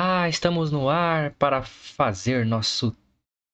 Ah, 0.00 0.28
estamos 0.28 0.70
no 0.70 0.88
ar 0.88 1.32
para 1.32 1.60
fazer 1.60 2.46
nosso 2.46 2.96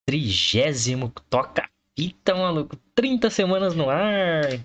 trigésimo 0.06 1.10
toca-fita, 1.30 2.34
maluco. 2.34 2.76
30 2.94 3.30
semanas 3.30 3.74
no 3.74 3.88
ar. 3.88 4.60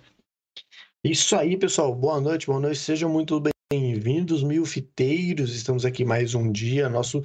Isso 1.02 1.38
aí, 1.38 1.56
pessoal. 1.56 1.96
Boa 1.96 2.20
noite, 2.20 2.48
boa 2.48 2.60
noite. 2.60 2.80
Sejam 2.80 3.10
muito 3.10 3.42
bem-vindos, 3.72 4.44
mil 4.44 4.66
fiteiros. 4.66 5.56
Estamos 5.56 5.86
aqui 5.86 6.04
mais 6.04 6.36
um 6.36 6.52
dia, 6.52 6.90
nosso 6.90 7.24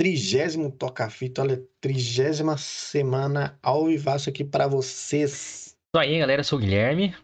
trigésimo 0.00 0.72
toca-fita. 0.72 1.42
Olha, 1.42 1.62
trigésima 1.78 2.56
semana 2.56 3.58
ao 3.62 3.84
vivaço 3.84 4.30
aqui 4.30 4.44
para 4.44 4.66
vocês. 4.66 5.76
Isso 5.94 5.98
aí, 5.98 6.18
galera. 6.20 6.40
Eu 6.40 6.44
sou 6.44 6.58
o 6.58 6.62
Guilherme. 6.62 7.14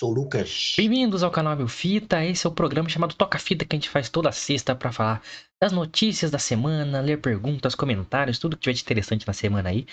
Sou 0.00 0.10
Lucas. 0.10 0.72
Bem-vindos 0.78 1.22
ao 1.22 1.30
canal 1.30 1.54
Meu 1.54 1.68
Fita. 1.68 2.24
Esse 2.24 2.46
é 2.46 2.48
o 2.48 2.54
programa 2.54 2.88
chamado 2.88 3.14
Toca 3.14 3.38
Fita 3.38 3.66
que 3.66 3.76
a 3.76 3.78
gente 3.78 3.90
faz 3.90 4.08
toda 4.08 4.32
sexta 4.32 4.74
para 4.74 4.90
falar 4.90 5.20
das 5.62 5.72
notícias 5.72 6.30
da 6.30 6.38
semana, 6.38 7.02
ler 7.02 7.20
perguntas, 7.20 7.74
comentários, 7.74 8.38
tudo 8.38 8.56
que 8.56 8.62
tiver 8.62 8.72
de 8.72 8.80
interessante 8.80 9.26
na 9.26 9.34
semana 9.34 9.68
aí. 9.68 9.86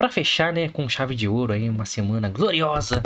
Para 0.00 0.08
fechar, 0.08 0.50
né, 0.50 0.70
com 0.70 0.88
chave 0.88 1.14
de 1.14 1.28
ouro 1.28 1.52
aí, 1.52 1.68
uma 1.68 1.84
semana 1.84 2.30
gloriosa 2.30 3.02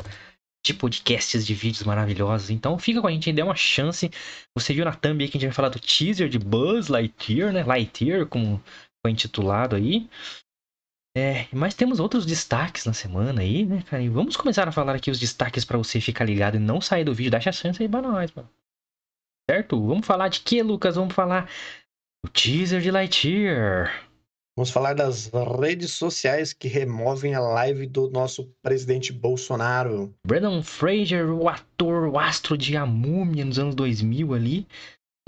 de 0.65 0.73
podcasts, 0.73 1.45
de 1.45 1.55
vídeos 1.55 1.83
maravilhosos. 1.83 2.51
Então 2.51 2.79
fica 2.79 3.01
com 3.01 3.09
a 3.09 3.11
gente, 3.11 3.33
dê 3.33 3.43
uma 3.43 3.57
chance. 3.57 4.09
Você 4.57 4.73
viu 4.73 4.85
na 4.85 4.95
thumb 4.95 5.25
aí 5.25 5.29
que 5.29 5.37
a 5.37 5.41
gente 5.41 5.49
vai 5.49 5.57
falar 5.57 5.71
do 5.71 5.81
teaser 5.81 6.29
de 6.29 6.39
Buzz 6.39 6.87
Lightyear, 6.87 7.53
né? 7.53 7.65
Lightyear, 7.65 8.27
como 8.27 8.63
foi 9.05 9.11
intitulado 9.11 9.75
aí. 9.75 10.09
É, 11.17 11.47
mas 11.53 11.75
temos 11.75 12.01
outros 12.01 12.27
destaques 12.27 12.85
na 12.87 12.93
semana 12.93 13.41
aí, 13.41 13.65
né, 13.65 13.83
cara? 13.83 14.03
E 14.03 14.09
vamos 14.09 14.37
começar 14.37 14.67
a 14.67 14.73
falar 14.73 14.97
aqui 14.97 15.11
os 15.13 15.21
destaques 15.21 15.65
para 15.65 15.79
você 15.79 16.01
ficar 16.01 16.25
ligado 16.25 16.57
e 16.57 16.61
não 16.61 16.81
sair 16.81 17.05
do 17.05 17.15
vídeo. 17.15 17.31
Dá 17.31 17.41
chance 17.41 17.81
aí 17.81 17.89
pra 17.89 18.03
nós, 18.03 18.33
mano. 18.33 18.51
Certo? 19.49 19.81
Vamos 19.87 20.07
falar 20.07 20.29
de 20.29 20.41
que, 20.41 20.61
Lucas? 20.61 20.97
Vamos 20.97 21.15
falar 21.15 21.49
do 22.25 22.31
teaser 22.31 22.81
de 22.81 22.91
Lightyear. 22.91 24.09
Vamos 24.57 24.71
falar 24.71 24.95
das 24.95 25.31
redes 25.61 25.93
sociais 25.93 26.53
que 26.53 26.69
removem 26.69 27.35
a 27.35 27.41
live 27.41 27.87
do 27.87 28.09
nosso 28.11 28.49
presidente 28.63 29.13
Bolsonaro. 29.13 30.15
Brandon 30.27 30.63
Fraser, 30.63 31.29
o 31.31 31.49
ator, 31.49 32.09
o 32.09 32.19
astro 32.19 32.57
de 32.57 32.77
A 32.77 32.87
Múmia 32.87 33.45
nos 33.45 33.59
anos 33.59 33.75
2000 33.75 34.33
ali, 34.33 34.67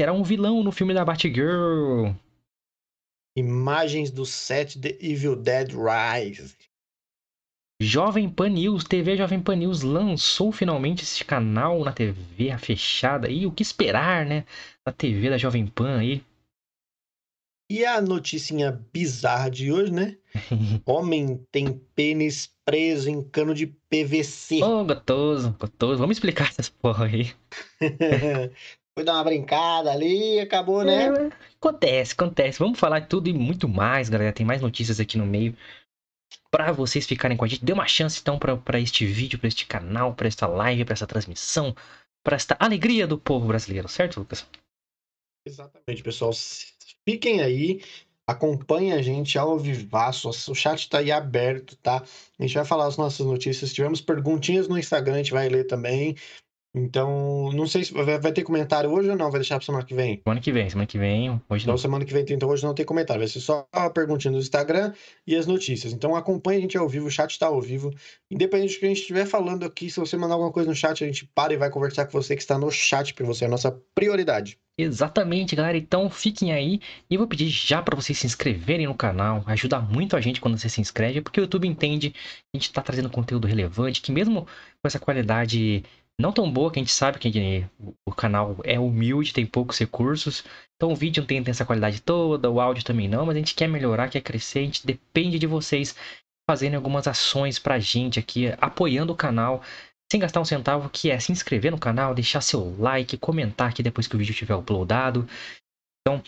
era 0.00 0.12
um 0.12 0.22
vilão 0.22 0.62
no 0.62 0.70
filme 0.70 0.94
da 0.94 1.04
Batgirl. 1.04 2.14
Imagens 3.36 4.10
do 4.10 4.24
set 4.24 4.80
The 4.80 4.96
Evil 4.98 5.36
Dead 5.36 5.68
Rise. 5.72 6.56
Jovem 7.78 8.30
Pan 8.30 8.48
News, 8.48 8.84
TV 8.84 9.18
Jovem 9.18 9.42
Pan 9.42 9.56
News 9.56 9.82
lançou 9.82 10.50
finalmente 10.50 11.02
esse 11.02 11.22
canal 11.22 11.84
na 11.84 11.92
TV 11.92 12.56
fechada. 12.56 13.28
E 13.30 13.44
o 13.44 13.52
que 13.52 13.62
esperar, 13.62 14.24
né? 14.24 14.46
Da 14.82 14.90
TV 14.90 15.28
da 15.28 15.36
Jovem 15.36 15.66
Pan 15.66 15.98
aí. 15.98 16.24
E 17.70 17.84
a 17.84 18.00
noticinha 18.00 18.80
bizarra 18.90 19.50
de 19.50 19.70
hoje, 19.70 19.92
né? 19.92 20.16
Homem 20.86 21.44
tem 21.52 21.78
pênis 21.94 22.50
preso 22.64 23.10
em 23.10 23.22
cano 23.22 23.54
de 23.54 23.66
PVC. 23.66 24.62
Ô, 24.62 24.80
oh, 24.80 24.84
gostoso, 24.86 25.54
gostoso. 25.58 25.98
Vamos 25.98 26.16
explicar 26.16 26.48
essas 26.48 26.70
porra 26.70 27.04
aí. 27.04 27.34
Foi 28.96 29.04
dar 29.04 29.12
uma 29.12 29.24
brincada 29.24 29.92
ali 29.92 30.36
e 30.36 30.40
acabou, 30.40 30.82
né? 30.82 31.08
É, 31.08 31.30
acontece, 31.60 32.14
acontece. 32.14 32.58
Vamos 32.58 32.78
falar 32.78 33.00
de 33.00 33.08
tudo 33.08 33.28
e 33.28 33.32
muito 33.32 33.68
mais, 33.68 34.08
galera. 34.08 34.32
Tem 34.32 34.46
mais 34.46 34.62
notícias 34.62 34.98
aqui 34.98 35.18
no 35.18 35.26
meio 35.26 35.54
para 36.50 36.72
vocês 36.72 37.06
ficarem 37.06 37.36
com 37.36 37.44
a 37.44 37.48
gente. 37.48 37.62
Dê 37.62 37.74
uma 37.74 37.86
chance 37.86 38.18
então 38.18 38.38
para 38.38 38.80
este 38.80 39.04
vídeo, 39.04 39.38
para 39.38 39.48
este 39.48 39.66
canal, 39.66 40.14
para 40.14 40.28
esta 40.28 40.46
live, 40.46 40.86
para 40.86 40.94
esta 40.94 41.06
transmissão, 41.06 41.76
para 42.24 42.36
esta 42.36 42.56
alegria 42.58 43.06
do 43.06 43.18
povo 43.18 43.46
brasileiro, 43.46 43.86
certo, 43.86 44.20
Lucas? 44.20 44.46
Exatamente, 45.46 46.02
pessoal. 46.02 46.32
Fiquem 47.06 47.42
aí, 47.42 47.82
acompanhem 48.26 48.94
a 48.94 49.02
gente 49.02 49.38
ao 49.38 49.58
vivaço. 49.58 50.30
O 50.30 50.54
chat 50.54 50.80
está 50.80 50.98
aí 51.00 51.12
aberto, 51.12 51.76
tá? 51.76 52.02
A 52.38 52.42
gente 52.42 52.54
vai 52.54 52.64
falar 52.64 52.86
as 52.86 52.96
nossas 52.96 53.26
notícias. 53.26 53.74
Tivemos 53.74 54.00
perguntinhas 54.00 54.66
no 54.66 54.78
Instagram, 54.78 55.14
a 55.14 55.18
gente 55.18 55.32
vai 55.32 55.50
ler 55.50 55.64
também. 55.64 56.16
Então, 56.78 57.50
não 57.54 57.66
sei 57.66 57.84
se 57.84 57.94
vai, 57.94 58.32
ter 58.32 58.42
comentário 58.42 58.90
hoje 58.90 59.08
ou 59.08 59.16
não, 59.16 59.30
vai 59.30 59.40
deixar 59.40 59.56
para 59.56 59.64
semana 59.64 59.82
que 59.82 59.94
vem? 59.94 60.20
Semana 60.22 60.40
que 60.42 60.52
vem, 60.52 60.68
semana 60.68 60.86
que 60.86 60.98
vem, 60.98 61.30
hoje 61.48 61.64
então, 61.64 61.72
não. 61.72 61.78
semana 61.78 62.04
que 62.04 62.12
vem, 62.12 62.22
então 62.28 62.50
hoje 62.50 62.64
não 62.64 62.74
tem 62.74 62.84
comentário, 62.84 63.20
vai 63.20 63.28
ser 63.28 63.40
só 63.40 63.66
a 63.72 63.88
perguntinha 63.88 64.30
no 64.30 64.38
Instagram 64.38 64.92
e 65.26 65.34
as 65.34 65.46
notícias. 65.46 65.94
Então 65.94 66.14
acompanhe 66.14 66.58
a 66.58 66.60
gente 66.60 66.76
ao 66.76 66.86
vivo, 66.86 67.06
o 67.06 67.10
chat 67.10 67.30
está 67.30 67.46
ao 67.46 67.62
vivo. 67.62 67.90
Independente 68.30 68.74
do 68.74 68.80
que 68.80 68.84
a 68.84 68.88
gente 68.88 69.00
estiver 69.00 69.24
falando 69.24 69.64
aqui, 69.64 69.88
se 69.88 69.98
você 69.98 70.18
mandar 70.18 70.34
alguma 70.34 70.52
coisa 70.52 70.68
no 70.68 70.76
chat, 70.76 71.02
a 71.02 71.06
gente 71.06 71.24
para 71.34 71.54
e 71.54 71.56
vai 71.56 71.70
conversar 71.70 72.04
com 72.04 72.12
você 72.12 72.36
que 72.36 72.42
está 72.42 72.58
no 72.58 72.70
chat, 72.70 73.14
porque 73.14 73.24
você 73.24 73.44
é 73.44 73.46
a 73.46 73.50
nossa 73.50 73.72
prioridade. 73.94 74.58
Exatamente, 74.78 75.56
galera. 75.56 75.78
Então 75.78 76.10
fiquem 76.10 76.52
aí 76.52 76.80
e 77.08 77.14
eu 77.14 77.18
vou 77.18 77.26
pedir 77.26 77.48
já 77.48 77.80
para 77.80 77.96
vocês 77.96 78.18
se 78.18 78.26
inscreverem 78.26 78.86
no 78.86 78.94
canal. 78.94 79.42
Ajuda 79.46 79.80
muito 79.80 80.14
a 80.14 80.20
gente 80.20 80.42
quando 80.42 80.58
você 80.58 80.68
se 80.68 80.82
inscreve, 80.82 81.22
porque 81.22 81.40
o 81.40 81.44
YouTube 81.44 81.66
entende 81.66 82.10
que 82.10 82.18
a 82.54 82.58
gente 82.58 82.66
está 82.68 82.82
trazendo 82.82 83.08
conteúdo 83.08 83.46
relevante, 83.46 84.02
que 84.02 84.12
mesmo 84.12 84.42
com 84.42 84.86
essa 84.86 84.98
qualidade 84.98 85.82
não 86.18 86.32
tão 86.32 86.50
boa, 86.50 86.70
que 86.70 86.78
a 86.78 86.82
gente 86.82 86.92
sabe 86.92 87.18
que 87.18 87.66
o 88.06 88.12
canal 88.12 88.56
é 88.64 88.80
humilde, 88.80 89.32
tem 89.32 89.44
poucos 89.44 89.78
recursos. 89.78 90.44
Então 90.76 90.92
o 90.92 90.96
vídeo 90.96 91.20
não 91.20 91.26
tem 91.26 91.42
essa 91.46 91.64
qualidade 91.64 92.00
toda, 92.00 92.50
o 92.50 92.60
áudio 92.60 92.84
também 92.84 93.08
não, 93.08 93.26
mas 93.26 93.36
a 93.36 93.38
gente 93.38 93.54
quer 93.54 93.68
melhorar, 93.68 94.08
quer 94.08 94.22
crescer, 94.22 94.60
a 94.60 94.62
gente 94.62 94.86
depende 94.86 95.38
de 95.38 95.46
vocês 95.46 95.94
fazendo 96.48 96.74
algumas 96.74 97.06
ações 97.06 97.58
pra 97.58 97.78
gente 97.78 98.18
aqui, 98.18 98.46
apoiando 98.60 99.12
o 99.12 99.16
canal, 99.16 99.62
sem 100.10 100.20
gastar 100.20 100.40
um 100.40 100.44
centavo, 100.44 100.88
que 100.88 101.10
é 101.10 101.18
se 101.18 101.32
inscrever 101.32 101.72
no 101.72 101.78
canal, 101.78 102.14
deixar 102.14 102.40
seu 102.40 102.76
like, 102.78 103.18
comentar 103.18 103.68
aqui 103.68 103.82
depois 103.82 104.06
que 104.06 104.14
o 104.14 104.18
vídeo 104.18 104.30
estiver 104.30 104.54
uploadado. 104.54 105.28
Então, 106.00 106.22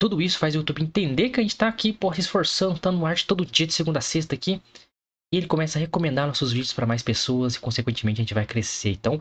tudo 0.00 0.20
isso 0.20 0.38
faz 0.38 0.54
o 0.54 0.58
YouTube 0.58 0.82
entender 0.82 1.30
que 1.30 1.40
a 1.40 1.42
gente 1.42 1.52
está 1.52 1.68
aqui, 1.68 1.92
pô, 1.92 2.12
se 2.12 2.20
esforçando, 2.20 2.78
tá 2.78 2.90
no 2.90 3.06
ar 3.06 3.16
todo 3.22 3.46
dia 3.46 3.66
de 3.66 3.72
segunda 3.72 4.00
a 4.00 4.02
sexta 4.02 4.34
aqui. 4.34 4.60
E 5.32 5.36
ele 5.36 5.46
começa 5.46 5.78
a 5.78 5.80
recomendar 5.80 6.26
nossos 6.26 6.52
vídeos 6.52 6.72
para 6.72 6.86
mais 6.86 7.02
pessoas 7.02 7.54
e, 7.54 7.60
consequentemente, 7.60 8.20
a 8.20 8.22
gente 8.22 8.34
vai 8.34 8.46
crescer. 8.46 8.90
Então, 8.90 9.20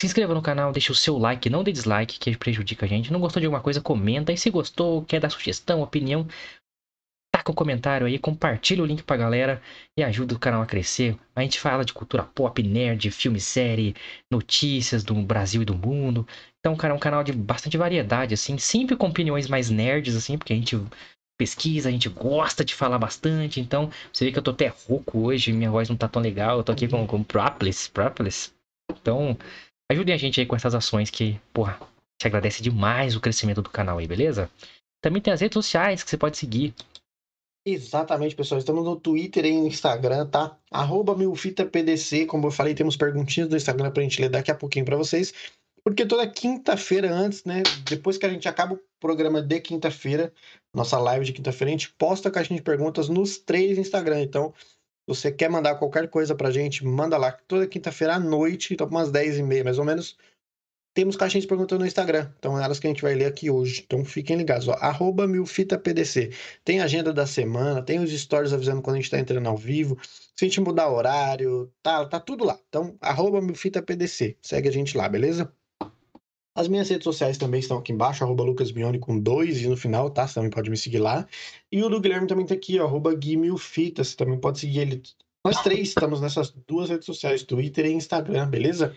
se 0.00 0.06
inscreva 0.06 0.34
no 0.34 0.42
canal, 0.42 0.72
deixe 0.72 0.90
o 0.92 0.94
seu 0.94 1.18
like, 1.18 1.50
não 1.50 1.62
dê 1.62 1.72
dislike, 1.72 2.18
que 2.18 2.36
prejudica 2.36 2.86
a 2.86 2.88
gente. 2.88 3.12
Não 3.12 3.20
gostou 3.20 3.40
de 3.40 3.46
alguma 3.46 3.62
coisa, 3.62 3.80
comenta. 3.80 4.32
E 4.32 4.36
se 4.36 4.50
gostou, 4.50 5.04
quer 5.04 5.20
dar 5.20 5.30
sugestão, 5.30 5.82
opinião, 5.82 6.26
taca 7.40 7.50
um 7.50 7.54
comentário 7.54 8.06
aí, 8.06 8.18
compartilha 8.18 8.82
o 8.82 8.86
link 8.86 9.02
pra 9.02 9.16
galera 9.16 9.62
e 9.98 10.02
ajuda 10.02 10.34
o 10.34 10.38
canal 10.38 10.62
a 10.62 10.66
crescer. 10.66 11.18
A 11.34 11.42
gente 11.42 11.58
fala 11.58 11.84
de 11.84 11.92
cultura 11.92 12.22
pop, 12.22 12.62
nerd, 12.62 13.10
filme, 13.10 13.40
série, 13.40 13.94
notícias 14.30 15.02
do 15.02 15.14
Brasil 15.14 15.62
e 15.62 15.64
do 15.64 15.74
mundo. 15.74 16.26
Então, 16.58 16.76
cara, 16.76 16.92
é 16.92 16.96
um 16.96 17.00
canal 17.00 17.24
de 17.24 17.32
bastante 17.32 17.76
variedade, 17.78 18.34
assim, 18.34 18.58
sempre 18.58 18.96
com 18.96 19.08
opiniões 19.08 19.48
mais 19.48 19.70
nerds, 19.70 20.14
assim, 20.14 20.36
porque 20.36 20.52
a 20.52 20.56
gente 20.56 20.76
pesquisa, 21.40 21.88
a 21.88 21.92
gente 21.92 22.06
gosta 22.10 22.62
de 22.62 22.74
falar 22.74 22.98
bastante, 22.98 23.60
então 23.60 23.90
você 24.12 24.26
vê 24.26 24.32
que 24.32 24.38
eu 24.38 24.42
tô 24.42 24.50
até 24.50 24.66
rouco 24.86 25.20
hoje, 25.20 25.54
minha 25.54 25.70
voz 25.70 25.88
não 25.88 25.96
tá 25.96 26.06
tão 26.06 26.20
legal, 26.20 26.58
eu 26.58 26.62
tô 26.62 26.70
aqui 26.70 26.86
com, 26.86 27.06
com 27.06 27.24
Propolis, 27.24 27.88
Propolis. 27.88 28.52
Então, 28.90 29.34
ajudem 29.90 30.14
a 30.14 30.18
gente 30.18 30.38
aí 30.38 30.44
com 30.44 30.54
essas 30.54 30.74
ações 30.74 31.08
que, 31.08 31.40
porra, 31.50 31.80
te 32.20 32.26
agradece 32.26 32.62
demais 32.62 33.16
o 33.16 33.20
crescimento 33.20 33.62
do 33.62 33.70
canal 33.70 33.96
aí, 33.96 34.06
beleza? 34.06 34.50
Também 35.02 35.22
tem 35.22 35.32
as 35.32 35.40
redes 35.40 35.54
sociais 35.54 36.02
que 36.02 36.10
você 36.10 36.18
pode 36.18 36.36
seguir. 36.36 36.74
Exatamente, 37.64 38.34
pessoal. 38.34 38.58
Estamos 38.58 38.84
no 38.84 38.96
Twitter 38.96 39.46
e 39.46 39.52
no 39.52 39.66
Instagram, 39.66 40.26
tá? 40.26 40.58
Arroba 40.70 41.16
milfitapdc. 41.16 42.26
Como 42.26 42.48
eu 42.48 42.50
falei, 42.50 42.74
temos 42.74 42.96
perguntinhas 42.96 43.48
no 43.48 43.56
Instagram 43.56 43.90
pra 43.90 44.02
gente 44.02 44.20
ler 44.20 44.28
daqui 44.28 44.50
a 44.50 44.54
pouquinho 44.54 44.84
para 44.84 44.96
vocês. 44.96 45.32
Porque 45.84 46.06
toda 46.06 46.28
quinta-feira 46.28 47.12
antes, 47.12 47.44
né? 47.44 47.62
Depois 47.88 48.18
que 48.18 48.26
a 48.26 48.28
gente 48.28 48.48
acaba 48.48 48.74
o 48.74 48.80
programa 49.00 49.40
de 49.40 49.60
quinta-feira, 49.60 50.32
nossa 50.74 50.98
live 50.98 51.24
de 51.24 51.32
quinta-feira, 51.32 51.70
a 51.70 51.72
gente 51.72 51.92
posta 51.94 52.28
a 52.28 52.32
caixinha 52.32 52.58
de 52.58 52.64
perguntas 52.64 53.08
nos 53.08 53.38
três 53.38 53.78
Instagram. 53.78 54.20
Então, 54.20 54.52
você 55.06 55.32
quer 55.32 55.50
mandar 55.50 55.74
qualquer 55.76 56.08
coisa 56.08 56.34
pra 56.34 56.50
gente, 56.50 56.84
manda 56.84 57.16
lá. 57.16 57.32
Toda 57.32 57.66
quinta-feira 57.66 58.14
à 58.14 58.20
noite, 58.20 58.74
então 58.74 58.86
umas 58.86 59.10
10 59.10 59.38
e 59.38 59.42
meia 59.42 59.64
mais 59.64 59.78
ou 59.78 59.84
menos, 59.84 60.16
temos 60.94 61.16
caixinhas 61.16 61.42
de 61.42 61.48
perguntas 61.48 61.78
no 61.78 61.86
Instagram. 61.86 62.30
Então, 62.38 62.58
é 62.58 62.64
elas 62.64 62.78
que 62.78 62.86
a 62.86 62.90
gente 62.90 63.02
vai 63.02 63.14
ler 63.14 63.26
aqui 63.26 63.50
hoje. 63.50 63.82
Então, 63.86 64.04
fiquem 64.04 64.36
ligados. 64.36 64.68
Ó, 64.68 64.72
arroba 64.74 65.26
milfitapdc. 65.26 66.30
Tem 66.64 66.80
agenda 66.80 67.12
da 67.12 67.26
semana, 67.26 67.82
tem 67.82 67.98
os 68.00 68.10
stories 68.10 68.52
avisando 68.52 68.82
quando 68.82 68.96
a 68.96 69.00
gente 69.00 69.10
tá 69.10 69.18
entrando 69.18 69.48
ao 69.48 69.56
vivo. 69.56 69.96
Se 70.36 70.44
a 70.44 70.48
gente 70.48 70.60
mudar 70.60 70.90
horário, 70.90 71.72
tá, 71.82 72.06
tá 72.06 72.20
tudo 72.20 72.44
lá. 72.44 72.58
Então, 72.68 72.96
arroba 73.00 73.40
milfitapdc. 73.40 74.36
Segue 74.42 74.68
a 74.68 74.72
gente 74.72 74.96
lá, 74.96 75.08
beleza? 75.08 75.52
As 76.60 76.68
minhas 76.68 76.90
redes 76.90 77.04
sociais 77.04 77.38
também 77.38 77.60
estão 77.60 77.78
aqui 77.78 77.90
embaixo, 77.90 78.22
arroba 78.22 78.44
lucasbione 78.44 78.98
com 78.98 79.18
dois 79.18 79.62
e 79.62 79.66
no 79.66 79.78
final, 79.78 80.10
tá? 80.10 80.26
Você 80.26 80.34
também 80.34 80.50
pode 80.50 80.68
me 80.68 80.76
seguir 80.76 80.98
lá. 80.98 81.26
E 81.72 81.82
o 81.82 81.88
do 81.88 81.98
Guilherme 81.98 82.26
também 82.26 82.44
tá 82.44 82.52
aqui, 82.52 82.78
arroba 82.78 83.14
guimilfita, 83.14 84.04
você 84.04 84.14
também 84.14 84.38
pode 84.38 84.58
seguir 84.58 84.80
ele. 84.80 85.02
Nós 85.42 85.62
três 85.62 85.88
estamos 85.88 86.20
nessas 86.20 86.50
duas 86.68 86.90
redes 86.90 87.06
sociais, 87.06 87.42
Twitter 87.42 87.86
e 87.86 87.92
Instagram, 87.92 88.46
beleza? 88.50 88.94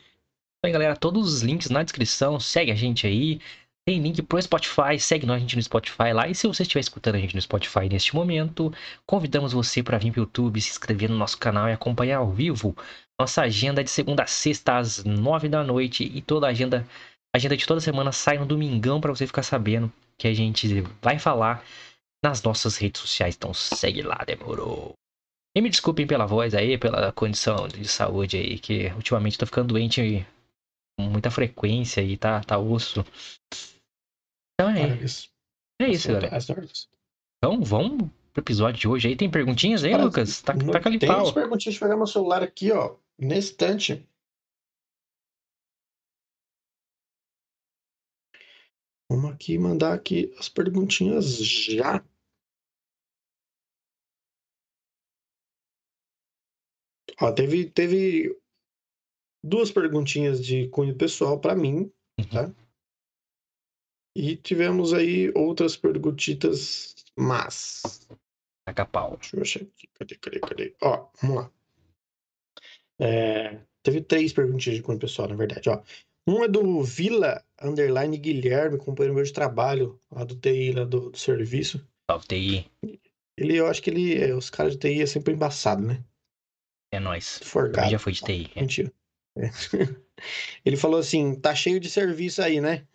Bem, 0.62 0.74
galera, 0.74 0.94
todos 0.98 1.33
os 1.33 1.42
links 1.42 1.69
na 1.69 1.83
descrição, 1.83 2.38
segue 2.38 2.69
a 2.69 2.75
gente 2.75 3.07
aí. 3.07 3.39
Tem 3.88 4.01
link 4.01 4.21
pro 4.24 4.42
Spotify, 4.42 5.00
segue 5.00 5.31
a 5.31 5.39
gente 5.39 5.56
no 5.56 5.63
Spotify 5.63 6.12
lá. 6.13 6.27
E 6.27 6.36
se 6.36 6.45
você 6.45 6.63
estiver 6.63 6.81
escutando 6.81 7.16
a 7.16 7.19
gente 7.19 7.33
no 7.33 7.42
Spotify 7.42 7.88
neste 7.89 8.13
momento, 8.13 8.74
convidamos 9.06 9.54
você 9.54 9.81
para 9.81 9.98
vir 9.98 10.12
pro 10.12 10.24
YouTube, 10.24 10.59
se 10.59 10.71
inscrever 10.71 11.09
no 11.09 11.18
nosso 11.18 11.38
canal 11.38 11.69
e 11.69 11.71
acompanhar 11.71 12.18
ao 12.18 12.30
vivo 12.30 12.75
nossa 13.19 13.44
agenda 13.44 13.83
de 13.83 13.89
segunda 13.89 14.24
a 14.24 14.27
sexta 14.27 14.77
às 14.77 15.04
nove 15.04 15.48
da 15.48 15.63
noite 15.63 16.04
e 16.04 16.21
toda 16.21 16.48
a 16.48 16.50
agenda 16.50 16.86
agenda 17.35 17.57
de 17.57 17.65
toda 17.65 17.81
semana 17.81 18.12
sai 18.12 18.38
no 18.38 18.45
domingão 18.45 19.01
para 19.01 19.13
você 19.13 19.25
ficar 19.25 19.44
sabendo 19.44 19.91
que 20.18 20.27
a 20.27 20.33
gente 20.33 20.81
vai 21.01 21.18
falar 21.18 21.65
nas 22.24 22.41
nossas 22.41 22.77
redes 22.77 23.01
sociais. 23.01 23.35
Então 23.35 23.53
segue 23.53 24.01
lá, 24.01 24.18
demorou. 24.25 24.94
E 25.56 25.62
me 25.62 25.69
desculpem 25.69 26.07
pela 26.07 26.25
voz 26.25 26.53
aí, 26.56 26.77
pela 26.77 27.12
condição 27.12 27.68
de 27.68 27.88
saúde 27.88 28.38
aí, 28.38 28.57
que 28.57 28.88
ultimamente 28.94 29.38
tô 29.38 29.45
ficando 29.45 29.74
doente 29.74 30.25
com 30.97 31.06
muita 31.06 31.30
frequência 31.30 32.01
e 32.01 32.18
tá, 32.18 32.41
tá 32.41 32.57
osso. 32.57 33.06
Então 34.53 34.69
é, 34.71 35.00
é 35.81 35.89
isso, 35.89 36.07
galera. 36.07 36.38
Então 37.38 37.62
vamos 37.62 38.09
pro 38.31 38.41
episódio 38.41 38.80
de 38.80 38.88
hoje 38.88 39.09
aí. 39.09 39.15
Tem 39.15 39.30
perguntinhas 39.30 39.83
aí, 39.83 39.91
Cara, 39.91 40.06
Lucas? 40.06 40.41
Tá, 40.41 40.53
tá 40.53 40.81
com 40.81 40.97
Tem 40.97 41.09
umas 41.09 41.31
perguntinhas, 41.31 41.75
deixa 41.75 41.85
eu 41.85 41.88
pegar 41.88 41.97
meu 41.97 42.07
celular 42.07 42.41
aqui, 42.41 42.71
ó, 42.71 42.95
nesse 43.19 43.51
estante. 43.51 44.07
Vamos 49.13 49.31
aqui 49.31 49.60
mandar 49.60 49.94
aqui 49.94 50.33
as 50.39 50.50
perguntinhas 50.50 51.38
já. 51.38 52.04
Ó, 57.21 57.31
teve, 57.31 57.69
teve 57.69 58.36
duas 59.45 59.71
perguntinhas 59.71 60.44
de 60.44 60.68
cunho 60.69 60.98
pessoal 60.98 61.39
para 61.39 61.54
mim, 61.54 61.94
uhum. 62.19 62.27
tá? 62.31 62.51
E 64.18 64.36
tivemos 64.36 64.95
aí 64.95 65.31
outras 65.36 65.77
perguntitas 65.77 66.95
mas. 67.16 68.07
Taca 68.66 68.83
pau. 68.83 69.16
Deixa 69.18 69.38
eu 69.38 69.42
achar 69.44 69.62
aqui. 69.62 69.88
Cadê, 69.94 70.16
cadê, 70.16 70.39
cadê? 70.39 70.75
Ó, 70.81 71.07
vamos 71.21 71.36
lá. 71.36 71.51
É, 73.00 73.63
teve 73.83 74.01
três 74.01 74.33
perguntinhas 74.33 74.77
de 74.77 74.83
cunho 74.83 74.98
pessoal, 74.98 75.30
na 75.30 75.36
verdade, 75.36 75.69
ó. 75.69 75.83
Um 76.27 76.43
é 76.43 76.47
do 76.47 76.83
Vila 76.83 77.43
Underline 77.61 78.17
Guilherme, 78.17 78.77
companheiro 78.77 79.15
meu 79.15 79.23
de 79.23 79.33
trabalho, 79.33 79.99
lá 80.11 80.23
do 80.23 80.35
TI, 80.35 80.71
lá 80.71 80.85
do, 80.85 81.09
do 81.09 81.17
serviço. 81.17 81.85
Salve, 82.09 82.27
TI. 82.27 82.71
Ele, 83.37 83.57
eu 83.57 83.67
acho 83.67 83.81
que 83.81 83.89
ele, 83.89 84.21
é, 84.21 84.33
os 84.33 84.49
caras 84.49 84.73
de 84.73 84.79
TI 84.79 85.01
é 85.01 85.05
sempre 85.05 85.33
embaçado, 85.33 85.81
né? 85.81 86.03
É 86.93 86.99
nóis. 86.99 87.39
Forgado. 87.43 87.89
já 87.89 87.99
foi 87.99 88.13
de 88.13 88.21
TI. 88.21 88.51
É. 88.55 88.61
Mentira. 88.61 88.93
É. 89.37 89.49
Ele 90.63 90.77
falou 90.77 90.99
assim: 90.99 91.35
tá 91.35 91.55
cheio 91.55 91.79
de 91.79 91.89
serviço 91.89 92.41
aí, 92.41 92.61
né? 92.61 92.87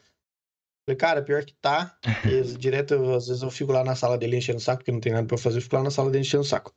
Falei, 0.87 0.97
cara, 0.97 1.23
pior 1.23 1.45
que 1.45 1.53
tá. 1.55 1.99
direto, 2.59 2.95
às 3.13 3.27
vezes 3.27 3.43
eu 3.43 3.51
fico 3.51 3.73
lá 3.73 3.85
na 3.85 3.97
sala 3.97 4.17
dele 4.17 4.37
enchendo 4.37 4.59
o 4.59 4.61
saco, 4.61 4.79
porque 4.79 4.93
não 4.93 5.01
tem 5.01 5.13
nada 5.13 5.27
pra 5.27 5.37
fazer, 5.37 5.59
eu 5.59 5.63
fico 5.63 5.77
lá 5.77 5.83
na 5.83 5.91
sala 5.91 6.11
dele 6.11 6.23
enchendo 6.23 6.43
o 6.43 6.47
saco. 6.47 6.73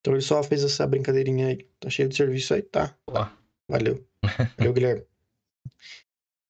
Então 0.00 0.14
ele 0.14 0.22
só 0.22 0.42
fez 0.42 0.64
essa 0.64 0.86
brincadeirinha 0.86 1.48
aí. 1.48 1.68
Tá 1.78 1.88
cheio 1.88 2.08
de 2.08 2.16
serviço 2.16 2.54
aí, 2.54 2.62
tá? 2.62 2.96
tá. 3.06 3.36
Valeu. 3.70 4.06
Valeu, 4.58 4.72
Guilherme. 4.72 5.06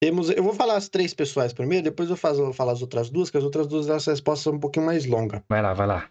Temos, 0.00 0.28
eu 0.28 0.42
vou 0.42 0.52
falar 0.52 0.76
as 0.76 0.88
três 0.88 1.14
pessoais 1.14 1.52
primeiro, 1.52 1.84
depois 1.84 2.10
eu 2.10 2.16
faço, 2.16 2.42
vou 2.42 2.52
falar 2.52 2.72
as 2.72 2.82
outras 2.82 3.08
duas, 3.08 3.30
que 3.30 3.38
as 3.38 3.44
outras 3.44 3.66
duas 3.66 3.88
as 3.88 4.06
respostas 4.06 4.44
são 4.44 4.54
um 4.54 4.60
pouquinho 4.60 4.86
mais 4.86 5.06
longas. 5.06 5.40
Vai 5.48 5.62
lá, 5.62 5.72
vai 5.72 5.86
lá. 5.86 6.10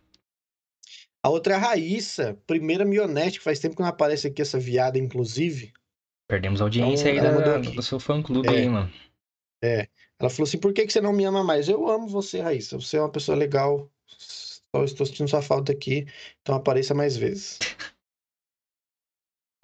A 1.22 1.30
outra 1.30 1.54
é 1.54 1.56
a 1.56 1.60
Raíssa, 1.60 2.38
primeira 2.46 2.84
mionete, 2.84 3.38
que 3.38 3.44
faz 3.44 3.60
tempo 3.60 3.76
que 3.76 3.82
não 3.82 3.88
aparece 3.88 4.28
aqui 4.28 4.42
essa 4.42 4.60
viada, 4.60 4.98
inclusive. 4.98 5.72
Perdemos 6.28 6.60
a 6.60 6.66
audiência 6.66 7.10
então, 7.10 7.38
aí 7.38 7.44
da, 7.44 7.58
do 7.60 7.82
seu 7.82 8.00
fã-clube 8.00 8.48
é, 8.48 8.52
aí, 8.52 8.70
mano. 8.70 8.92
É. 9.64 9.88
Ela 10.20 10.30
falou 10.30 10.48
assim, 10.48 10.58
por 10.58 10.74
que, 10.74 10.86
que 10.86 10.92
você 10.92 11.00
não 11.00 11.14
me 11.14 11.24
ama 11.24 11.44
mais? 11.44 11.70
Eu 11.70 11.88
amo 11.88 12.08
você, 12.08 12.42
Raíssa. 12.42 12.78
Você 12.80 12.98
é 12.98 13.00
uma 13.00 13.12
pessoa 13.12 13.38
legal. 13.38 13.90
Só 14.08 14.84
estou 14.84 15.06
sentindo 15.06 15.30
sua 15.30 15.42
falta 15.42 15.72
aqui, 15.72 16.08
então 16.42 16.56
apareça 16.56 16.94
mais 16.94 17.16
vezes. 17.16 17.60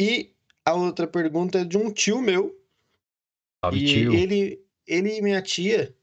E 0.01 0.33
a 0.65 0.73
outra 0.75 1.05
pergunta 1.05 1.59
é 1.59 1.65
de 1.65 1.77
um 1.77 1.91
tio 1.91 2.21
meu. 2.21 2.57
Salve, 3.63 3.79
e 3.79 3.85
tio. 3.85 4.13
ele, 4.13 4.61
ele 4.87 5.17
e 5.17 5.21
minha 5.21 5.41
tia, 5.41 5.95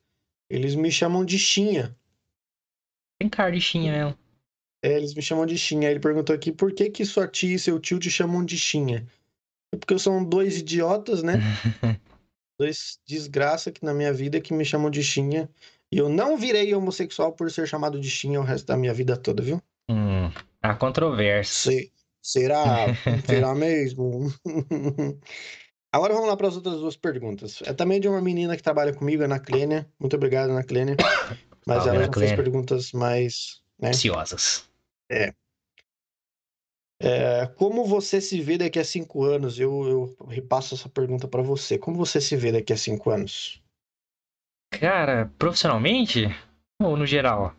eles 0.48 0.74
me 0.74 0.90
chamam 0.90 1.24
de 1.24 1.38
Xinha. 1.38 1.96
Tem 3.18 3.28
cara 3.28 3.50
de 3.50 3.60
Xinha, 3.60 3.92
ela. 3.92 4.18
É, 4.82 4.96
eles 4.96 5.14
me 5.14 5.22
chamam 5.22 5.46
de 5.46 5.56
Xinha. 5.56 5.90
Ele 5.90 6.00
perguntou 6.00 6.34
aqui 6.34 6.52
por 6.52 6.72
que 6.72 6.90
que 6.90 7.04
sua 7.04 7.26
tia 7.26 7.56
e 7.56 7.58
seu 7.58 7.80
tio 7.80 7.98
te 7.98 8.10
chamam 8.10 8.44
de 8.44 8.58
Xinha. 8.58 9.06
É 9.72 9.76
porque 9.76 9.98
são 9.98 10.24
dois 10.24 10.58
idiotas, 10.58 11.22
né? 11.22 11.34
dois 12.60 12.98
desgraça 13.06 13.72
que 13.72 13.84
na 13.84 13.94
minha 13.94 14.12
vida 14.12 14.40
que 14.40 14.52
me 14.52 14.64
chamam 14.64 14.90
de 14.90 15.02
Xinha. 15.02 15.48
E 15.90 15.98
eu 15.98 16.08
não 16.08 16.36
virei 16.36 16.74
homossexual 16.74 17.32
por 17.32 17.50
ser 17.50 17.66
chamado 17.66 17.98
de 18.00 18.10
Xinha 18.10 18.40
o 18.40 18.44
resto 18.44 18.66
da 18.66 18.76
minha 18.76 18.92
vida 18.92 19.16
toda, 19.16 19.42
viu? 19.42 19.62
Hum, 19.88 20.30
a 20.60 20.74
controvérsia. 20.74 21.72
Se, 21.72 21.92
será? 22.20 22.86
será 23.26 23.54
mesmo? 23.54 24.32
Agora 25.96 26.12
vamos 26.12 26.28
lá 26.28 26.36
para 26.36 26.48
as 26.48 26.56
outras 26.56 26.78
duas 26.78 26.94
perguntas. 26.94 27.62
É 27.64 27.72
também 27.72 27.98
de 27.98 28.06
uma 28.06 28.20
menina 28.20 28.54
que 28.54 28.62
trabalha 28.62 28.92
comigo, 28.92 29.22
Ana 29.22 29.40
Clênia. 29.40 29.88
Muito 29.98 30.14
obrigado, 30.14 30.50
Ana 30.50 30.62
Clênia. 30.62 30.94
Mas 31.66 31.84
Salve, 31.84 31.96
ela 31.96 32.04
já 32.04 32.12
fez 32.12 32.32
perguntas 32.34 32.92
mais 32.92 33.62
né? 33.80 33.88
Ansiosas. 33.88 34.68
É. 35.10 35.32
é. 37.00 37.46
Como 37.56 37.86
você 37.86 38.20
se 38.20 38.42
vê 38.42 38.58
daqui 38.58 38.78
a 38.78 38.84
cinco 38.84 39.24
anos? 39.24 39.58
Eu, 39.58 40.16
eu 40.20 40.26
repasso 40.28 40.74
essa 40.74 40.86
pergunta 40.86 41.26
para 41.26 41.40
você. 41.40 41.78
Como 41.78 41.96
você 41.96 42.20
se 42.20 42.36
vê 42.36 42.52
daqui 42.52 42.74
a 42.74 42.76
cinco 42.76 43.08
anos? 43.08 43.62
Cara, 44.78 45.32
profissionalmente 45.38 46.26
ou 46.78 46.94
no 46.94 47.06
geral? 47.06 47.56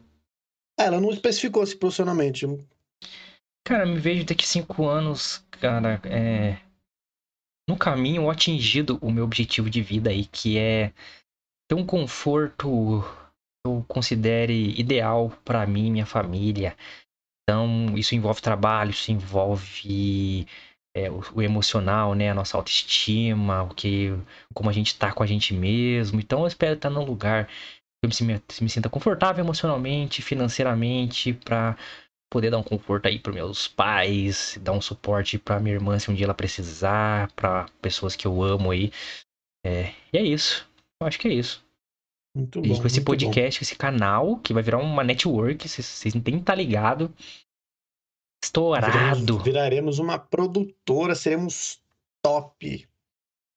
É, 0.79 0.83
ela 0.83 1.01
não 1.01 1.09
especificou 1.09 1.65
se 1.65 1.75
profissionalmente. 1.75 2.45
Cara, 3.65 3.83
me 3.87 3.97
vejo 3.97 4.25
daqui 4.25 4.45
a 4.45 4.47
cinco 4.47 4.85
anos, 4.85 5.43
cara, 5.49 5.99
é... 6.05 6.66
no 7.67 7.77
caminho 7.77 8.29
atingido 8.29 8.97
o 9.01 9.11
meu 9.11 9.23
objetivo 9.23 9.69
de 9.69 9.81
vida 9.81 10.09
aí, 10.09 10.25
que 10.25 10.57
é 10.57 10.93
ter 11.69 11.75
um 11.75 11.85
conforto 11.85 13.03
eu 13.65 13.83
considere 13.87 14.79
ideal 14.79 15.29
para 15.43 15.65
mim 15.67 15.87
e 15.87 15.91
minha 15.91 16.05
família. 16.05 16.77
Então, 17.43 17.97
isso 17.97 18.15
envolve 18.15 18.41
trabalho, 18.41 18.91
isso 18.91 19.11
envolve 19.11 20.47
é, 20.95 21.09
o, 21.09 21.21
o, 21.35 21.41
emocional, 21.41 22.13
né? 22.13 22.29
A 22.29 22.33
nossa 22.33 22.57
autoestima, 22.57 23.63
o 23.63 23.73
que, 23.73 24.09
como 24.53 24.69
a 24.69 24.73
gente 24.73 24.97
tá 24.97 25.11
com 25.11 25.23
a 25.23 25.27
gente 25.27 25.53
mesmo. 25.53 26.19
Então, 26.19 26.41
eu 26.41 26.47
espero 26.47 26.75
estar 26.75 26.89
num 26.89 27.05
lugar 27.05 27.47
que 27.47 28.05
eu 28.21 28.25
me, 28.25 28.41
me 28.61 28.69
sinta 28.69 28.89
confortável 28.89 29.43
emocionalmente, 29.43 30.21
financeiramente, 30.21 31.33
para 31.33 31.77
poder 32.29 32.51
dar 32.51 32.57
um 32.57 32.63
conforto 32.63 33.07
aí 33.07 33.19
para 33.19 33.33
meus 33.33 33.67
pais, 33.67 34.57
dar 34.61 34.73
um 34.73 34.81
suporte 34.81 35.37
para 35.37 35.59
minha 35.59 35.75
irmã 35.75 35.97
se 35.97 36.11
um 36.11 36.13
dia 36.13 36.25
ela 36.25 36.33
precisar, 36.33 37.31
para 37.33 37.65
pessoas 37.81 38.15
que 38.15 38.27
eu 38.27 38.43
amo 38.43 38.71
aí. 38.71 38.91
É, 39.65 39.93
e 40.11 40.17
é 40.17 40.21
isso. 40.21 40.67
Eu 41.01 41.07
acho 41.07 41.19
que 41.19 41.27
é 41.27 41.33
isso. 41.33 41.65
Muito 42.35 42.61
bom. 42.61 42.67
E 42.67 42.79
com 42.79 42.87
esse 42.87 43.01
podcast, 43.01 43.59
com 43.59 43.63
esse 43.63 43.75
canal, 43.75 44.37
que 44.37 44.53
vai 44.53 44.61
virar 44.61 44.77
uma 44.77 45.03
network, 45.03 45.67
vocês 45.67 46.13
não 46.13 46.21
tem 46.21 46.35
que 46.35 46.41
estar 46.41 46.53
tá 46.53 46.57
ligado. 46.57 47.13
Estourado. 48.43 48.91
Viraremos, 48.91 49.43
viraremos 49.43 49.99
uma 49.99 50.19
produtora, 50.19 51.15
seremos 51.15 51.81
top. 52.21 52.87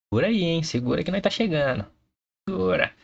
Segura 0.09 0.27
aí, 0.29 0.43
hein? 0.43 0.63
Segura 0.63 1.05
que 1.05 1.11
nós 1.11 1.21
tá 1.21 1.31
chegando. 1.31 1.87
Segura. 2.49 2.95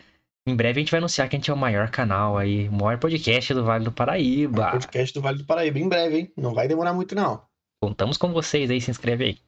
Em 0.49 0.55
breve 0.55 0.79
a 0.79 0.83
gente 0.83 0.91
vai 0.93 0.99
anunciar 0.99 1.29
que 1.29 1.35
a 1.35 1.39
gente 1.39 1.51
é 1.51 1.55
o 1.55 1.57
maior 1.57 1.91
canal 1.91 2.39
aí, 2.39 2.69
o 2.69 2.73
maior 2.73 3.01
podcast 3.01 3.53
do 3.53 3.65
Vale 3.65 3.85
do 3.85 3.91
Paraíba. 3.91 4.71
Podcast 4.71 5.13
do 5.13 5.21
Vale 5.21 5.39
do 5.39 5.45
Paraíba, 5.45 5.81
em 5.81 5.89
breve, 5.89 6.19
hein? 6.19 6.33
Não 6.37 6.55
vai 6.55 6.69
demorar 6.69 6.95
muito, 6.95 7.17
não. 7.17 7.45
Contamos 7.83 8.17
com 8.17 8.33
vocês 8.33 8.71
aí, 8.71 8.81
se 8.81 8.89
inscreve 8.89 9.25
aí. 9.25 9.39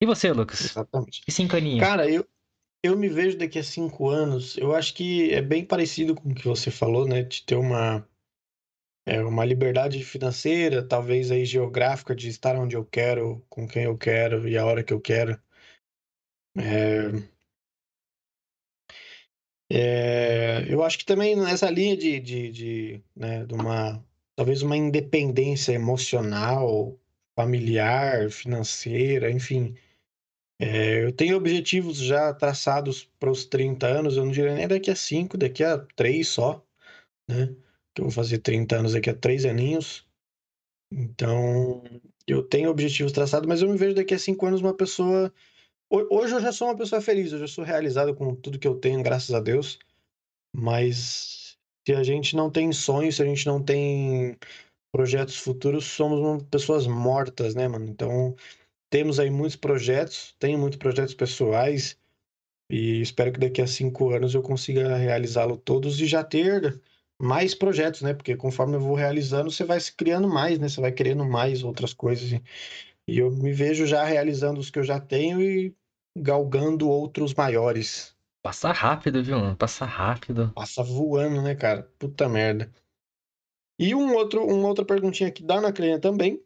E 0.00 0.06
você, 0.06 0.32
Lucas? 0.32 0.64
Exatamente. 0.64 1.22
E 1.28 1.30
cinco 1.30 1.56
aninhos? 1.56 1.86
Cara, 1.86 2.08
eu, 2.08 2.26
eu 2.82 2.96
me 2.96 3.06
vejo 3.06 3.36
daqui 3.36 3.58
a 3.58 3.62
cinco 3.62 4.08
anos, 4.08 4.56
eu 4.56 4.74
acho 4.74 4.94
que 4.94 5.30
é 5.30 5.42
bem 5.42 5.62
parecido 5.62 6.14
com 6.14 6.30
o 6.30 6.34
que 6.34 6.48
você 6.48 6.70
falou, 6.70 7.06
né? 7.06 7.22
De 7.22 7.42
ter 7.42 7.56
uma, 7.56 8.08
é, 9.04 9.22
uma 9.22 9.44
liberdade 9.44 10.02
financeira, 10.02 10.82
talvez 10.82 11.30
aí 11.30 11.44
geográfica, 11.44 12.14
de 12.14 12.28
estar 12.28 12.56
onde 12.56 12.74
eu 12.74 12.84
quero, 12.84 13.44
com 13.50 13.68
quem 13.68 13.84
eu 13.84 13.98
quero 13.98 14.48
e 14.48 14.56
a 14.56 14.64
hora 14.64 14.82
que 14.82 14.94
eu 14.94 15.00
quero. 15.02 15.38
É, 16.56 17.35
é, 19.70 20.64
eu 20.68 20.82
acho 20.82 20.98
que 20.98 21.04
também 21.04 21.36
nessa 21.36 21.70
linha 21.70 21.96
de, 21.96 22.20
de, 22.20 22.50
de, 22.50 23.04
né, 23.14 23.44
de 23.44 23.54
uma 23.54 24.04
talvez 24.36 24.62
uma 24.62 24.76
independência 24.76 25.72
emocional, 25.72 26.98
familiar, 27.34 28.30
financeira, 28.30 29.30
enfim, 29.30 29.74
é, 30.60 31.04
eu 31.04 31.12
tenho 31.12 31.36
objetivos 31.36 31.98
já 31.98 32.32
traçados 32.34 33.04
para 33.18 33.30
os 33.30 33.44
30 33.44 33.86
anos, 33.86 34.16
eu 34.16 34.24
não 34.24 34.32
diria 34.32 34.54
nem 34.54 34.68
daqui 34.68 34.90
a 34.90 34.96
5, 34.96 35.36
daqui 35.36 35.62
a 35.62 35.78
3 35.78 36.28
só, 36.28 36.64
né? 37.28 37.54
Que 37.94 38.02
eu 38.02 38.06
vou 38.06 38.12
fazer 38.12 38.38
30 38.38 38.78
anos 38.78 38.92
daqui 38.94 39.10
a 39.10 39.14
3 39.14 39.44
aninhos. 39.46 40.06
Então, 40.92 41.82
eu 42.26 42.42
tenho 42.42 42.70
objetivos 42.70 43.12
traçados, 43.12 43.48
mas 43.48 43.62
eu 43.62 43.70
me 43.70 43.78
vejo 43.78 43.94
daqui 43.94 44.14
a 44.14 44.18
5 44.18 44.46
anos 44.46 44.60
uma 44.62 44.74
pessoa. 44.76 45.32
Hoje 45.88 46.34
eu 46.34 46.40
já 46.40 46.50
sou 46.52 46.68
uma 46.68 46.76
pessoa 46.76 47.00
feliz, 47.00 47.32
eu 47.32 47.38
já 47.38 47.46
sou 47.46 47.64
realizado 47.64 48.14
com 48.14 48.34
tudo 48.34 48.58
que 48.58 48.66
eu 48.66 48.74
tenho, 48.78 49.02
graças 49.02 49.32
a 49.32 49.40
Deus. 49.40 49.78
Mas 50.54 51.58
se 51.86 51.94
a 51.94 52.02
gente 52.02 52.36
não 52.36 52.50
tem 52.50 52.72
sonhos, 52.72 53.16
se 53.16 53.22
a 53.22 53.26
gente 53.26 53.46
não 53.46 53.62
tem 53.62 54.36
projetos 54.92 55.36
futuros, 55.36 55.84
somos 55.84 56.42
pessoas 56.44 56.86
mortas, 56.86 57.54
né, 57.54 57.68
mano? 57.68 57.86
Então, 57.86 58.34
temos 58.90 59.20
aí 59.20 59.30
muitos 59.30 59.56
projetos, 59.56 60.34
tenho 60.38 60.58
muitos 60.58 60.78
projetos 60.78 61.14
pessoais 61.14 61.98
e 62.70 63.00
espero 63.00 63.32
que 63.32 63.40
daqui 63.40 63.62
a 63.62 63.66
cinco 63.66 64.10
anos 64.10 64.34
eu 64.34 64.42
consiga 64.42 64.96
realizá-lo 64.96 65.56
todos 65.56 66.00
e 66.00 66.06
já 66.06 66.24
ter 66.24 66.80
mais 67.20 67.54
projetos, 67.54 68.02
né? 68.02 68.14
Porque 68.14 68.36
conforme 68.36 68.76
eu 68.76 68.80
vou 68.80 68.94
realizando, 68.94 69.50
você 69.50 69.64
vai 69.64 69.80
se 69.80 69.94
criando 69.94 70.28
mais, 70.28 70.58
né? 70.58 70.68
Você 70.68 70.80
vai 70.80 70.92
querendo 70.92 71.24
mais 71.24 71.62
outras 71.62 71.94
coisas. 71.94 72.30
E 73.08 73.18
eu 73.18 73.30
me 73.30 73.52
vejo 73.52 73.86
já 73.86 74.04
realizando 74.04 74.58
os 74.58 74.70
que 74.70 74.78
eu 74.78 74.84
já 74.84 75.00
tenho 75.00 75.40
e 75.40 75.74
galgando 76.16 76.88
outros 76.88 77.32
maiores. 77.34 78.16
Passa 78.42 78.72
rápido, 78.72 79.22
viu? 79.22 79.56
Passa 79.56 79.84
rápido. 79.84 80.52
Passa 80.54 80.82
voando, 80.82 81.42
né, 81.42 81.54
cara? 81.54 81.82
Puta 81.98 82.28
merda. 82.28 82.72
E 83.78 83.94
um 83.94 84.14
outro, 84.14 84.44
uma 84.44 84.68
outra 84.68 84.84
perguntinha 84.84 85.28
aqui 85.28 85.42
da 85.42 85.56
Ana 85.56 85.72
Clênia 85.72 86.00
também. 86.00 86.42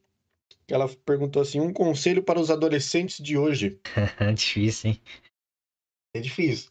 Ela 0.68 0.88
perguntou 0.88 1.40
assim: 1.42 1.60
um 1.60 1.72
conselho 1.72 2.22
para 2.22 2.40
os 2.40 2.50
adolescentes 2.50 3.22
de 3.22 3.38
hoje. 3.38 3.80
difícil, 4.34 4.90
hein? 4.90 5.02
É 6.14 6.20
difícil. 6.20 6.70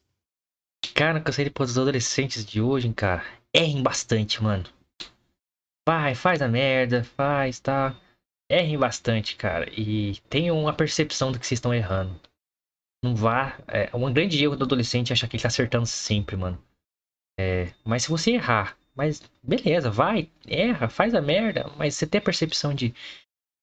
Cara, 0.94 1.22
conselho 1.22 1.52
para 1.52 1.64
os 1.64 1.78
adolescentes 1.78 2.46
de 2.46 2.62
hoje, 2.62 2.92
cara. 2.94 3.24
Errem 3.54 3.82
bastante, 3.82 4.42
mano. 4.42 4.66
Vai, 5.88 6.14
faz 6.14 6.42
a 6.42 6.48
merda, 6.48 7.04
faz, 7.04 7.60
tá? 7.60 8.00
Errem 8.50 8.78
bastante, 8.78 9.36
cara. 9.36 9.70
E 9.72 10.18
tenham 10.30 10.68
a 10.68 10.74
percepção 10.74 11.32
do 11.32 11.40
que 11.40 11.46
vocês 11.46 11.58
estão 11.58 11.74
errando. 11.74 12.20
Não 13.04 13.16
vá. 13.16 13.60
É 13.68 13.96
um 13.96 14.12
grande 14.12 14.44
erro 14.44 14.56
do 14.56 14.66
adolescente 14.66 15.12
é 15.12 15.14
achar 15.14 15.28
que 15.28 15.36
ele 15.36 15.44
tá 15.44 15.48
acertando 15.48 15.86
sempre, 15.86 16.36
mano. 16.36 16.62
É, 17.40 17.72
mas 17.86 18.04
se 18.04 18.10
você 18.10 18.32
errar, 18.32 18.78
mas 18.94 19.22
beleza, 19.42 19.90
vai, 19.90 20.30
erra, 20.46 20.90
faz 20.90 21.16
a 21.16 21.22
merda, 21.22 21.72
mas 21.78 21.96
você 21.96 22.06
tem 22.06 22.20
a 22.20 22.24
percepção 22.24 22.74
de 22.74 22.94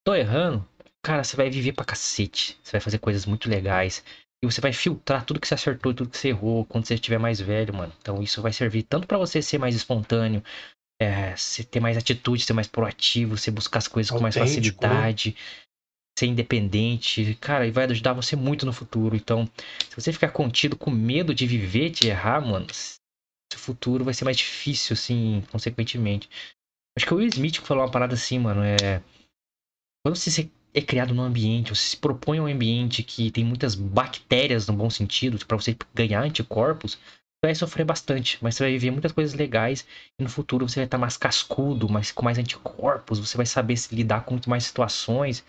tô 0.03 0.15
errando, 0.15 0.67
cara, 1.03 1.23
você 1.23 1.37
vai 1.37 1.51
viver 1.51 1.73
pra 1.73 1.85
cacete. 1.85 2.59
Você 2.63 2.73
vai 2.73 2.81
fazer 2.81 2.99
coisas 2.99 3.27
muito 3.27 3.51
legais. 3.51 4.03
E 4.43 4.47
você 4.47 4.61
vai 4.61 4.73
filtrar 4.73 5.25
tudo 5.25 5.41
que 5.41 5.49
você 5.49 5.55
acertou 5.55 5.93
e 5.93 5.95
tudo 5.95 6.11
que 6.11 6.17
você 6.17 6.29
errou 6.29 6.65
quando 6.65 6.87
você 6.87 6.95
estiver 6.95 7.19
mais 7.19 7.41
velho, 7.41 7.75
mano. 7.75 7.93
Então 8.01 8.23
isso 8.23 8.41
vai 8.41 8.53
servir 8.53 8.83
tanto 8.85 9.07
para 9.07 9.19
você 9.19 9.43
ser 9.43 9.59
mais 9.59 9.75
espontâneo, 9.75 10.43
é, 11.01 11.37
você 11.37 11.63
ter 11.63 11.81
mais 11.81 11.97
atitude, 11.97 12.45
ser 12.45 12.53
mais 12.53 12.67
proativo, 12.67 13.37
você 13.37 13.51
buscar 13.51 13.79
as 13.79 13.89
coisas 13.89 14.11
Autêntico, 14.11 14.19
com 14.19 14.23
mais 14.23 14.37
né? 14.37 14.43
facilidade. 14.43 15.31
Né? 15.31 15.67
ser 16.19 16.27
independente, 16.27 17.35
cara, 17.41 17.67
e 17.67 17.71
vai 17.71 17.85
ajudar 17.85 18.15
você 18.15 18.35
muito 18.35 18.65
no 18.65 18.73
futuro. 18.73 19.15
Então, 19.15 19.49
se 19.91 19.95
você 19.95 20.13
ficar 20.13 20.31
contido 20.31 20.77
com 20.77 20.91
medo 20.91 21.35
de 21.35 21.47
viver, 21.47 21.91
de 21.91 22.09
errar, 22.09 22.41
mano, 22.41 22.67
seu 22.73 23.61
futuro 23.61 24.05
vai 24.05 24.15
ser 24.15 24.25
mais 24.25 24.39
difícil, 24.39 24.95
assim, 24.95 25.45
consequentemente. 25.53 26.29
Acho 26.97 27.07
que 27.07 27.13
o 27.13 27.19
Will 27.19 27.29
Smith 27.29 27.57
falou 27.61 27.85
uma 27.85 27.91
parada 27.91 28.15
assim, 28.15 28.39
mano, 28.39 28.63
é. 28.63 29.03
Quando 30.03 30.17
você 30.17 30.51
é 30.73 30.81
criado 30.81 31.15
num 31.15 31.23
ambiente, 31.23 31.75
você 31.75 31.91
se 31.91 31.97
propõe 31.97 32.41
um 32.41 32.47
ambiente 32.47 33.03
que 33.03 33.31
tem 33.31 33.45
muitas 33.45 33.75
bactérias 33.75 34.67
no 34.67 34.75
bom 34.75 34.89
sentido, 34.89 35.45
para 35.45 35.57
você 35.57 35.77
ganhar 35.95 36.23
anticorpos, 36.23 36.99
vai 37.47 37.55
sofrer 37.55 37.85
bastante, 37.85 38.39
mas 38.43 38.55
você 38.55 38.65
vai 38.65 38.73
viver 38.73 38.91
muitas 38.91 39.13
coisas 39.13 39.35
legais 39.35 39.87
e 40.19 40.23
no 40.23 40.29
futuro 40.29 40.69
você 40.69 40.81
vai 40.81 40.85
estar 40.87 40.99
mais 40.99 41.17
cascudo, 41.17 41.89
mais, 41.89 42.13
com 42.13 42.25
mais 42.25 42.39
anticorpos, 42.39 43.19
você 43.19 43.37
vai 43.37 43.47
saber 43.47 43.77
se 43.77 43.95
lidar 43.95 44.25
com 44.25 44.35
muito 44.35 44.51
mais 44.51 44.65
situações 44.65 45.45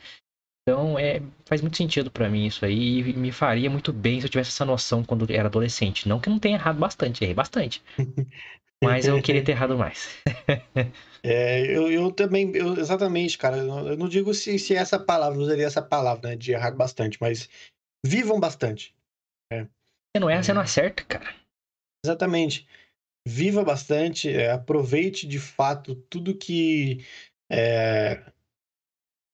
então, 0.68 1.00
é, 1.00 1.22
faz 1.46 1.62
muito 1.62 1.78
sentido 1.78 2.12
para 2.12 2.28
mim 2.28 2.46
isso 2.46 2.66
aí 2.66 3.00
e 3.00 3.14
me 3.14 3.32
faria 3.32 3.70
muito 3.70 3.94
bem 3.94 4.20
se 4.20 4.26
eu 4.26 4.30
tivesse 4.30 4.50
essa 4.50 4.66
noção 4.66 5.02
quando 5.02 5.26
era 5.32 5.48
adolescente. 5.48 6.10
Não 6.10 6.20
que 6.20 6.28
eu 6.28 6.34
não 6.34 6.40
tenha 6.40 6.58
errado 6.58 6.78
bastante, 6.78 7.24
errei 7.24 7.34
bastante. 7.34 7.82
Mas 8.84 9.08
eu 9.08 9.22
queria 9.22 9.42
ter 9.42 9.54
errado 9.54 9.78
mais. 9.78 10.22
é, 11.24 11.66
eu, 11.74 11.90
eu 11.90 12.12
também, 12.12 12.54
eu, 12.54 12.78
exatamente, 12.78 13.38
cara. 13.38 13.60
Eu 13.60 13.96
não 13.96 14.10
digo 14.10 14.34
se, 14.34 14.60
se 14.60 14.76
essa 14.76 15.00
palavra, 15.00 15.40
usaria 15.40 15.66
essa 15.66 15.82
palavra, 15.82 16.32
né, 16.32 16.36
de 16.36 16.52
errar 16.52 16.72
bastante, 16.72 17.18
mas 17.22 17.50
vivam 18.06 18.38
bastante. 18.38 18.94
É. 19.50 19.62
Você 19.62 20.20
não 20.20 20.30
erra, 20.30 20.42
é. 20.42 20.44
você 20.44 20.54
não 20.54 20.62
acerta, 20.62 21.02
cara. 21.06 21.34
Exatamente. 22.06 22.68
Viva 23.28 23.64
bastante, 23.64 24.30
é, 24.30 24.52
aproveite 24.52 25.28
de 25.28 25.40
fato 25.40 25.96
tudo 25.96 26.34
que 26.34 27.06
é, 27.52 28.22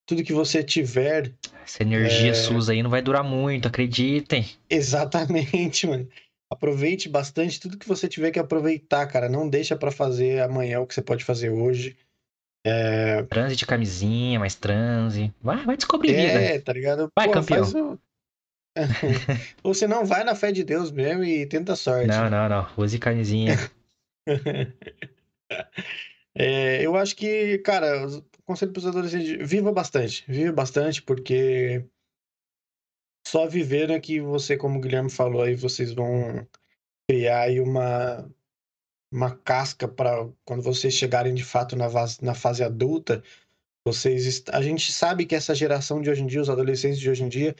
tudo 0.05 0.23
que 0.23 0.33
você 0.33 0.63
tiver. 0.63 1.33
Essa 1.63 1.83
energia 1.83 2.31
é... 2.31 2.33
SUS 2.33 2.69
aí 2.69 2.83
não 2.83 2.89
vai 2.89 3.01
durar 3.01 3.23
muito, 3.23 3.67
acreditem. 3.67 4.45
Exatamente, 4.69 5.85
mano. 5.87 6.07
Aproveite 6.51 7.09
bastante 7.09 7.59
tudo 7.59 7.77
que 7.77 7.87
você 7.87 8.07
tiver 8.07 8.29
que 8.29 8.39
aproveitar, 8.39 9.07
cara. 9.07 9.27
Não 9.27 9.49
deixa 9.49 9.75
para 9.75 9.91
fazer 9.91 10.41
amanhã 10.41 10.79
o 10.79 10.85
que 10.85 10.93
você 10.93 11.01
pode 11.01 11.23
fazer 11.23 11.49
hoje. 11.49 11.97
É... 12.65 13.23
Transe 13.23 13.55
de 13.55 13.65
camisinha, 13.65 14.39
mais 14.39 14.55
transe. 14.55 15.33
Vai, 15.41 15.65
vai 15.65 15.75
descobrir 15.75 16.13
é, 16.13 16.27
vida. 16.27 16.41
É, 16.41 16.59
tá 16.59 16.73
ligado? 16.73 17.09
Vai, 17.17 17.27
Pô, 17.27 17.33
campeão. 17.33 17.63
O... 17.93 17.99
Ou 19.63 19.73
você 19.73 19.87
não 19.87 20.05
vai 20.05 20.23
na 20.23 20.35
fé 20.35 20.51
de 20.51 20.63
Deus 20.63 20.91
mesmo 20.91 21.23
e 21.23 21.45
tenta 21.45 21.75
sorte. 21.75 22.07
Não, 22.07 22.29
não, 22.29 22.49
não. 22.49 22.67
Use 22.77 22.97
camisinha. 22.97 23.55
é, 26.35 26.81
eu 26.81 26.95
acho 26.95 27.15
que, 27.15 27.59
cara, 27.59 28.07
conselho 28.45 28.71
para 28.71 28.79
os 28.79 28.87
adolescentes: 28.87 29.47
viva 29.47 29.71
bastante, 29.71 30.23
viva 30.27 30.51
bastante, 30.51 31.01
porque 31.01 31.85
só 33.27 33.47
viver 33.47 33.89
é 33.89 33.99
que 33.99 34.19
você, 34.19 34.57
como 34.57 34.77
o 34.77 34.81
Guilherme 34.81 35.09
falou 35.09 35.43
aí, 35.43 35.55
vocês 35.55 35.93
vão 35.93 36.47
criar 37.07 37.41
aí 37.41 37.59
uma, 37.59 38.29
uma 39.11 39.35
casca 39.37 39.87
para 39.87 40.27
quando 40.45 40.63
vocês 40.63 40.93
chegarem 40.93 41.33
de 41.33 41.43
fato 41.43 41.75
na, 41.75 41.87
na 42.21 42.33
fase 42.33 42.63
adulta. 42.63 43.23
Vocês, 43.85 44.43
a 44.51 44.61
gente 44.61 44.91
sabe 44.91 45.25
que 45.25 45.35
essa 45.35 45.53
geração 45.53 46.01
de 46.01 46.09
hoje 46.09 46.21
em 46.21 46.27
dia, 46.27 46.41
os 46.41 46.49
adolescentes 46.49 46.99
de 46.99 47.09
hoje 47.09 47.23
em 47.23 47.29
dia, 47.29 47.55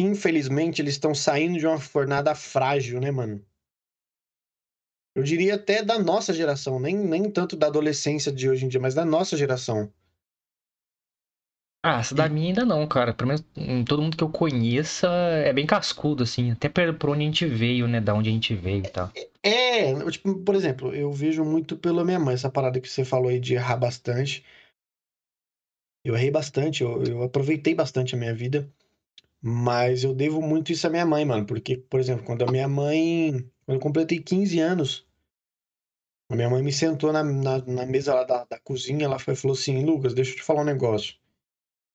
infelizmente, 0.00 0.80
eles 0.80 0.94
estão 0.94 1.14
saindo 1.14 1.58
de 1.58 1.66
uma 1.66 1.78
fornada 1.78 2.34
frágil, 2.34 3.00
né, 3.00 3.10
mano? 3.10 3.44
Eu 5.14 5.22
diria 5.22 5.56
até 5.56 5.82
da 5.82 5.98
nossa 5.98 6.32
geração, 6.32 6.78
nem, 6.78 6.96
nem 6.96 7.30
tanto 7.30 7.56
da 7.56 7.66
adolescência 7.66 8.30
de 8.30 8.48
hoje 8.48 8.64
em 8.64 8.68
dia, 8.68 8.80
mas 8.80 8.94
da 8.94 9.04
nossa 9.04 9.36
geração. 9.36 9.92
Ah, 11.82 12.00
essa 12.00 12.14
da 12.14 12.28
minha 12.28 12.48
ainda 12.48 12.64
não, 12.64 12.86
cara. 12.86 13.14
Pelo 13.14 13.28
menos 13.28 13.44
todo 13.88 14.02
mundo 14.02 14.16
que 14.16 14.22
eu 14.22 14.28
conheça 14.28 15.08
é 15.08 15.52
bem 15.52 15.66
cascudo, 15.66 16.22
assim. 16.22 16.50
Até 16.50 16.68
por 16.68 17.10
onde 17.10 17.22
a 17.22 17.24
gente 17.24 17.46
veio, 17.46 17.88
né? 17.88 18.00
Da 18.00 18.14
onde 18.14 18.28
a 18.28 18.32
gente 18.32 18.54
veio 18.54 18.84
e 18.84 18.88
tal. 18.88 19.10
É, 19.42 19.90
é 19.90 20.10
tipo, 20.10 20.34
por 20.40 20.54
exemplo, 20.54 20.94
eu 20.94 21.10
vejo 21.10 21.42
muito 21.42 21.76
pela 21.76 22.04
minha 22.04 22.18
mãe, 22.18 22.34
essa 22.34 22.50
parada 22.50 22.78
que 22.80 22.88
você 22.88 23.02
falou 23.04 23.30
aí 23.30 23.40
de 23.40 23.54
errar 23.54 23.76
bastante. 23.76 24.44
Eu 26.04 26.14
errei 26.14 26.30
bastante, 26.30 26.82
eu, 26.82 27.02
eu 27.02 27.22
aproveitei 27.22 27.74
bastante 27.74 28.14
a 28.14 28.18
minha 28.18 28.34
vida. 28.34 28.70
Mas 29.42 30.04
eu 30.04 30.14
devo 30.14 30.42
muito 30.42 30.72
isso 30.72 30.86
à 30.86 30.90
minha 30.90 31.06
mãe, 31.06 31.24
mano. 31.24 31.46
Porque, 31.46 31.76
por 31.76 31.98
exemplo, 32.00 32.24
quando 32.24 32.42
a 32.42 32.50
minha 32.50 32.68
mãe 32.68 33.50
quando 33.70 33.76
eu 33.78 33.82
completei 33.82 34.18
15 34.18 34.58
anos, 34.58 35.06
a 36.28 36.34
minha 36.34 36.50
mãe 36.50 36.60
me 36.60 36.72
sentou 36.72 37.12
na, 37.12 37.22
na, 37.22 37.58
na 37.58 37.86
mesa 37.86 38.12
lá 38.12 38.24
da, 38.24 38.44
da 38.44 38.58
cozinha, 38.58 39.04
ela 39.04 39.16
foi, 39.16 39.36
falou 39.36 39.56
assim, 39.56 39.84
Lucas, 39.84 40.12
deixa 40.12 40.32
eu 40.32 40.36
te 40.38 40.42
falar 40.42 40.62
um 40.62 40.64
negócio. 40.64 41.14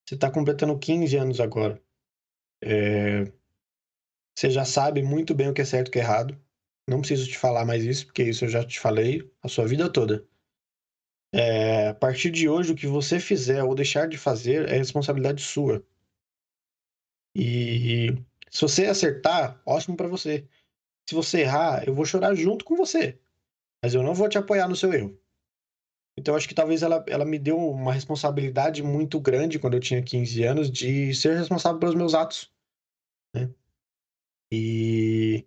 Você 0.08 0.16
está 0.16 0.32
completando 0.32 0.80
15 0.80 1.18
anos 1.18 1.42
agora. 1.42 1.84
É... 2.64 3.25
Você 4.34 4.50
já 4.50 4.64
sabe 4.64 5.04
muito 5.04 5.36
bem 5.36 5.50
o 5.50 5.54
que 5.54 5.62
é 5.62 5.66
certo 5.66 5.88
e 5.88 5.90
o 5.90 5.92
que 5.92 6.00
é 6.00 6.02
errado. 6.02 6.42
Não 6.88 7.00
preciso 7.00 7.28
te 7.28 7.38
falar 7.38 7.66
mais 7.66 7.84
isso, 7.84 8.06
porque 8.06 8.24
isso 8.24 8.46
eu 8.46 8.50
já 8.50 8.64
te 8.64 8.80
falei 8.80 9.30
a 9.44 9.50
sua 9.50 9.68
vida 9.68 9.92
toda. 9.92 10.25
É... 11.34 11.90
A 11.90 11.94
partir 11.94 12.32
de 12.32 12.48
hoje, 12.48 12.72
o 12.72 12.75
que 12.75 12.88
você 12.88 13.20
fizer 13.20 13.62
ou 13.66 13.75
deixar 13.75 14.08
de 14.08 14.18
fazer 14.18 14.70
é 14.70 14.78
responsabilidade 14.78 15.42
sua. 15.42 15.86
E 17.36 18.15
se 18.50 18.62
você 18.62 18.86
acertar, 18.86 19.62
ótimo 19.65 19.98
para 19.98 20.08
você 20.08 20.48
se 21.08 21.13
você 21.13 21.42
errar, 21.42 21.88
eu 21.88 21.94
vou 21.94 22.06
chorar 22.06 22.34
junto 22.36 22.65
com 22.65 22.75
você. 22.75 23.20
Mas 23.82 23.94
eu 23.94 24.01
não 24.01 24.15
vou 24.15 24.27
te 24.27 24.38
apoiar 24.38 24.68
no 24.68 24.75
seu 24.75 24.92
erro. 24.92 25.18
Então, 26.18 26.36
acho 26.36 26.48
que 26.48 26.56
talvez 26.56 26.82
ela, 26.82 27.04
ela 27.08 27.25
me 27.25 27.38
deu 27.38 27.58
uma 27.58 27.94
responsabilidade 27.94 28.82
muito 28.82 29.20
grande 29.20 29.60
quando 29.60 29.75
eu 29.75 29.80
tinha 29.80 30.01
15 30.01 30.44
anos 30.44 30.72
de 30.72 31.13
ser 31.13 31.38
responsável 31.38 31.80
pelos 31.80 31.94
meus 31.94 32.13
atos. 32.13 32.51
Né? 33.36 33.54
E 34.51 35.46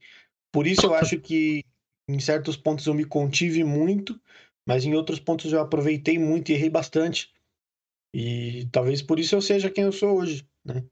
por 0.53 0.67
isso 0.67 0.87
eu 0.87 0.95
acho 0.95 1.19
que 1.19 1.65
em 2.09 2.21
certos 2.21 2.57
pontos 2.57 2.87
eu 2.87 2.95
me 2.95 3.05
contive 3.05 3.65
muito, 3.65 4.21
mas 4.67 4.85
em 4.85 4.95
outros 4.95 5.19
pontos 5.19 5.53
eu 5.53 5.61
aproveitei 5.61 6.19
muito 6.19 6.51
e 6.51 6.55
errei 6.55 6.71
bastante. 6.71 7.33
E 8.15 8.69
talvez 8.71 9.03
por 9.03 9.19
isso 9.19 9.35
eu 9.35 9.43
seja 9.43 9.71
quem 9.71 9.85
eu 9.85 9.93
sou 9.93 10.19
hoje. 10.19 10.47
Né? 10.65 10.85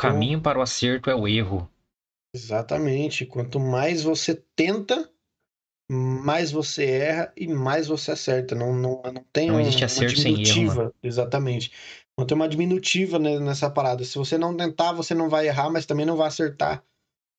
O 0.00 0.02
caminho 0.02 0.38
então, 0.38 0.42
para 0.42 0.58
o 0.58 0.62
acerto 0.62 1.10
é 1.10 1.14
o 1.14 1.28
erro. 1.28 1.70
Exatamente. 2.34 3.26
Quanto 3.26 3.60
mais 3.60 4.02
você 4.02 4.42
tenta, 4.56 5.10
mais 5.90 6.50
você 6.50 6.86
erra 6.86 7.32
e 7.36 7.46
mais 7.46 7.86
você 7.86 8.12
acerta. 8.12 8.54
Não, 8.54 8.72
não, 8.72 9.02
não 9.02 9.24
tem 9.30 9.48
não 9.48 9.60
existe 9.60 9.84
acerto 9.84 10.14
uma 10.14 10.22
diminutiva. 10.24 10.72
Sem 10.72 10.82
erro, 10.82 10.94
Exatamente. 11.02 11.72
Não 12.18 12.26
tem 12.26 12.34
uma 12.34 12.48
diminutiva 12.48 13.18
nessa 13.18 13.68
parada. 13.68 14.02
Se 14.04 14.16
você 14.16 14.38
não 14.38 14.56
tentar, 14.56 14.92
você 14.92 15.14
não 15.14 15.28
vai 15.28 15.46
errar, 15.46 15.68
mas 15.68 15.84
também 15.84 16.06
não 16.06 16.16
vai 16.16 16.28
acertar. 16.28 16.82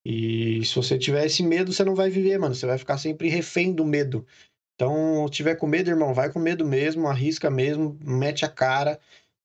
E 0.05 0.63
se 0.65 0.75
você 0.75 0.97
tiver 0.97 1.25
esse 1.25 1.41
medo, 1.43 1.73
você 1.73 1.83
não 1.83 1.95
vai 1.95 2.09
viver, 2.09 2.37
mano. 2.37 2.53
Você 2.53 2.65
vai 2.65 2.77
ficar 2.77 2.97
sempre 2.97 3.27
refém 3.27 3.73
do 3.73 3.85
medo. 3.85 4.25
Então, 4.75 5.27
tiver 5.29 5.55
com 5.55 5.67
medo, 5.67 5.89
irmão, 5.89 6.13
vai 6.13 6.31
com 6.31 6.39
medo 6.39 6.65
mesmo, 6.65 7.07
arrisca 7.07 7.51
mesmo, 7.51 7.99
mete 8.03 8.43
a 8.43 8.49
cara, 8.49 8.99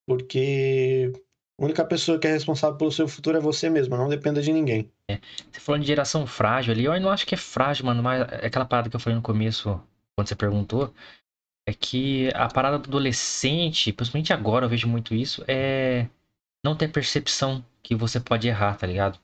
porque 0.07 1.11
a 1.59 1.63
única 1.65 1.83
pessoa 1.83 2.19
que 2.19 2.27
é 2.27 2.31
responsável 2.31 2.77
pelo 2.77 2.91
seu 2.91 3.07
futuro 3.07 3.37
é 3.37 3.41
você 3.41 3.69
mesmo, 3.69 3.97
não 3.97 4.07
dependa 4.07 4.41
de 4.41 4.53
ninguém. 4.53 4.91
É. 5.09 5.19
Você 5.51 5.59
falando 5.59 5.81
de 5.81 5.87
geração 5.87 6.27
frágil 6.27 6.73
ali, 6.73 6.85
eu 6.85 6.99
não 6.99 7.09
acho 7.09 7.25
que 7.25 7.33
é 7.33 7.37
frágil, 7.37 7.85
mano, 7.85 8.03
mas 8.03 8.21
é 8.31 8.45
aquela 8.47 8.65
parada 8.65 8.89
que 8.89 8.95
eu 8.95 8.99
falei 8.99 9.15
no 9.15 9.21
começo, 9.23 9.81
quando 10.15 10.27
você 10.27 10.35
perguntou, 10.35 10.93
é 11.67 11.73
que 11.73 12.29
a 12.33 12.47
parada 12.47 12.77
do 12.77 12.87
adolescente, 12.87 13.91
principalmente 13.91 14.31
agora 14.31 14.65
eu 14.65 14.69
vejo 14.69 14.87
muito 14.87 15.13
isso, 15.13 15.43
é 15.47 16.07
não 16.63 16.75
ter 16.75 16.89
percepção 16.89 17.63
que 17.81 17.95
você 17.95 18.19
pode 18.19 18.47
errar, 18.47 18.77
tá 18.77 18.85
ligado? 18.85 19.19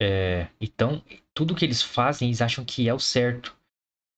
É, 0.00 0.48
então, 0.60 1.02
tudo 1.34 1.54
que 1.54 1.64
eles 1.64 1.82
fazem, 1.82 2.28
eles 2.28 2.40
acham 2.40 2.64
que 2.64 2.88
é 2.88 2.94
o 2.94 2.98
certo. 2.98 3.56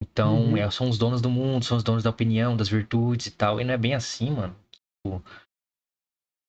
Então, 0.02 0.50
Uhum. 0.50 0.56
é, 0.56 0.70
são 0.70 0.88
os 0.88 0.98
donos 0.98 1.20
do 1.20 1.30
mundo, 1.30 1.64
são 1.64 1.76
os 1.76 1.82
donos 1.82 2.02
da 2.02 2.10
opinião, 2.10 2.56
das 2.56 2.68
virtudes 2.68 3.26
e 3.26 3.30
tal. 3.30 3.60
E 3.60 3.64
não 3.64 3.74
é 3.74 3.78
bem 3.78 3.94
assim, 3.94 4.30
mano. 4.30 4.56
Tipo, 4.72 5.22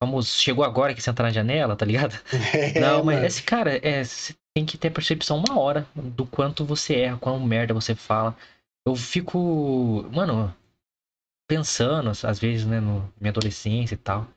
vamos, 0.02 0.36
chegou 0.42 0.64
agora 0.66 0.94
que 0.94 1.02
senta 1.02 1.24
na 1.24 1.32
janela, 1.32 1.76
tá 1.76 1.86
ligado? 1.86 2.14
É, 2.76 2.80
não, 2.80 3.04
mas 3.04 3.16
mano. 3.16 3.28
esse 3.28 3.44
cara, 3.44 3.78
é, 3.86 4.04
você 4.04 4.34
tem 4.56 4.66
que 4.66 4.78
ter 4.78 4.90
percepção 4.92 5.38
uma 5.38 5.60
hora 5.60 5.88
do 5.96 6.26
quanto 6.26 6.66
você 6.66 6.96
erra, 6.96 7.18
quão 7.18 7.40
merda 7.40 7.74
você 7.74 7.96
fala. 7.96 8.36
Eu 8.86 8.96
fico, 8.96 10.04
mano, 10.12 10.54
pensando, 11.48 12.10
às 12.10 12.40
vezes, 12.40 12.66
né, 12.66 12.80
no 12.80 13.12
minha 13.20 13.32
adolescência 13.32 13.96
e 13.96 13.98
tal. 13.98 14.28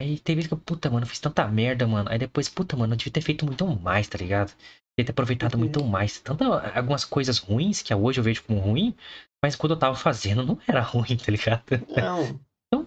Aí 0.00 0.18
tem 0.18 0.36
vezes 0.36 0.48
que 0.48 0.54
eu, 0.54 0.58
puta, 0.58 0.90
mano, 0.90 1.04
eu 1.04 1.08
fiz 1.10 1.18
tanta 1.20 1.46
merda, 1.48 1.86
mano. 1.86 2.08
Aí 2.10 2.18
depois, 2.18 2.48
puta, 2.48 2.76
mano, 2.76 2.94
eu 2.94 2.96
devia 2.96 3.12
ter 3.12 3.20
feito 3.20 3.44
muito 3.46 3.66
mais, 3.66 4.08
tá 4.08 4.18
ligado? 4.18 4.48
Devia 4.96 5.06
ter 5.06 5.10
aproveitado 5.10 5.54
Uhum. 5.54 5.60
muito 5.60 5.84
mais. 5.84 6.20
Tanto 6.20 6.44
algumas 6.44 7.04
coisas 7.04 7.38
ruins, 7.38 7.82
que 7.82 7.94
hoje 7.94 8.20
eu 8.20 8.24
vejo 8.24 8.42
como 8.44 8.60
ruim, 8.60 8.94
mas 9.42 9.56
quando 9.56 9.72
eu 9.74 9.78
tava 9.78 9.96
fazendo 9.96 10.44
não 10.44 10.58
era 10.66 10.80
ruim, 10.82 11.16
tá 11.16 11.30
ligado? 11.32 11.62
Não. 11.96 12.40
Então- 12.72 12.86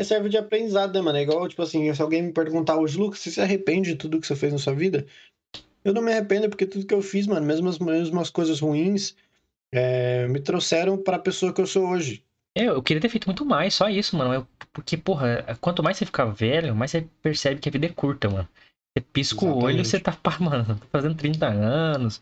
serve 0.00 0.28
de 0.28 0.38
aprendizado, 0.38 0.94
né, 0.94 1.00
mano? 1.00 1.18
É 1.18 1.22
igual, 1.22 1.46
tipo 1.48 1.62
assim, 1.62 1.92
se 1.92 2.00
alguém 2.02 2.22
me 2.22 2.32
perguntar 2.32 2.76
hoje, 2.76 2.98
Lucas, 2.98 3.20
você 3.20 3.30
se 3.30 3.40
arrepende 3.40 3.90
de 3.92 3.96
tudo 3.96 4.20
que 4.20 4.26
você 4.26 4.34
fez 4.36 4.52
na 4.52 4.58
sua 4.58 4.74
vida? 4.74 5.06
Eu 5.84 5.92
não 5.92 6.00
me 6.02 6.12
arrependo, 6.12 6.48
porque 6.48 6.66
tudo 6.66 6.86
que 6.86 6.94
eu 6.94 7.02
fiz, 7.02 7.26
mano, 7.26 7.44
mesmo 7.46 7.68
as, 7.68 7.78
mesmo 7.78 8.20
as 8.20 8.30
coisas 8.30 8.60
ruins, 8.60 9.14
é, 9.72 10.26
me 10.28 10.40
trouxeram 10.40 10.96
pra 10.96 11.18
pessoa 11.18 11.52
que 11.52 11.60
eu 11.60 11.66
sou 11.66 11.88
hoje. 11.88 12.22
É, 12.56 12.64
eu 12.66 12.82
queria 12.82 13.00
ter 13.00 13.08
feito 13.08 13.26
muito 13.26 13.44
mais, 13.44 13.74
só 13.74 13.88
isso, 13.88 14.16
mano. 14.16 14.32
Eu- 14.32 14.46
porque, 14.72 14.96
porra, 14.96 15.56
quanto 15.60 15.82
mais 15.82 15.96
você 15.96 16.06
ficar 16.06 16.24
velho, 16.26 16.74
mais 16.74 16.90
você 16.90 17.06
percebe 17.20 17.60
que 17.60 17.68
a 17.68 17.72
vida 17.72 17.86
é 17.86 17.90
curta, 17.90 18.28
mano. 18.30 18.48
Você 18.96 19.04
pisca 19.12 19.44
o 19.44 19.48
olho, 19.48 19.80
Exatamente. 19.80 19.88
você 19.88 20.00
tá, 20.00 20.16
mano, 20.40 20.78
tá 20.78 20.86
fazendo 20.90 21.14
30 21.14 21.46
anos. 21.46 22.20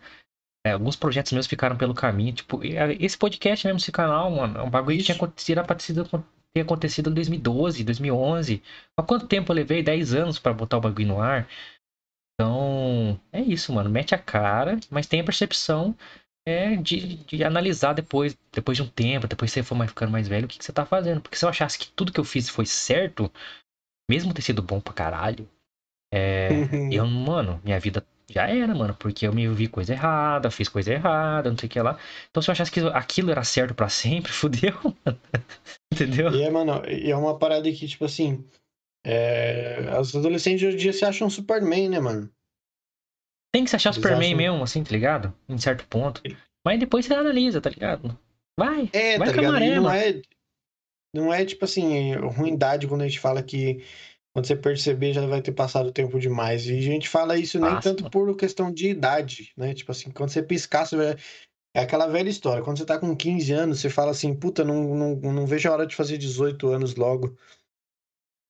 É, 0.67 0.73
alguns 0.73 0.95
projetos 0.97 1.33
meus 1.33 1.47
ficaram 1.47 1.77
pelo 1.77 1.95
caminho. 1.95 2.33
Tipo, 2.33 2.65
e, 2.65 2.77
a- 2.79 2.93
esse 2.93 3.17
podcast 3.17 3.67
mesmo, 3.67 3.79
esse 3.79 3.93
canal, 3.93 4.31
mano, 4.31 4.59
é 4.59 4.63
um 4.63 4.71
bagulho 4.71 4.97
que 4.99 5.05
tinha 5.05 5.15
Isso. 5.15 5.25
acontecido, 5.25 5.59
era 5.59 5.67
pra 5.67 5.77
ter 5.77 5.83
sido- 5.85 6.09
ter 6.55 6.63
acontecido 6.63 7.11
em 7.11 7.15
2012, 7.15 7.85
2011. 7.85 8.63
Há 8.97 9.03
quanto 9.03 9.27
tempo 9.27 9.53
eu 9.53 9.57
levei? 9.57 9.83
10 9.83 10.15
anos 10.15 10.39
pra 10.39 10.53
botar 10.53 10.79
o 10.79 10.81
bagulho 10.81 11.09
no 11.09 11.21
ar. 11.21 11.49
Então, 12.35 13.21
é 13.33 13.41
isso, 13.41 13.73
mano. 13.73 13.91
Mete 13.91 14.15
a 14.15 14.19
cara, 14.19 14.79
mas 14.91 15.07
tenha 15.07 15.25
percepção 15.25 15.97
é, 16.47 16.77
de, 16.77 17.17
de 17.25 17.45
analisar 17.45 17.93
depois, 17.93 18.37
depois 18.53 18.77
de 18.77 18.83
um 18.83 18.89
tempo, 18.89 19.29
depois 19.29 19.51
que 19.51 19.55
você 19.61 19.63
for 19.63 19.75
mais 19.75 19.91
ficando 19.91 20.13
mais 20.13 20.27
velho, 20.27 20.47
o 20.47 20.49
que, 20.49 20.59
que 20.59 20.65
você 20.65 20.73
tá 20.73 20.87
fazendo. 20.87 21.21
Porque 21.21 21.37
se 21.37 21.45
eu 21.45 21.49
achasse 21.49 21.79
que 21.79 21.89
tudo 21.89 22.13
que 22.13 22.21
eu 22.21 22.25
fiz 22.25 22.49
foi 22.49 22.67
certo, 22.67 23.31
mesmo 24.11 24.35
ter 24.35 24.43
sido 24.43 24.63
bom 24.63 24.81
pra 24.81 24.93
caralho, 24.93 25.49
é, 26.13 26.49
eu, 26.91 27.07
mano, 27.07 27.61
minha 27.65 27.79
vida 27.79 28.05
já 28.33 28.49
era, 28.49 28.75
mano, 28.75 28.95
porque 28.99 29.27
eu 29.27 29.33
me 29.33 29.47
vi 29.49 29.67
coisa 29.69 29.93
errada, 29.93 30.51
fiz 30.51 30.69
coisa 30.69 30.93
errada, 30.93 31.51
não 31.51 31.59
sei 31.59 31.67
o 31.67 31.71
que 31.71 31.81
lá. 31.81 31.99
Então 32.31 32.43
se 32.43 32.49
eu 32.51 32.53
achasse 32.53 32.71
que 32.71 32.81
aquilo 32.95 33.31
era 33.31 33.43
certo 33.45 33.75
pra 33.75 33.89
sempre, 33.89 34.31
fudeu, 34.33 34.73
mano. 35.05 35.21
Entendeu? 35.93 36.31
E 36.35 36.43
é, 36.43 36.51
mano, 36.51 36.83
e 36.89 37.11
é 37.11 37.17
uma 37.17 37.39
parada 37.39 37.71
que, 37.73 37.87
tipo 37.89 38.05
assim, 38.05 38.45
é, 39.05 39.79
os 40.01 40.15
adolescentes 40.15 40.63
hoje 40.67 40.77
em 40.77 40.81
dia 40.81 40.93
se 40.93 41.05
acham 41.05 41.29
Superman, 41.31 41.89
né, 41.89 42.01
mano? 42.01 42.31
Tem 43.53 43.65
que 43.65 43.71
se 43.71 43.77
achar 43.77 43.91
Eles 43.91 43.97
Superman 43.97 44.29
acham- 44.35 44.37
mesmo, 44.39 44.63
assim, 44.63 44.85
tá 44.85 44.91
ligado? 44.93 45.35
Em 45.49 45.59
certo 45.59 45.87
ponto. 45.89 46.23
Mas 46.65 46.79
depois 46.79 47.05
você 47.07 47.15
analisa, 47.15 47.61
tá 47.61 47.71
ligado? 47.71 48.17
Vai, 48.59 48.89
É, 48.93 49.19
vai 49.19 49.27
tá 49.29 49.35
com 49.35 49.41
a 49.41 49.43
ligado? 49.43 49.53
maré, 49.53 49.75
não 49.77 49.83
mano. 49.85 49.97
é, 49.97 50.23
não 51.15 51.35
é, 51.35 51.45
tipo 51.45 51.65
assim, 51.65 52.15
ruindade 52.15 52.87
quando 52.87 53.03
a 53.03 53.09
gente 53.09 53.19
fala 53.19 53.43
que 53.43 53.85
quando 54.33 54.47
você 54.47 54.55
perceber 54.55 55.13
já 55.13 55.27
vai 55.27 55.43
ter 55.43 55.53
passado 55.53 55.93
tempo 55.93 56.19
demais. 56.19 56.67
E 56.67 56.79
a 56.79 56.81
gente 56.81 57.09
fala 57.09 57.37
isso 57.37 57.59
nem 57.59 57.71
Passa, 57.71 57.91
tanto 57.91 58.03
mano. 58.05 58.11
por 58.11 58.37
questão 58.37 58.73
de 58.73 58.89
idade, 58.89 59.53
né? 59.57 59.75
Tipo 59.75 59.91
assim, 59.93 60.11
quando 60.11 60.31
você 60.31 60.43
piscar, 60.43 60.87
você 60.87 60.97
vai... 60.97 61.17
É 61.75 61.81
aquela 61.81 62.07
velha 62.09 62.29
história. 62.29 62.63
Quando 62.65 62.79
você 62.79 62.85
tá 62.85 62.99
com 62.99 63.15
15 63.15 63.53
anos, 63.53 63.81
você 63.81 63.89
fala 63.89 64.11
assim, 64.11 64.35
puta, 64.35 64.65
não, 64.65 64.95
não, 64.95 65.17
não 65.17 65.47
vejo 65.47 65.69
a 65.69 65.73
hora 65.73 65.87
de 65.87 65.95
fazer 65.95 66.19
18 66.19 66.69
anos 66.69 66.97
logo. 66.97 67.37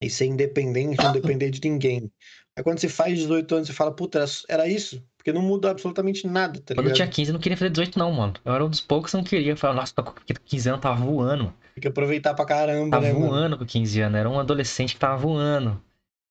E 0.03 0.09
ser 0.09 0.27
independente, 0.27 1.03
não 1.03 1.13
depender 1.13 1.51
de 1.51 1.61
ninguém. 1.69 2.11
Aí 2.57 2.65
quando 2.65 2.79
você 2.79 2.89
faz 2.89 3.19
18 3.19 3.55
anos, 3.55 3.69
você 3.69 3.75
fala, 3.75 3.95
puta, 3.95 4.25
era, 4.49 4.67
isso? 4.67 5.03
Porque 5.17 5.33
não 5.33 5.43
muda 5.43 5.71
absolutamente 5.71 6.27
nada, 6.27 6.61
tá 6.61 6.75
Quando 6.75 6.79
eu 6.79 6.93
ligado? 6.93 6.97
tinha 6.97 7.09
15, 7.09 7.31
eu 7.31 7.33
não 7.35 7.41
queria 7.41 7.59
fazer 7.59 7.71
18, 7.71 7.99
não, 7.99 8.11
mano. 8.11 8.35
Eu 8.43 8.55
era 8.55 8.65
um 8.65 8.71
dos 8.71 8.81
poucos 8.81 9.11
que 9.11 9.17
não 9.19 9.25
queria. 9.25 9.53
Eu 9.53 9.57
falava, 9.57 9.81
nossa, 9.81 9.95
tô 9.95 10.03
com 10.03 10.15
15 10.45 10.69
anos, 10.71 10.81
tava 10.81 11.05
voando. 11.05 11.53
Tem 11.75 11.83
que 11.83 11.89
aproveitar 11.89 12.35
pra 12.35 12.45
caramba, 12.45 12.91
Tava 12.91 13.07
né, 13.07 13.13
mano? 13.13 13.27
voando 13.31 13.59
com 13.59 13.65
15 13.67 14.01
anos. 14.01 14.19
Era 14.19 14.29
um 14.29 14.39
adolescente 14.39 14.95
que 14.95 15.01
tava 15.01 15.17
voando. 15.17 15.81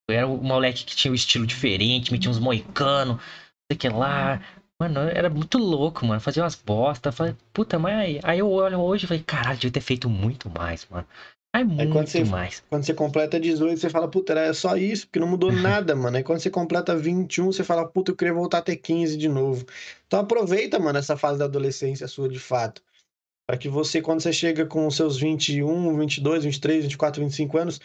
Eu 0.10 0.16
era 0.16 0.28
um 0.28 0.38
moleque 0.38 0.86
que 0.86 0.96
tinha 0.96 1.12
um 1.12 1.16
estilo 1.16 1.46
diferente, 1.46 2.12
metia 2.12 2.32
uns 2.32 2.40
moicanos, 2.40 3.16
não 3.18 3.20
sei 3.72 3.76
o 3.76 3.78
que 3.78 3.90
lá. 3.90 4.42
Mano, 4.82 5.02
era 5.02 5.30
muito 5.30 5.58
louco, 5.58 6.06
mano. 6.06 6.20
Fazia 6.22 6.42
umas 6.44 6.56
bosta. 6.56 7.12
Falei, 7.12 7.36
puta, 7.54 7.78
mas 7.78 7.96
aí, 7.98 8.20
aí 8.24 8.40
eu 8.40 8.50
olho 8.50 8.80
hoje 8.80 9.06
e 9.06 9.08
falei, 9.08 9.24
caralho, 9.24 9.56
devia 9.58 9.72
ter 9.72 9.82
feito 9.82 10.10
muito 10.10 10.50
mais, 10.50 10.88
mano. 10.90 11.06
Aí 11.54 11.66
muito 11.66 11.92
quando 11.92 12.08
você- 12.08 12.24
mais. 12.24 12.64
Quando 12.70 12.84
você 12.86 12.94
completa 12.94 13.40
18, 13.40 13.80
você 13.80 13.90
fala, 13.90 14.08
puta, 14.10 14.34
era 14.34 14.54
só 14.54 14.76
isso, 14.76 15.08
porque 15.08 15.20
não 15.20 15.28
mudou 15.28 15.50
nada, 15.54 15.96
mano. 15.96 16.18
Aí 16.18 16.24
quando 16.24 16.40
você 16.40 16.50
completa 16.50 16.96
21, 16.96 17.52
você 17.52 17.64
fala, 17.64 17.88
puta, 17.88 18.12
eu 18.12 18.16
queria 18.16 18.34
voltar 18.34 18.60
a 18.60 18.62
ter 18.62 18.76
15 18.78 19.18
de 19.18 19.28
novo. 19.30 19.66
Então 20.08 20.20
aproveita, 20.20 20.80
mano, 20.80 20.98
essa 21.00 21.18
fase 21.18 21.40
da 21.40 21.46
adolescência 21.46 22.08
sua 22.08 22.28
de 22.30 22.40
fato. 22.40 22.82
Pra 23.50 23.58
que 23.58 23.68
você, 23.68 24.00
quando 24.00 24.22
você 24.22 24.32
chega 24.32 24.64
com 24.64 24.86
os 24.86 24.96
seus 24.96 25.18
21, 25.18 25.98
22, 25.98 26.44
23, 26.44 26.84
24, 26.84 27.24
25 27.24 27.58
anos, 27.58 27.82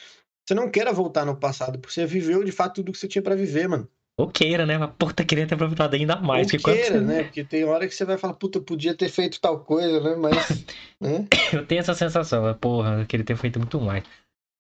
você 0.47 0.53
não 0.55 0.71
queira 0.71 0.93
voltar 0.93 1.25
no 1.25 1.35
passado, 1.35 1.79
porque 1.79 1.95
você 1.95 2.05
viveu 2.05 2.45
de 2.45 2.53
fato 2.53 2.75
tudo 2.75 2.93
que 2.93 2.99
você 2.99 3.09
tinha 3.09 3.23
pra 3.23 3.35
viver, 3.35 3.67
mano. 3.67 3.89
Ou 4.21 4.29
queira, 4.29 4.67
né? 4.67 4.77
Mas 4.77 4.91
puta, 4.99 5.25
queria 5.25 5.47
ter 5.47 5.55
aproveitado 5.55 5.95
ainda 5.95 6.17
mais. 6.17 6.53
Ou 6.53 6.59
queira, 6.61 7.01
você- 7.01 7.01
né? 7.01 7.23
Porque 7.23 7.43
tem 7.43 7.65
hora 7.65 7.89
que 7.89 7.95
você 7.95 8.05
vai 8.05 8.19
falar, 8.19 8.35
puta, 8.35 8.59
eu 8.59 8.63
podia 8.63 8.95
ter 8.95 9.09
feito 9.09 9.41
tal 9.41 9.59
coisa, 9.61 10.01
né? 10.01 10.15
Mas. 10.17 10.35
né? 11.01 11.27
Eu 11.51 11.65
tenho 11.65 11.79
essa 11.81 11.95
sensação, 11.95 12.53
porra, 12.59 13.01
eu 13.01 13.07
queria 13.07 13.25
ter 13.25 13.37
feito 13.39 13.59
muito 13.59 13.81
mais. 13.81 14.05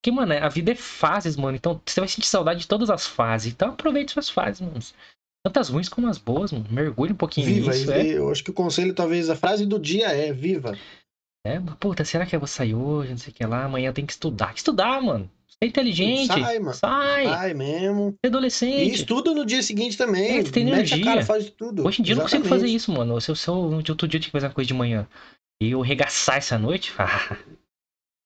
Porque, 0.03 0.11
mano, 0.11 0.33
a 0.33 0.49
vida 0.49 0.73
é 0.73 0.75
fases, 0.75 1.37
mano. 1.37 1.55
Então 1.55 1.79
você 1.85 2.01
vai 2.01 2.09
sentir 2.09 2.29
saudade 2.29 2.61
de 2.61 2.67
todas 2.69 2.88
as 2.88 3.07
fases. 3.07 3.53
Então 3.53 3.69
aproveite 3.69 4.12
suas 4.12 4.31
fases, 4.31 4.62
mano. 4.62 4.81
Tanto 5.45 5.61
as 5.61 5.69
ruins 5.69 5.89
como 5.89 6.09
as 6.09 6.17
boas, 6.19 6.51
mano. 6.53 6.65
Mergulhe 6.71 7.13
um 7.13 7.17
pouquinho 7.17 7.47
Viva. 7.47 7.71
nisso. 7.73 7.93
É, 7.93 8.07
Eu 8.15 8.31
acho 8.31 8.43
que 8.43 8.51
o 8.51 8.55
conselho, 8.55 8.95
talvez, 8.95 9.29
a 9.29 9.37
frase 9.37 9.67
do 9.67 9.79
dia 9.79 10.07
é 10.09 10.33
viva. 10.33 10.77
é, 11.47 11.59
mas, 11.59 11.75
puta, 11.75 12.03
será 12.05 12.25
que 12.25 12.35
eu 12.35 12.41
vou 12.41 12.47
sair 12.47 12.75
hoje? 12.75 13.11
Não 13.11 13.19
sei 13.19 13.31
o 13.31 13.35
que 13.35 13.45
lá. 13.45 13.65
Amanhã 13.65 13.93
tenho 13.93 14.07
que 14.07 14.13
estudar. 14.15 14.53
Que 14.53 14.59
estudar, 14.61 15.03
mano. 15.03 15.31
Você 15.47 15.59
é 15.61 15.67
inteligente. 15.67 16.27
Sai, 16.29 16.59
mano. 16.59 16.75
Sai. 16.75 17.27
Ai, 17.27 17.53
mesmo. 17.55 18.15
É 18.25 18.29
adolescente. 18.29 18.91
E 18.91 18.95
estuda 18.95 19.35
no 19.35 19.45
dia 19.45 19.63
seguinte 19.63 19.99
também. 19.99 20.39
É, 20.39 20.43
tem 20.45 20.65
Mete 20.65 20.75
a 20.75 20.97
energia. 20.97 21.05
cara, 21.05 21.25
faz 21.25 21.51
tudo. 21.51 21.87
Hoje 21.87 22.01
em 22.01 22.05
dia 22.05 22.15
eu 22.15 22.17
não 22.17 22.25
consigo 22.25 22.45
fazer 22.45 22.67
isso, 22.67 22.91
mano. 22.91 23.21
Se 23.21 23.31
eu, 23.31 23.35
se 23.37 23.47
eu 23.49 23.83
de 23.83 23.91
outro 23.93 24.09
dia 24.09 24.17
eu 24.17 24.21
tinha 24.23 24.29
que 24.31 24.33
fazer 24.33 24.47
uma 24.47 24.55
coisa 24.55 24.67
de 24.69 24.75
manhã 24.75 25.07
e 25.63 25.71
eu 25.73 25.81
regaçar 25.83 26.39
essa 26.39 26.59
noite, 26.59 26.91
ah, 26.99 27.37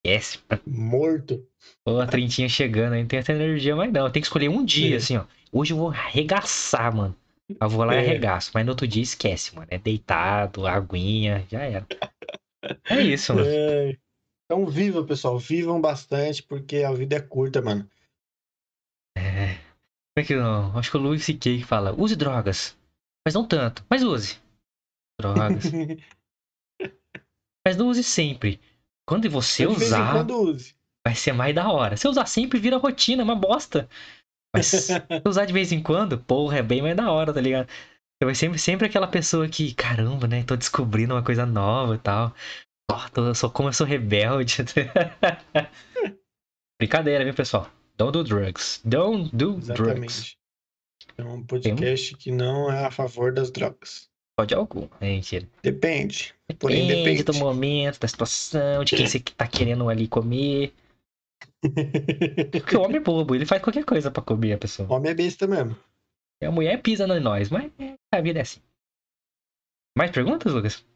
esquece. 0.07 0.39
Morto. 0.67 1.45
Ô, 1.87 1.99
a 1.99 2.07
trintinha 2.07 2.49
chegando, 2.49 2.93
aí 2.95 3.01
não 3.03 3.09
tem 3.09 3.19
essa 3.19 3.33
energia 3.33 3.75
mais 3.77 3.93
não. 3.93 4.07
Eu 4.07 4.11
tenho 4.13 4.23
que 4.23 4.27
escolher 4.29 4.49
um 4.49 4.65
dia, 4.65 4.95
É. 4.95 4.97
assim, 4.99 5.17
ó. 5.17 5.25
Hoje 5.53 5.73
eu 5.73 5.79
vou 5.79 5.91
arregaçar, 5.91 6.95
mano. 6.95 7.17
Eu 7.61 7.69
vou 7.69 7.85
lá 7.85 7.95
e 7.95 7.99
É. 7.99 8.01
arregaço. 8.01 8.51
Mas 8.55 8.65
no 8.65 8.73
outro 8.73 8.87
dia 8.87 9.03
esquece, 9.03 9.55
mano. 9.55 9.69
É 9.71 9.79
deitado, 9.79 10.67
aguinha, 10.67 11.47
já 11.51 11.63
era. 11.63 11.87
É 12.91 13.01
isso, 13.01 13.35
mano. 13.35 13.47
É. 13.49 13.97
Então 14.45 14.67
viva, 14.67 15.05
pessoal. 15.05 15.39
Vivam 15.39 15.81
bastante, 15.81 16.43
porque 16.43 16.83
a 16.83 16.93
vida 16.93 17.17
é 17.17 17.21
curta, 17.21 17.63
mano. 17.63 17.89
É. 19.17 19.55
Como 19.57 20.19
é 20.19 20.25
que 20.25 20.37
não? 20.37 20.77
Acho 20.77 20.91
que 20.91 20.97
o 20.97 21.01
Luiz 21.01 21.25
C.K. 21.25 21.59
que 21.59 21.65
fala, 21.65 21.93
use 21.93 22.17
drogas. 22.17 22.77
Mas 23.27 23.35
não 23.35 23.47
tanto. 23.47 23.85
Mas 23.89 24.03
use. 24.03 24.39
Drogas. 25.21 25.65
mas 27.67 27.77
não 27.77 27.89
use 27.89 28.03
sempre. 28.03 28.61
Quando 29.07 29.29
você 29.31 29.67
usar, 29.67 30.13
quando 30.13 30.37
use. 30.39 30.75
vai 31.07 31.15
ser 31.15 31.33
mais 31.33 31.55
da 31.55 31.71
hora. 31.71 31.97
Se 31.97 32.07
usar 32.07 32.27
sempre, 32.27 32.61
vira 32.61 32.77
rotina, 32.77 33.23
uma 33.23 33.35
bosta. 33.35 33.89
Mas 34.55 34.67
se 34.67 34.93
usar 35.27 35.45
de 35.45 35.53
vez 35.53 35.73
em 35.73 35.83
quando, 35.83 36.19
porra, 36.19 36.59
é 36.59 36.63
bem 36.63 36.83
mais 36.83 36.97
da 36.97 37.11
hora, 37.11 37.33
tá 37.33 37.41
ligado? 37.41 37.69
Você 37.69 38.25
vai 38.25 38.35
sempre, 38.35 38.59
sempre 38.59 38.87
aquela 38.87 39.07
pessoa 39.07 39.49
que, 39.49 39.75
caramba, 39.75 40.27
né? 40.27 40.43
Tô 40.43 40.57
descobrindo 40.57 41.15
uma 41.15 41.23
coisa 41.23 41.47
nova 41.47 41.95
e 41.95 41.99
tal. 41.99 42.35
Ó, 42.91 43.09
tô, 43.11 43.35
sou 43.35 43.51
como 43.51 43.69
eu 43.69 43.73
sou 43.73 43.87
rebelde. 43.87 44.65
Brincadeira, 46.81 47.25
viu, 47.25 47.35
pessoal? 47.35 47.71
Don't 47.97 48.13
do 48.13 48.25
drugs. 48.25 48.81
Don't 48.85 49.35
do 49.35 49.55
drugs. 49.55 49.71
Exatamente. 49.71 50.39
É 51.17 51.25
um 51.25 51.45
podcast 51.45 52.17
que 52.17 52.31
não 52.31 52.71
é 52.71 52.87
a 52.87 52.91
favor 52.91 53.33
das 53.33 53.51
drogas. 53.51 54.09
Pode 54.37 54.55
algum. 54.55 54.89
É 55.01 55.07
mentira. 55.07 55.49
Depende. 55.63 56.35
Porém, 56.59 56.87
Depende 56.87 57.25
do 57.25 57.33
depende. 57.33 57.45
momento, 57.45 57.99
da 57.99 58.07
situação, 58.07 58.85
de 58.85 58.97
quem 58.97 59.07
você 59.07 59.19
tá 59.19 59.47
querendo 59.49 59.89
ali 59.89 60.07
comer. 60.07 60.73
Porque 62.53 62.77
o 62.77 62.83
homem 62.83 62.99
é 62.99 63.01
bobo, 63.01 63.35
ele 63.35 63.47
faz 63.47 63.63
qualquer 63.63 63.85
coisa 63.85 64.11
pra 64.11 64.23
comer 64.23 64.53
a 64.53 64.59
pessoa. 64.59 64.93
Homem 64.93 65.11
é 65.11 65.15
besta 65.15 65.47
mesmo. 65.47 65.77
E 66.41 66.47
a 66.47 66.51
mulher 66.51 66.81
pisa 66.81 67.05
em 67.05 67.21
nós, 67.21 67.51
mas 67.51 67.71
é, 67.79 67.95
a 68.15 68.21
vida 68.21 68.39
é 68.39 68.43
assim. 68.43 68.61
Mais 69.97 70.11
perguntas, 70.11 70.53
Lucas? 70.53 70.87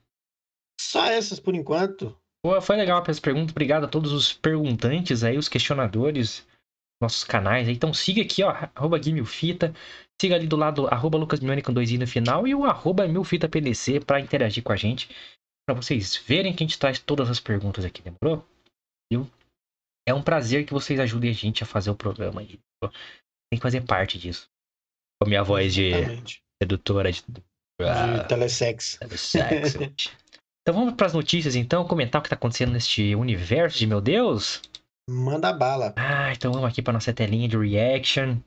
Só 0.81 1.05
essas 1.07 1.41
por 1.41 1.55
enquanto. 1.55 2.17
Pô, 2.45 2.61
foi 2.61 2.77
legal 2.77 3.03
as 3.07 3.21
perguntas. 3.21 3.51
Obrigado 3.51 3.85
a 3.85 3.89
todos 3.89 4.13
os 4.13 4.33
perguntantes 4.33 5.25
aí, 5.25 5.37
os 5.37 5.49
questionadores, 5.49 6.47
nossos 7.01 7.25
canais 7.25 7.69
aí. 7.69 7.75
Então 7.75 7.93
siga 7.93 8.23
aqui, 8.23 8.43
ó, 8.43 8.51
arroba 8.51 8.99
Guimilfita. 8.99 9.75
Siga 10.21 10.37
ali 10.37 10.47
do 10.47 10.57
lado, 10.57 10.87
arroba 10.87 11.19
Lucas 11.19 11.41
Mione 11.41 11.63
com 11.63 11.73
dois 11.73 11.91
i 11.91 11.99
no 11.99 12.07
final 12.07 12.47
e 12.47 12.55
o 12.55 12.65
arroba 12.65 13.09
MilfitaPDC 13.09 14.01
para 14.01 14.21
interagir 14.21 14.63
com 14.63 14.73
a 14.73 14.77
gente. 14.77 15.11
para 15.67 15.75
vocês 15.75 16.17
verem 16.17 16.55
que 16.55 16.63
a 16.63 16.67
gente 16.67 16.79
traz 16.79 17.01
todas 17.01 17.29
as 17.29 17.41
perguntas 17.41 17.85
aqui, 17.85 18.03
demorou? 18.03 18.47
Viu? 19.13 19.29
É 20.07 20.13
um 20.13 20.23
prazer 20.23 20.67
que 20.67 20.73
vocês 20.73 20.99
ajudem 20.99 21.31
a 21.31 21.35
gente 21.35 21.63
a 21.63 21.67
fazer 21.67 21.91
o 21.91 21.97
programa 21.97 22.41
aí. 22.41 22.59
Tem 22.83 23.59
que 23.59 23.61
fazer 23.61 23.83
parte 23.83 24.19
disso. 24.19 24.49
Com 25.21 25.27
a 25.27 25.29
minha 25.29 25.43
voz 25.43 25.73
de 25.73 25.87
Exatamente. 25.87 26.43
sedutora 26.61 27.13
de, 27.13 27.23
De 27.23 28.29
telesex. 28.29 28.97
telesexo. 28.99 29.79
então 30.63 30.75
vamos 30.75 30.95
para 30.95 31.07
as 31.07 31.13
notícias 31.13 31.55
então, 31.55 31.87
comentar 31.87 32.21
o 32.21 32.23
que 32.23 32.31
tá 32.31 32.35
acontecendo 32.35 32.73
neste 32.73 33.15
universo 33.15 33.79
de 33.79 33.87
meu 33.87 34.01
Deus. 34.01 34.61
Manda 35.09 35.53
bala. 35.53 35.93
Ah, 35.97 36.33
então 36.33 36.53
vamos 36.53 36.69
aqui 36.69 36.81
para 36.83 36.93
nossa 36.93 37.13
telinha 37.13 37.49
de 37.49 37.57
reaction. 37.57 38.39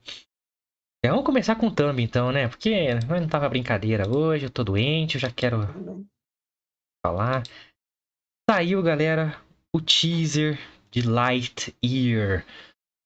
Então, 1.00 1.18
vamos 1.18 1.26
começar 1.26 1.56
com 1.56 1.68
o 1.68 1.72
thumb 1.72 2.02
então, 2.02 2.32
né? 2.32 2.48
Porque 2.48 2.96
não 2.96 3.28
tava 3.28 3.48
brincadeira 3.48 4.10
hoje, 4.10 4.46
eu 4.46 4.50
tô 4.50 4.64
doente, 4.64 5.16
eu 5.16 5.22
já 5.22 5.32
quero 5.32 5.60
falar. 7.06 7.44
Saiu, 8.50 8.82
galera, 8.82 9.40
o 9.76 9.80
teaser 9.80 10.58
de 10.96 11.02
Lightyear, 11.02 12.46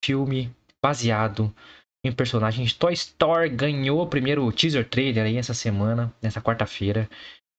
filme 0.05 0.53
baseado 0.79 1.53
em 2.05 2.11
personagem 2.11 2.63
de 2.63 2.75
Toy 2.75 2.93
Story. 2.93 3.49
Ganhou 3.49 4.01
o 4.01 4.07
primeiro 4.07 4.51
teaser 4.51 4.87
trailer 4.87 5.25
aí 5.25 5.37
essa 5.37 5.55
semana, 5.55 6.13
nessa 6.21 6.39
quarta-feira. 6.39 7.09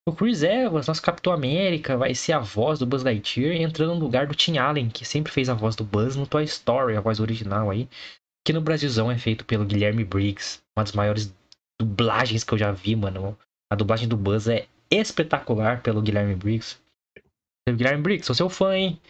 O 0.08 0.12
Chris 0.12 0.44
Evans, 0.44 0.86
nosso 0.86 1.02
Capitão 1.02 1.32
América, 1.32 1.96
vai 1.96 2.14
ser 2.14 2.32
a 2.32 2.38
voz 2.38 2.78
do 2.78 2.86
Buzz 2.86 3.02
Lightyear, 3.02 3.60
entrando 3.60 3.96
no 3.96 4.00
lugar 4.00 4.28
do 4.28 4.34
Tim 4.34 4.56
Allen, 4.56 4.88
que 4.88 5.04
sempre 5.04 5.32
fez 5.32 5.48
a 5.48 5.54
voz 5.54 5.74
do 5.74 5.84
Buzz 5.84 6.14
no 6.14 6.26
Toy 6.26 6.44
Story, 6.44 6.96
a 6.96 7.00
voz 7.00 7.18
original 7.18 7.68
aí. 7.68 7.88
Que 8.46 8.52
no 8.52 8.60
Brasilzão 8.60 9.10
é 9.10 9.18
feito 9.18 9.44
pelo 9.44 9.66
Guilherme 9.66 10.04
Briggs, 10.04 10.62
uma 10.76 10.84
das 10.84 10.92
maiores 10.92 11.34
dublagens 11.80 12.44
que 12.44 12.54
eu 12.54 12.58
já 12.58 12.70
vi, 12.70 12.94
mano. 12.94 13.36
A 13.70 13.74
dublagem 13.74 14.08
do 14.08 14.16
Buzz 14.16 14.46
é 14.46 14.66
espetacular 14.90 15.82
pelo 15.82 16.00
Guilherme 16.00 16.36
Briggs. 16.36 16.78
Guilherme 17.68 18.02
Briggs, 18.02 18.26
sou 18.26 18.34
seu 18.34 18.48
fã, 18.48 18.74
hein? 18.74 19.00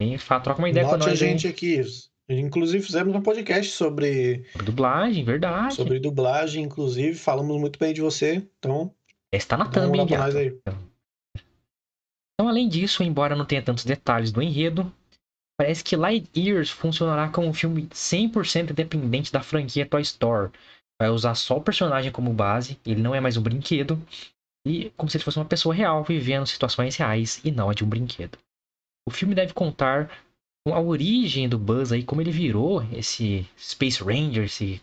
E 0.00 0.18
troca 0.18 0.58
uma 0.58 0.68
ideia 0.68 0.86
Note 0.86 0.98
com 0.98 1.04
a 1.04 1.08
nós, 1.08 1.22
hein? 1.22 1.28
gente 1.30 1.48
aqui. 1.48 1.80
Inclusive 2.28 2.84
fizemos 2.84 3.14
um 3.14 3.22
podcast 3.22 3.72
sobre, 3.72 4.44
Sobre 4.50 4.66
dublagem, 4.66 5.24
verdade. 5.24 5.74
sobre 5.74 6.00
dublagem, 6.00 6.64
inclusive. 6.64 7.14
Falamos 7.14 7.58
muito 7.58 7.78
bem 7.78 7.94
de 7.94 8.00
você. 8.00 8.42
Então, 8.58 8.92
Esse 9.32 9.46
tá 9.46 9.56
na 9.56 9.66
thumb, 9.66 9.96
hein, 9.98 10.06
nós 10.10 10.34
aí. 10.34 10.58
Então, 12.34 12.48
além 12.48 12.68
disso, 12.68 13.02
embora 13.02 13.36
não 13.36 13.46
tenha 13.46 13.62
tantos 13.62 13.84
detalhes 13.84 14.30
do 14.32 14.42
enredo, 14.42 14.92
parece 15.58 15.82
que 15.82 15.96
Lightyears 15.96 16.68
funcionará 16.68 17.28
como 17.28 17.46
um 17.48 17.54
filme 17.54 17.86
100% 17.86 18.72
independente 18.72 19.32
da 19.32 19.40
franquia 19.40 19.86
Toy 19.86 20.02
Story. 20.02 20.50
Vai 21.00 21.08
usar 21.10 21.34
só 21.34 21.56
o 21.56 21.62
personagem 21.62 22.10
como 22.10 22.32
base, 22.32 22.78
ele 22.84 23.00
não 23.00 23.14
é 23.14 23.20
mais 23.20 23.36
um 23.36 23.42
brinquedo, 23.42 24.02
e 24.66 24.90
como 24.96 25.08
se 25.08 25.16
ele 25.16 25.24
fosse 25.24 25.38
uma 25.38 25.44
pessoa 25.44 25.74
real 25.74 26.02
vivendo 26.02 26.46
situações 26.46 26.96
reais 26.96 27.40
e 27.44 27.50
não 27.50 27.70
a 27.70 27.74
de 27.74 27.84
um 27.84 27.88
brinquedo. 27.88 28.36
O 29.08 29.10
filme 29.10 29.34
deve 29.34 29.52
contar 29.52 30.10
com 30.66 30.74
a 30.74 30.80
origem 30.80 31.48
do 31.48 31.58
Buzz 31.58 31.92
aí, 31.92 32.02
como 32.02 32.20
ele 32.20 32.32
virou 32.32 32.82
esse 32.92 33.48
Space 33.56 34.02
Ranger, 34.02 34.44
esse 34.44 34.80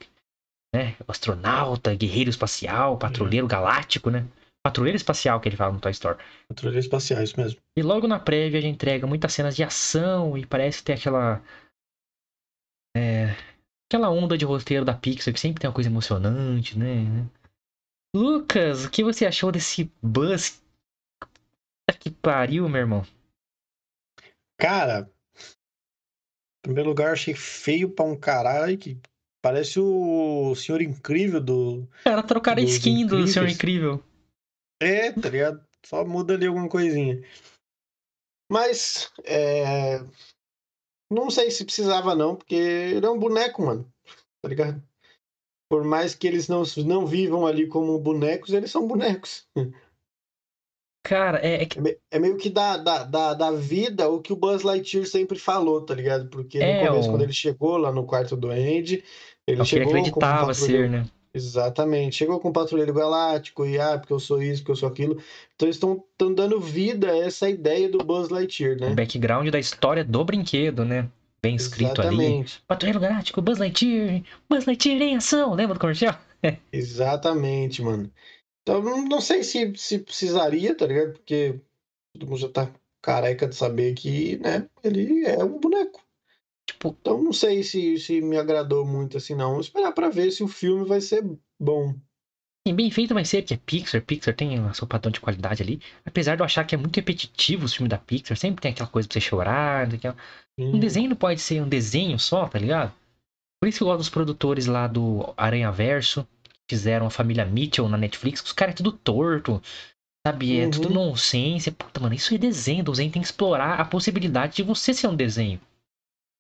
né, 0.74 0.96
astronauta, 1.08 1.94
guerreiro 1.94 2.30
espacial, 2.30 2.98
patrulheiro 2.98 3.48
galáctico, 3.48 4.10
né? 4.10 4.26
Patrulheiro 4.66 4.96
espacial 4.96 5.42
que 5.42 5.50
ele 5.50 5.58
fala 5.58 5.74
no 5.74 5.82
Toy 5.82 5.92
Story. 5.92 6.18
Patrulhas 6.48 6.86
espaciais 6.86 7.34
mesmo. 7.34 7.60
E 7.78 7.84
logo 7.84 8.08
na 8.08 8.18
prévia 8.18 8.62
já 8.62 8.68
entrega 8.68 9.06
muitas 9.06 9.34
cenas 9.34 9.58
de 9.58 9.64
ação 9.64 10.38
e 10.38 10.46
parece 10.46 10.82
ter 10.82 10.94
aquela. 10.94 11.44
É, 12.96 13.36
aquela 13.92 14.10
onda 14.10 14.38
de 14.38 14.46
roteiro 14.46 14.86
da 14.86 14.94
Pixar 14.94 15.34
que 15.34 15.40
sempre 15.40 15.60
tem 15.60 15.68
uma 15.68 15.74
coisa 15.74 15.90
emocionante, 15.90 16.80
né? 16.80 17.28
Lucas, 18.16 18.86
o 18.86 18.90
que 18.90 19.04
você 19.04 19.26
achou 19.26 19.52
desse 19.52 19.92
Buzz? 20.02 20.64
Puta 21.20 22.00
Que 22.00 22.10
pariu, 22.10 22.70
meu 22.70 22.80
irmão. 22.80 23.06
Cara, 24.64 25.12
em 26.60 26.62
primeiro 26.62 26.88
lugar, 26.88 27.12
achei 27.12 27.34
feio 27.34 27.90
pra 27.90 28.06
um 28.06 28.18
caralho 28.18 28.78
que 28.78 28.98
parece 29.42 29.78
o 29.78 30.56
Senhor 30.56 30.82
Incrível 30.82 31.42
do. 31.42 31.86
Cara, 32.06 32.24
trocaram 32.24 32.62
a 32.62 32.66
skin 32.66 33.06
do 33.06 33.28
Senhor. 33.28 33.50
Incrível. 33.50 34.02
É, 34.82 35.12
tá 35.12 35.30
ligado? 35.30 35.68
Só 35.86 36.06
muda 36.06 36.36
ali 36.36 36.48
alguma 36.48 36.70
coisinha. 36.70 37.22
Mas, 38.50 39.12
é... 39.26 40.00
não 41.12 41.30
sei 41.30 41.52
se 41.52 41.66
precisava 41.66 42.16
não, 42.16 42.38
porque 42.38 42.56
ele 42.56 43.06
é 43.06 43.10
um 43.10 43.20
boneco, 43.20 43.64
mano. 43.64 43.94
Tá 44.42 44.48
ligado? 44.48 44.82
Por 45.70 45.84
mais 45.84 46.16
que 46.16 46.26
eles 46.26 46.48
não, 46.48 46.64
não 46.86 47.06
vivam 47.06 47.46
ali 47.46 47.68
como 47.68 48.00
bonecos, 48.00 48.54
eles 48.54 48.72
são 48.72 48.88
bonecos. 48.88 49.46
Cara, 51.04 51.38
é, 51.46 51.64
é 51.64 51.66
que. 51.66 51.78
É 51.78 51.82
me- 51.82 51.98
meio 52.20 52.38
que 52.38 52.50
da, 52.50 52.78
da, 52.78 53.04
da, 53.04 53.34
da 53.34 53.52
vida 53.52 54.08
o 54.10 54.22
que 54.22 54.32
o 54.32 54.38
Buzz 54.38 54.64
Lightyear 54.64 55.06
sempre 55.06 55.38
falou, 55.38 55.82
tá 55.82 55.94
ligado? 55.94 56.30
Porque 56.30 56.58
no 56.60 56.64
É, 56.66 56.88
começo, 56.88 57.10
o- 57.10 57.12
quando 57.12 57.24
ele 57.24 57.34
chegou 57.34 57.78
lá 57.78 57.92
no 57.92 58.06
quarto 58.06 58.38
do 58.38 58.50
Andy, 58.50 59.04
ele 59.46 59.60
É 59.60 59.64
o 59.64 59.66
que 59.66 59.76
ele 59.76 59.86
chegou 59.86 59.94
um 59.94 59.98
acreditava 59.98 60.48
patrulheiro- 60.48 60.84
ser, 60.84 60.90
né? 60.90 61.06
Exatamente. 61.36 62.16
Chegou 62.16 62.40
com 62.40 62.50
o 62.50 62.54
Patrulheiro 62.54 62.94
Galáctico 62.94 63.66
e, 63.66 63.80
ah, 63.80 63.98
porque 63.98 64.14
eu 64.14 64.20
sou 64.20 64.42
isso, 64.42 64.62
porque 64.62 64.72
eu 64.72 64.76
sou 64.76 64.88
aquilo. 64.88 65.14
Então 65.56 65.66
eles 65.68 65.78
estão 65.78 66.04
dando 66.36 66.60
vida 66.62 67.10
a 67.12 67.18
essa 67.18 67.50
ideia 67.50 67.90
do 67.90 67.98
Buzz 67.98 68.30
Lightyear, 68.30 68.78
O 68.78 68.82
né? 68.82 68.94
background 68.94 69.50
da 69.50 69.58
história 69.60 70.04
do 70.04 70.24
brinquedo, 70.24 70.86
né? 70.86 71.10
Bem 71.42 71.56
escrito 71.56 72.02
ali. 72.02 72.16
Exatamente. 72.16 72.62
Patrulheiro 72.68 73.00
Galáctico, 73.00 73.42
Buzz 73.42 73.58
Lightyear, 73.58 74.22
Buzz 74.48 74.66
Lightyear 74.66 75.02
em 75.02 75.16
ação, 75.16 75.54
lembra 75.56 75.74
do 75.74 75.80
comercial? 75.80 76.16
Exatamente, 76.72 77.82
mano. 77.82 78.10
Então, 78.64 78.82
não, 78.82 79.22
sei 79.22 79.44
se, 79.44 79.74
se 79.76 80.00
precisaria, 80.00 80.76
tá 80.76 80.86
ligado? 80.88 81.14
Porque 81.14 81.60
todo 82.14 82.28
mundo 82.28 82.40
já 82.40 82.50
tá 82.50 82.74
careca 83.02 83.48
de 83.48 83.56
saber 83.56 83.94
que, 83.96 84.38
né, 84.40 84.70
ele 84.84 85.26
é 85.26 85.44
um 85.44 85.60
boneco. 85.60 86.06
Tipo, 86.68 86.96
Então, 87.02 87.22
não 87.24 87.34
sei 87.34 87.64
se, 87.64 88.00
se 88.00 88.22
me 88.22 88.38
agradou 88.38 88.86
muito 88.86 89.18
assim, 89.18 89.36
não. 89.36 89.54
Vou 89.54 89.62
esperar 89.62 89.92
pra 89.94 90.10
ver 90.10 90.32
se 90.32 90.44
o 90.44 90.48
filme 90.48 90.86
vai 90.86 91.02
ser 91.02 91.24
bom. 91.60 91.96
Sim, 92.66 92.76
bem 92.76 92.90
feito 92.90 93.14
vai 93.14 93.26
ser, 93.26 93.42
porque 93.42 93.56
é 93.56 93.58
Pixar, 93.58 94.02
Pixar 94.02 94.34
tem 94.34 94.60
o 94.60 94.74
seu 94.74 94.88
padrão 94.88 95.12
de 95.12 95.20
qualidade 95.20 95.62
ali. 95.62 95.82
Apesar 96.06 96.36
de 96.36 96.42
eu 96.42 96.46
achar 96.46 96.64
que 96.64 96.74
é 96.74 96.78
muito 96.78 96.96
repetitivo 96.96 97.66
os 97.66 97.74
filmes 97.74 97.90
da 97.90 97.98
Pixar, 97.98 98.38
sempre 98.38 98.62
tem 98.62 98.72
aquela 98.72 98.90
coisa 98.90 99.08
pra 99.08 99.14
você 99.14 99.20
chorar, 99.22 99.94
aquela- 99.94 100.16
um 100.72 100.78
Hum, 100.78 100.80
desenho 100.80 101.10
não 101.10 101.16
pode 101.18 101.42
ser 101.42 101.62
um 101.62 101.68
desenho 101.68 102.18
só, 102.18 102.48
tá 102.48 102.58
ligado? 102.58 102.94
Por 103.62 103.68
isso 103.70 103.80
que 103.80 103.84
eu 103.84 103.88
gosto 103.88 104.00
dos 104.00 104.10
produtores 104.10 104.68
lá 104.68 104.88
do 104.88 105.34
Aranha 105.38 105.72
Verso, 105.72 106.28
fizeram 106.70 107.06
a 107.06 107.10
família 107.10 107.46
Mitchell 107.46 107.88
na 107.90 107.98
Netflix, 107.98 108.42
que 108.42 108.48
os 108.48 108.54
caras 108.54 108.74
é 108.74 108.78
tudo 108.78 108.92
torto, 108.92 109.62
sabe? 110.26 110.60
É 110.60 110.68
tudo 110.68 110.88
Uhum. 110.90 110.96
nonsense. 110.96 111.72
Puta, 111.72 112.00
mano, 112.00 112.16
isso 112.16 112.34
é 112.34 112.38
desenho, 112.38 112.82
o 112.82 112.92
desenho 112.92 113.12
tem 113.12 113.22
que 113.22 113.28
explorar 113.28 113.80
a 113.80 113.86
possibilidade 113.86 114.56
de 114.56 114.64
você 114.64 114.94
ser 114.94 115.08
um 115.08 115.16
desenho. 115.16 115.60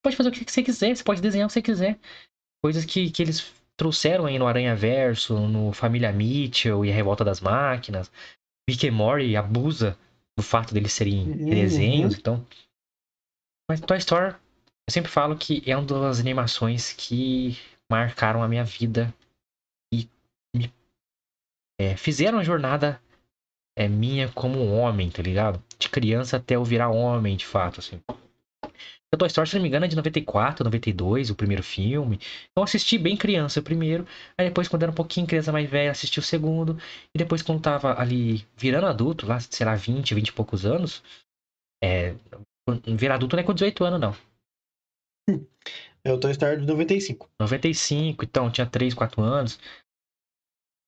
Pode 0.03 0.15
fazer 0.15 0.29
o 0.29 0.31
que 0.31 0.51
você 0.51 0.63
quiser, 0.63 0.95
você 0.95 1.03
pode 1.03 1.21
desenhar 1.21 1.45
o 1.45 1.49
que 1.49 1.53
você 1.53 1.61
quiser. 1.61 1.99
Coisas 2.63 2.85
que, 2.85 3.09
que 3.11 3.21
eles 3.21 3.53
trouxeram 3.77 4.25
aí 4.25 4.37
no 4.37 4.47
Aranha 4.47 4.75
Verso, 4.75 5.47
no 5.47 5.71
Família 5.73 6.11
Mitchell 6.11 6.85
e 6.85 6.91
a 6.91 6.93
Revolta 6.93 7.23
das 7.23 7.41
Máquinas. 7.41 8.11
Rick 8.69 8.87
and 8.87 8.93
Morty 8.93 9.35
abusa 9.35 9.97
do 10.37 10.43
fato 10.43 10.73
deles 10.73 10.93
serem 10.93 11.23
Uhum. 11.23 11.49
desenhos, 11.49 12.15
então. 12.15 12.45
Mas 13.69 13.79
Toy 13.81 13.97
Story, 13.97 14.33
eu 14.87 14.91
sempre 14.91 15.11
falo 15.11 15.35
que 15.37 15.63
é 15.69 15.75
uma 15.75 15.85
das 15.85 16.19
animações 16.19 16.93
que 16.93 17.57
marcaram 17.89 18.43
a 18.43 18.47
minha 18.47 18.63
vida 18.63 19.13
é, 21.83 21.97
fizeram 21.97 22.39
a 22.39 22.43
jornada 22.43 23.01
é, 23.77 23.87
minha 23.87 24.29
como 24.29 24.71
homem, 24.71 25.09
tá 25.09 25.21
ligado? 25.21 25.61
De 25.77 25.89
criança 25.89 26.37
até 26.37 26.55
eu 26.55 26.63
virar 26.63 26.89
homem, 26.89 27.35
de 27.35 27.45
fato, 27.45 27.79
assim. 27.79 28.01
O 29.13 29.17
Toy 29.17 29.27
Story, 29.27 29.47
se 29.47 29.55
não 29.55 29.61
me 29.61 29.67
engano, 29.67 29.85
é 29.85 29.87
de 29.87 29.95
94, 29.95 30.63
92, 30.63 31.29
o 31.29 31.35
primeiro 31.35 31.61
filme. 31.61 32.15
Então 32.15 32.61
eu 32.61 32.63
assisti 32.63 32.97
bem 32.97 33.15
criança 33.15 33.59
o 33.59 33.63
primeiro. 33.63 34.07
Aí 34.35 34.47
depois, 34.47 34.67
quando 34.67 34.81
era 34.83 34.91
um 34.91 34.95
pouquinho 34.95 35.27
criança 35.27 35.51
mais 35.51 35.69
velha, 35.69 35.91
assisti 35.91 36.17
o 36.17 36.23
segundo. 36.23 36.79
E 37.13 37.17
depois, 37.19 37.43
quando 37.43 37.61
tava 37.61 37.99
ali 37.99 38.43
virando 38.57 38.87
adulto, 38.87 39.27
lá, 39.27 39.39
sei 39.39 39.65
lá, 39.65 39.75
20, 39.75 40.15
20 40.15 40.27
e 40.29 40.33
poucos 40.33 40.65
anos. 40.65 41.03
É. 41.83 42.15
Virar 42.97 43.15
adulto 43.15 43.35
não 43.35 43.43
é 43.43 43.45
com 43.45 43.53
18 43.53 43.83
anos, 43.83 43.99
não. 43.99 44.15
É 46.05 46.11
o 46.11 46.19
Toy 46.19 46.31
Story 46.31 46.59
de 46.59 46.65
95. 46.65 47.29
95, 47.39 48.25
então, 48.25 48.51
tinha 48.51 48.65
3, 48.65 48.93
4 48.93 49.21
anos. 49.21 49.59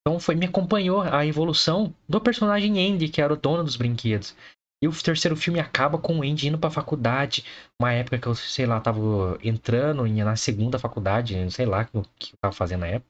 Então 0.07 0.19
foi, 0.19 0.35
me 0.35 0.45
acompanhou 0.45 1.01
a 1.01 1.25
evolução 1.25 1.91
do 2.07 2.21
personagem 2.21 2.79
Andy, 2.79 3.09
que 3.09 3.19
era 3.19 3.33
o 3.33 3.37
dono 3.37 3.63
dos 3.63 3.75
brinquedos. 3.75 4.35
E 4.83 4.87
o 4.87 4.91
terceiro 4.91 5.35
filme 5.35 5.59
acaba 5.59 5.97
com 5.97 6.19
o 6.19 6.21
Andy 6.21 6.47
indo 6.47 6.59
pra 6.59 6.69
faculdade. 6.69 7.43
Uma 7.81 7.91
época 7.91 8.19
que 8.19 8.27
eu, 8.27 8.35
sei 8.35 8.67
lá, 8.67 8.79
tava 8.79 8.99
entrando 9.43 10.05
na 10.07 10.35
segunda 10.35 10.77
faculdade, 10.77 11.49
sei 11.51 11.65
lá 11.65 11.81
o 11.93 12.03
que 12.19 12.33
eu- 12.33 12.37
tava 12.39 12.53
fazendo 12.53 12.81
na 12.81 12.87
época. 12.87 13.09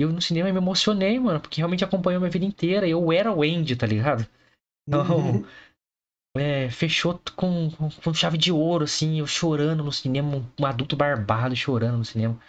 E 0.00 0.02
eu 0.02 0.12
no 0.12 0.20
cinema 0.20 0.50
me 0.50 0.58
emocionei, 0.58 1.20
mano, 1.20 1.38
porque 1.40 1.60
realmente 1.60 1.84
acompanhou 1.84 2.20
minha 2.20 2.30
vida 2.30 2.44
inteira. 2.44 2.88
Eu 2.88 3.12
era 3.12 3.32
o 3.32 3.42
Andy, 3.44 3.76
tá 3.76 3.86
ligado? 3.86 4.26
Então, 4.88 5.04
Uhum. 5.06 5.44
é, 6.36 6.68
fechou 6.68 7.20
com, 7.36 7.70
com, 7.70 7.88
com 7.90 8.14
chave 8.14 8.36
de 8.36 8.50
ouro, 8.50 8.84
assim, 8.84 9.20
eu 9.20 9.26
chorando 9.26 9.84
no 9.84 9.92
cinema, 9.92 10.36
um, 10.36 10.44
um 10.60 10.66
adulto 10.66 10.96
barbado 10.96 11.54
chorando 11.54 11.98
no 11.98 12.04
cinema. 12.04 12.40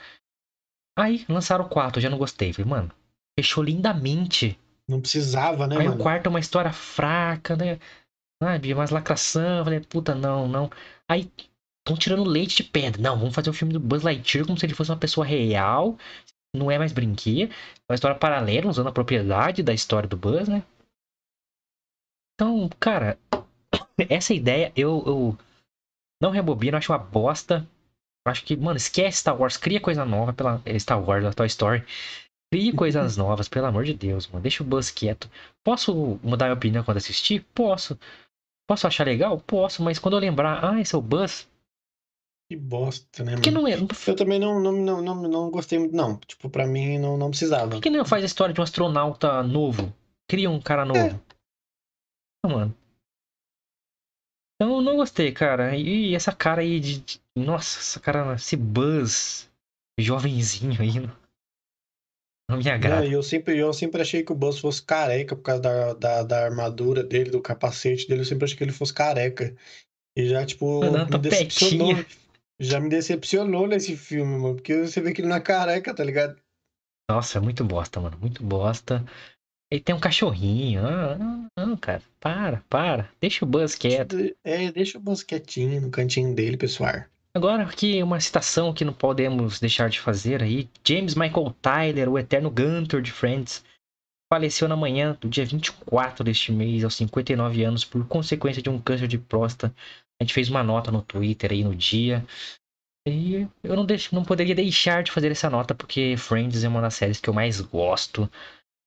Aí 0.97 1.25
lançaram 1.29 1.65
o 1.65 1.69
4, 1.69 1.99
eu 1.99 2.03
já 2.03 2.09
não 2.09 2.17
gostei. 2.17 2.51
Falei, 2.51 2.69
mano, 2.69 2.91
fechou 3.37 3.63
lindamente. 3.63 4.57
Não 4.87 5.01
precisava, 5.01 5.67
né, 5.67 5.77
Aí 5.77 5.87
mano? 5.87 5.99
o 5.99 6.03
quarto 6.03 6.27
é 6.27 6.29
uma 6.29 6.39
história 6.39 6.71
fraca, 6.71 7.55
né? 7.55 7.79
Sabe? 8.41 8.73
Mais 8.73 8.91
lacração. 8.91 9.63
Falei, 9.63 9.79
puta, 9.79 10.13
não, 10.13 10.47
não. 10.47 10.69
Aí 11.07 11.31
estão 11.79 11.97
tirando 11.97 12.23
leite 12.23 12.57
de 12.57 12.63
pedra. 12.63 13.01
Não, 13.01 13.17
vamos 13.17 13.35
fazer 13.35 13.49
o 13.49 13.53
filme 13.53 13.73
do 13.73 13.79
Buzz 13.79 14.03
Lightyear 14.03 14.45
como 14.45 14.57
se 14.57 14.65
ele 14.65 14.73
fosse 14.73 14.91
uma 14.91 14.97
pessoa 14.97 15.25
real. 15.25 15.97
Não 16.55 16.71
é 16.71 16.77
mais 16.77 16.93
brinquedo. 16.93 17.51
É 17.51 17.91
uma 17.91 17.95
história 17.95 18.17
paralela, 18.17 18.69
usando 18.69 18.87
a 18.87 18.91
propriedade 18.91 19.63
da 19.63 19.73
história 19.73 20.07
do 20.07 20.17
Buzz, 20.17 20.47
né? 20.47 20.63
Então, 22.33 22.69
cara, 22.79 23.17
essa 24.09 24.33
ideia 24.33 24.71
eu, 24.75 25.03
eu 25.05 25.37
não 26.21 26.31
rebobino, 26.31 26.77
acho 26.77 26.91
uma 26.91 26.97
bosta. 26.97 27.67
Acho 28.27 28.43
que, 28.43 28.55
mano, 28.55 28.77
esquece 28.77 29.19
Star 29.19 29.39
Wars, 29.39 29.55
cria 29.55 29.79
coisa 29.79 30.03
nova 30.03 30.33
pela 30.33 30.61
Star 30.79 30.99
Wars, 30.99 31.23
a 31.25 31.33
Toy 31.33 31.45
Story. 31.45 31.83
Crie 32.55 32.71
coisas 32.71 33.17
novas, 33.17 33.49
pelo 33.49 33.65
amor 33.65 33.83
de 33.83 33.93
Deus, 33.93 34.27
mano. 34.27 34.41
Deixa 34.41 34.63
o 34.63 34.65
Buzz 34.65 34.89
quieto. 34.89 35.29
Posso 35.63 36.17
mudar 36.23 36.45
minha 36.45 36.55
opinião 36.55 36.83
quando 36.85 36.97
assistir? 36.97 37.45
Posso. 37.53 37.99
Posso 38.65 38.87
achar 38.87 39.05
legal? 39.05 39.37
Posso, 39.41 39.83
mas 39.83 39.99
quando 39.99 40.15
eu 40.15 40.21
lembrar, 40.21 40.63
ah, 40.63 40.79
esse 40.79 40.95
é 40.95 40.97
o 40.97 41.01
Buzz. 41.01 41.49
Que 42.49 42.55
bosta, 42.55 43.23
né, 43.23 43.35
mano? 43.35 43.51
não 43.51 43.67
é? 43.67 43.73
Eu 44.07 44.15
também 44.15 44.39
não, 44.39 44.59
não, 44.61 44.71
não, 44.71 45.01
não, 45.01 45.15
não 45.23 45.51
gostei 45.51 45.79
muito, 45.79 45.95
não. 45.95 46.17
Tipo, 46.17 46.49
pra 46.49 46.65
mim 46.65 46.97
não, 46.97 47.17
não 47.17 47.29
precisava. 47.29 47.71
Por 47.71 47.81
que 47.81 47.89
não 47.89 48.05
faz 48.05 48.23
a 48.23 48.27
história 48.27 48.53
de 48.53 48.59
um 48.61 48.63
astronauta 48.63 49.43
novo? 49.43 49.93
Cria 50.29 50.49
um 50.49 50.61
cara 50.61 50.85
novo. 50.85 51.19
Não, 52.45 52.51
mano. 52.53 52.77
Então 54.55 54.75
eu 54.75 54.81
não 54.81 54.95
gostei, 54.95 55.31
cara. 55.33 55.75
E 55.75 56.15
essa 56.15 56.31
cara 56.31 56.61
aí 56.61 56.79
de. 56.79 56.99
de- 57.01 57.21
Nossa, 57.35 57.79
essa 57.79 57.99
cara, 57.99 58.35
esse 58.35 58.55
Buzz 58.55 59.51
jovenzinho 59.99 60.79
aí. 60.81 61.24
Não, 62.49 62.58
não 62.58 62.58
me 62.58 62.63
Não, 62.65 62.73
agrada. 62.73 63.05
e 63.05 63.13
eu 63.13 63.23
sempre, 63.23 63.58
eu 63.58 63.73
sempre 63.73 64.01
achei 64.01 64.23
que 64.23 64.31
o 64.31 64.36
Buzz 64.36 64.60
fosse 64.60 64.81
careca 64.84 65.36
por 65.36 65.41
causa 65.43 65.62
da, 65.62 65.93
da, 65.93 66.23
da 66.23 66.45
armadura 66.45 67.03
dele, 67.03 67.31
do 67.31 67.41
capacete 67.41 68.08
dele. 68.08 68.21
Eu 68.21 68.25
sempre 68.25 68.45
achei 68.45 68.58
que 68.58 68.63
ele 68.63 68.71
fosse 68.71 68.93
careca. 68.93 69.55
E 70.17 70.27
já, 70.27 70.45
tipo, 70.45 70.84
Não, 70.86 71.05
me 71.05 71.12
tá 71.12 71.17
decepcionou. 71.17 71.95
petinho. 71.95 72.05
Já 72.60 72.79
me 72.79 72.88
decepcionou 72.89 73.67
nesse 73.67 73.97
filme, 73.97 74.38
mano. 74.38 74.55
Porque 74.55 74.77
você 74.77 75.01
vê 75.01 75.12
que 75.12 75.21
ele 75.21 75.27
não 75.27 75.36
é 75.36 75.41
careca, 75.41 75.93
tá 75.93 76.03
ligado? 76.03 76.39
Nossa, 77.10 77.38
é 77.38 77.41
muito 77.41 77.63
bosta, 77.65 77.99
mano. 77.99 78.17
Muito 78.17 78.41
bosta. 78.43 79.03
E 79.71 79.79
tem 79.79 79.93
um 79.93 79.99
cachorrinho. 79.99 80.86
Ah, 80.86 81.17
não, 81.17 81.47
não, 81.58 81.75
cara. 81.77 82.01
Para, 82.19 82.63
para. 82.69 83.12
Deixa 83.19 83.43
o 83.43 83.47
Buzz 83.47 83.75
quieto. 83.75 84.15
É, 84.43 84.71
deixa 84.71 84.97
o 84.97 85.01
Buzz 85.01 85.21
quietinho 85.21 85.81
no 85.81 85.91
cantinho 85.91 86.34
dele, 86.34 86.55
pessoal. 86.55 87.03
Agora 87.35 87.63
aqui 87.63 88.01
uma 88.01 88.17
citação 88.17 88.73
que 88.73 88.85
não 88.85 88.93
podemos 88.93 89.59
deixar 89.59 89.89
de 89.89 89.99
fazer 89.99 90.41
aí. 90.41 90.69
James 90.87 91.15
Michael 91.15 91.53
Tyler, 91.61 92.07
o 92.07 92.17
eterno 92.17 92.49
Gunter 92.49 93.01
de 93.01 93.11
Friends, 93.11 93.61
faleceu 94.31 94.69
na 94.69 94.75
manhã 94.77 95.17
do 95.19 95.27
dia 95.27 95.45
24 95.45 96.23
deste 96.23 96.53
mês, 96.53 96.85
aos 96.85 96.95
59 96.95 97.61
anos, 97.65 97.83
por 97.83 98.07
consequência 98.07 98.61
de 98.61 98.69
um 98.69 98.79
câncer 98.79 99.09
de 99.09 99.17
próstata. 99.17 99.75
A 100.17 100.23
gente 100.23 100.33
fez 100.33 100.49
uma 100.49 100.63
nota 100.63 100.93
no 100.93 101.01
Twitter 101.01 101.51
aí 101.51 101.61
no 101.61 101.75
dia. 101.75 102.25
E 103.05 103.45
eu 103.61 103.75
não, 103.75 103.85
deixo, 103.85 104.15
não 104.15 104.23
poderia 104.23 104.55
deixar 104.55 105.03
de 105.03 105.11
fazer 105.11 105.29
essa 105.29 105.49
nota, 105.49 105.75
porque 105.75 106.15
Friends 106.15 106.63
é 106.63 106.69
uma 106.69 106.79
das 106.79 106.93
séries 106.93 107.19
que 107.19 107.29
eu 107.29 107.33
mais 107.33 107.59
gosto. 107.59 108.31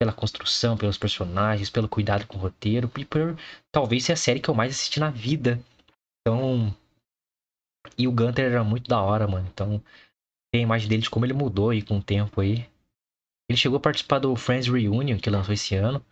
Pela 0.01 0.11
construção, 0.11 0.75
pelos 0.75 0.97
personagens, 0.97 1.69
pelo 1.69 1.87
cuidado 1.87 2.25
com 2.25 2.37
o 2.37 2.41
roteiro, 2.41 2.89
e 2.97 3.05
por 3.05 3.37
talvez 3.71 4.05
ser 4.05 4.13
a 4.13 4.15
série 4.15 4.39
que 4.39 4.49
eu 4.49 4.55
mais 4.55 4.71
assisti 4.71 4.99
na 4.99 5.11
vida. 5.11 5.59
Então, 6.21 6.73
e 7.99 8.07
o 8.07 8.11
Gunter 8.11 8.45
era 8.45 8.63
muito 8.63 8.87
da 8.87 9.01
hora, 9.01 9.27
mano. 9.27 9.47
Então, 9.51 9.83
tem 10.51 10.61
a 10.61 10.63
imagem 10.63 10.87
dele 10.87 11.01
de 11.01 11.09
como 11.09 11.25
ele 11.25 11.33
mudou 11.33 11.69
aí 11.71 11.81
com 11.81 11.97
o 11.97 12.03
tempo 12.03 12.41
aí. 12.41 12.65
Ele 13.49 13.57
chegou 13.57 13.77
a 13.77 13.81
participar 13.81 14.19
do 14.19 14.35
Friends 14.35 14.67
Reunion, 14.67 15.17
que 15.17 15.29
lançou 15.29 15.53
esse 15.53 15.75
ano. 15.75 16.03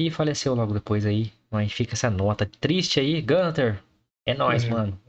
E 0.00 0.10
faleceu 0.10 0.54
logo 0.54 0.72
depois 0.72 1.04
aí. 1.04 1.32
Mas 1.50 1.72
fica 1.72 1.92
essa 1.94 2.10
nota 2.10 2.46
triste 2.46 2.98
aí. 2.98 3.20
Gunter, 3.20 3.82
é 4.26 4.34
nóis, 4.34 4.64
É. 4.64 4.70
mano. 4.70 5.00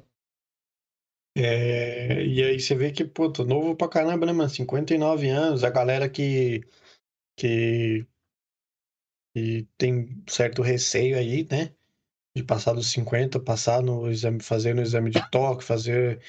É, 1.35 2.23
e 2.25 2.43
aí 2.43 2.59
você 2.59 2.75
vê 2.75 2.91
que, 2.91 3.03
pô, 3.03 3.31
tô 3.31 3.43
novo 3.43 3.75
pra 3.75 3.89
caramba, 3.89 4.25
né, 4.25 4.31
mano? 4.33 4.49
59 4.49 5.29
anos, 5.29 5.63
a 5.63 5.69
galera 5.71 6.07
que, 6.07 6.61
que, 7.37 8.05
que 9.33 9.67
tem 9.77 10.23
certo 10.27 10.61
receio 10.61 11.17
aí, 11.17 11.47
né? 11.49 11.73
De 12.35 12.43
passar 12.43 12.73
dos 12.73 12.87
50, 12.91 13.39
passar 13.39 13.81
no 13.83 14.09
exame, 14.09 14.41
fazer 14.41 14.73
no 14.73 14.81
exame 14.81 15.11
de 15.11 15.21
toque, 15.29 15.63
fazer 15.63 16.19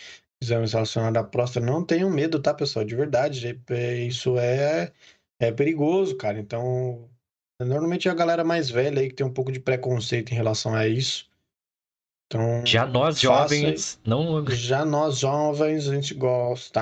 exames 0.40 0.72
relacionados 0.72 1.18
à 1.20 1.24
próstata. 1.24 1.64
Não 1.64 1.84
tenham 1.84 2.10
medo, 2.10 2.40
tá, 2.42 2.52
pessoal? 2.52 2.84
De 2.84 2.94
verdade. 2.94 3.58
é- 3.70 3.96
Isso 4.04 4.38
é, 4.38 4.92
é 5.38 5.50
perigoso, 5.52 6.16
cara. 6.16 6.38
Então, 6.38 7.10
normalmente 7.60 8.06
é 8.08 8.10
a 8.10 8.14
galera 8.14 8.44
mais 8.44 8.68
velha 8.70 9.00
aí 9.00 9.08
que 9.08 9.14
tem 9.14 9.26
um 9.26 9.32
pouco 9.32 9.50
de 9.52 9.60
preconceito 9.60 10.32
em 10.32 10.34
relação 10.34 10.74
a 10.74 10.86
isso. 10.86 11.30
Então, 12.26 12.64
Já 12.66 12.86
nós 12.86 13.20
faça- 13.20 13.54
jovens, 13.54 14.00
não. 14.04 14.44
já 14.48 14.84
nós 14.84 15.18
jovens, 15.18 15.88
a 15.88 15.94
gente 15.94 16.14
gosta. 16.14 16.80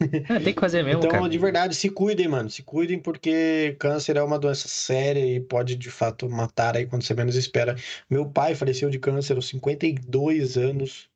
É, 0.00 0.40
tem 0.40 0.54
que 0.54 0.60
fazer 0.60 0.82
mesmo, 0.84 1.00
Então, 1.00 1.10
cara. 1.10 1.28
de 1.28 1.38
verdade, 1.38 1.74
se 1.74 1.88
cuidem, 1.90 2.28
mano. 2.28 2.50
Se 2.50 2.62
cuidem 2.62 2.98
porque 2.98 3.74
câncer 3.80 4.16
é 4.16 4.22
uma 4.22 4.38
doença 4.38 4.68
séria 4.68 5.24
e 5.24 5.40
pode, 5.40 5.74
de 5.74 5.90
fato, 5.90 6.28
matar 6.28 6.76
aí 6.76 6.86
quando 6.86 7.02
você 7.02 7.14
menos 7.14 7.34
espera. 7.34 7.74
Meu 8.10 8.28
pai 8.28 8.54
faleceu 8.54 8.90
de 8.90 8.98
câncer 8.98 9.34
aos 9.36 9.48
52 9.48 10.56
anos, 10.56 11.08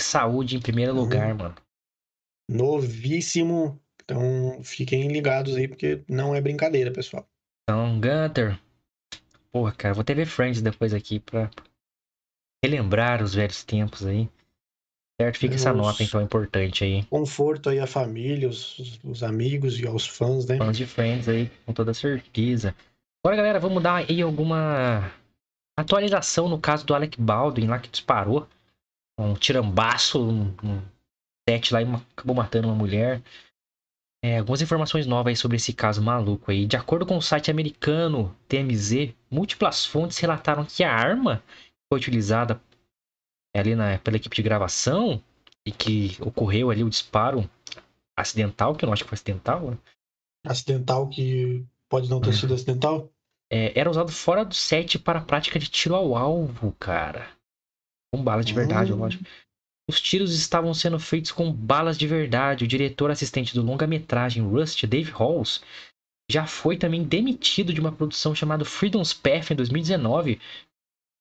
Saúde 0.00 0.56
em 0.56 0.60
primeiro 0.60 0.92
Uhum. 0.92 1.00
lugar, 1.00 1.34
mano. 1.34 1.54
novíssimo. 2.50 3.80
Então, 4.02 4.62
fiquem 4.62 5.08
ligados 5.08 5.54
aí 5.56 5.68
porque 5.68 6.02
não 6.08 6.34
é 6.34 6.40
brincadeira, 6.40 6.90
pessoal. 6.90 7.26
Então, 7.64 8.00
Gunter. 8.00 8.58
Porra, 9.52 9.72
cara, 9.72 9.92
vou 9.94 10.00
até 10.02 10.14
ver 10.14 10.24
Friends 10.26 10.62
depois 10.62 10.94
aqui 10.94 11.18
pra 11.20 11.50
relembrar 12.64 13.22
os 13.22 13.34
velhos 13.34 13.62
tempos 13.64 14.06
aí. 14.06 14.28
Certo? 15.20 15.38
Fica 15.38 15.56
essa 15.56 15.72
nota, 15.72 16.02
então, 16.02 16.22
importante 16.22 16.84
aí. 16.84 17.04
Conforto 17.06 17.68
aí 17.68 17.80
à 17.80 17.88
família, 17.88 18.48
os, 18.48 19.00
os 19.02 19.24
amigos 19.24 19.80
e 19.80 19.86
aos 19.86 20.06
fãs, 20.06 20.46
né? 20.46 20.56
Fãs 20.56 20.76
de 20.76 20.86
Friends 20.86 21.28
aí, 21.28 21.50
com 21.66 21.72
toda 21.72 21.92
certeza. 21.92 22.74
Agora, 23.24 23.36
galera, 23.36 23.58
vamos 23.58 23.82
dar 23.82 23.96
aí 23.96 24.22
alguma 24.22 25.12
atualização 25.76 26.48
no 26.48 26.58
caso 26.58 26.86
do 26.86 26.94
Alec 26.94 27.20
Baldwin 27.20 27.66
lá 27.66 27.80
que 27.80 27.88
disparou 27.88 28.48
um 29.18 29.34
tirambaço, 29.34 30.22
um, 30.22 30.54
um 30.62 30.80
set 31.48 31.72
lá 31.72 31.82
e 31.82 31.86
acabou 32.16 32.36
matando 32.36 32.68
uma 32.68 32.76
mulher. 32.76 33.20
É, 34.22 34.38
algumas 34.38 34.62
informações 34.62 35.06
novas 35.06 35.30
aí 35.30 35.36
sobre 35.36 35.56
esse 35.56 35.72
caso 35.72 36.02
maluco 36.02 36.50
aí. 36.50 36.64
De 36.66 36.76
acordo 36.76 37.04
com 37.04 37.16
o 37.16 37.22
site 37.22 37.50
americano 37.50 38.34
TMZ, 38.48 39.14
múltiplas 39.30 39.84
fontes 39.84 40.18
relataram 40.18 40.64
que 40.64 40.84
a 40.84 40.92
arma 40.92 41.42
foi 41.92 41.98
utilizada 41.98 42.60
ali 43.56 43.74
na, 43.74 43.98
pela 43.98 44.16
equipe 44.16 44.36
de 44.36 44.42
gravação 44.42 45.22
e 45.66 45.72
que 45.72 46.16
ocorreu 46.20 46.70
ali 46.70 46.84
o 46.84 46.90
disparo 46.90 47.48
acidental, 48.16 48.74
que 48.74 48.84
eu 48.84 48.86
não 48.86 48.92
acho 48.92 49.02
que 49.04 49.08
foi 49.08 49.16
acidental, 49.16 49.70
né? 49.70 49.78
Acidental 50.46 51.08
que 51.08 51.64
pode 51.88 52.08
não 52.08 52.20
ter 52.20 52.32
sido 52.32 52.54
acidental. 52.54 53.10
é, 53.50 53.78
era 53.78 53.88
usado 53.90 54.12
fora 54.12 54.44
do 54.44 54.54
set 54.54 54.98
para 54.98 55.20
a 55.20 55.24
prática 55.24 55.58
de 55.58 55.68
tiro 55.68 55.94
ao 55.94 56.14
alvo, 56.16 56.72
cara. 56.78 57.30
Com 58.12 58.22
balas 58.22 58.44
de 58.44 58.52
verdade, 58.52 58.92
Hum. 58.92 58.96
lógico. 58.96 59.24
Os 59.88 60.00
tiros 60.00 60.34
estavam 60.34 60.74
sendo 60.74 60.98
feitos 60.98 61.32
com 61.32 61.50
balas 61.50 61.96
de 61.96 62.06
verdade. 62.06 62.64
O 62.64 62.68
diretor 62.68 63.10
assistente 63.10 63.54
do 63.54 63.62
longa-metragem 63.62 64.42
Rust, 64.42 64.84
Dave 64.86 65.10
Halls, 65.10 65.62
já 66.30 66.46
foi 66.46 66.76
também 66.76 67.02
demitido 67.02 67.72
de 67.72 67.80
uma 67.80 67.90
produção 67.90 68.34
chamada 68.34 68.66
Freedom's 68.66 69.14
Path 69.14 69.50
em 69.50 69.56
2019 69.56 70.38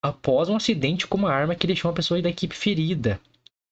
após 0.03 0.49
um 0.49 0.55
acidente 0.55 1.07
com 1.07 1.17
uma 1.17 1.31
arma 1.31 1.55
que 1.55 1.67
deixou 1.67 1.89
uma 1.89 1.95
pessoa 1.95 2.21
da 2.21 2.29
equipe 2.29 2.55
ferida. 2.55 3.19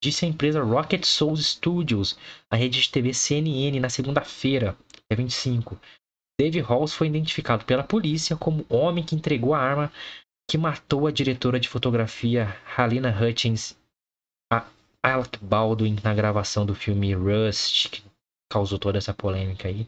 Disse 0.03 0.25
a 0.25 0.27
empresa 0.27 0.61
Rocket 0.61 1.05
Souls 1.05 1.45
Studios, 1.45 2.17
a 2.49 2.55
rede 2.55 2.81
de 2.81 2.91
TV 2.91 3.13
CNN, 3.13 3.79
na 3.79 3.89
segunda-feira, 3.89 4.77
dia 5.09 5.17
25. 5.17 5.79
Dave 6.39 6.59
Halls 6.59 6.93
foi 6.93 7.07
identificado 7.07 7.65
pela 7.65 7.83
polícia 7.83 8.35
como 8.35 8.65
o 8.69 8.75
homem 8.75 9.03
que 9.03 9.15
entregou 9.15 9.53
a 9.53 9.59
arma 9.59 9.91
que 10.49 10.57
matou 10.57 11.07
a 11.07 11.11
diretora 11.11 11.59
de 11.59 11.69
fotografia 11.69 12.55
Halina 12.77 13.09
Hutchins, 13.09 13.75
a 14.51 14.67
Alec 15.01 15.43
Baldwin, 15.43 15.97
na 16.03 16.13
gravação 16.13 16.65
do 16.65 16.75
filme 16.75 17.13
Rust, 17.13 17.89
que 17.89 18.03
causou 18.51 18.77
toda 18.77 18.97
essa 18.97 19.13
polêmica 19.13 19.67
aí. 19.67 19.87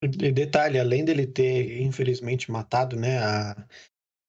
Detalhe, 0.00 0.78
além 0.78 1.04
dele 1.04 1.26
ter, 1.26 1.80
infelizmente, 1.80 2.52
matado, 2.52 2.94
né, 2.94 3.18
a, 3.18 3.66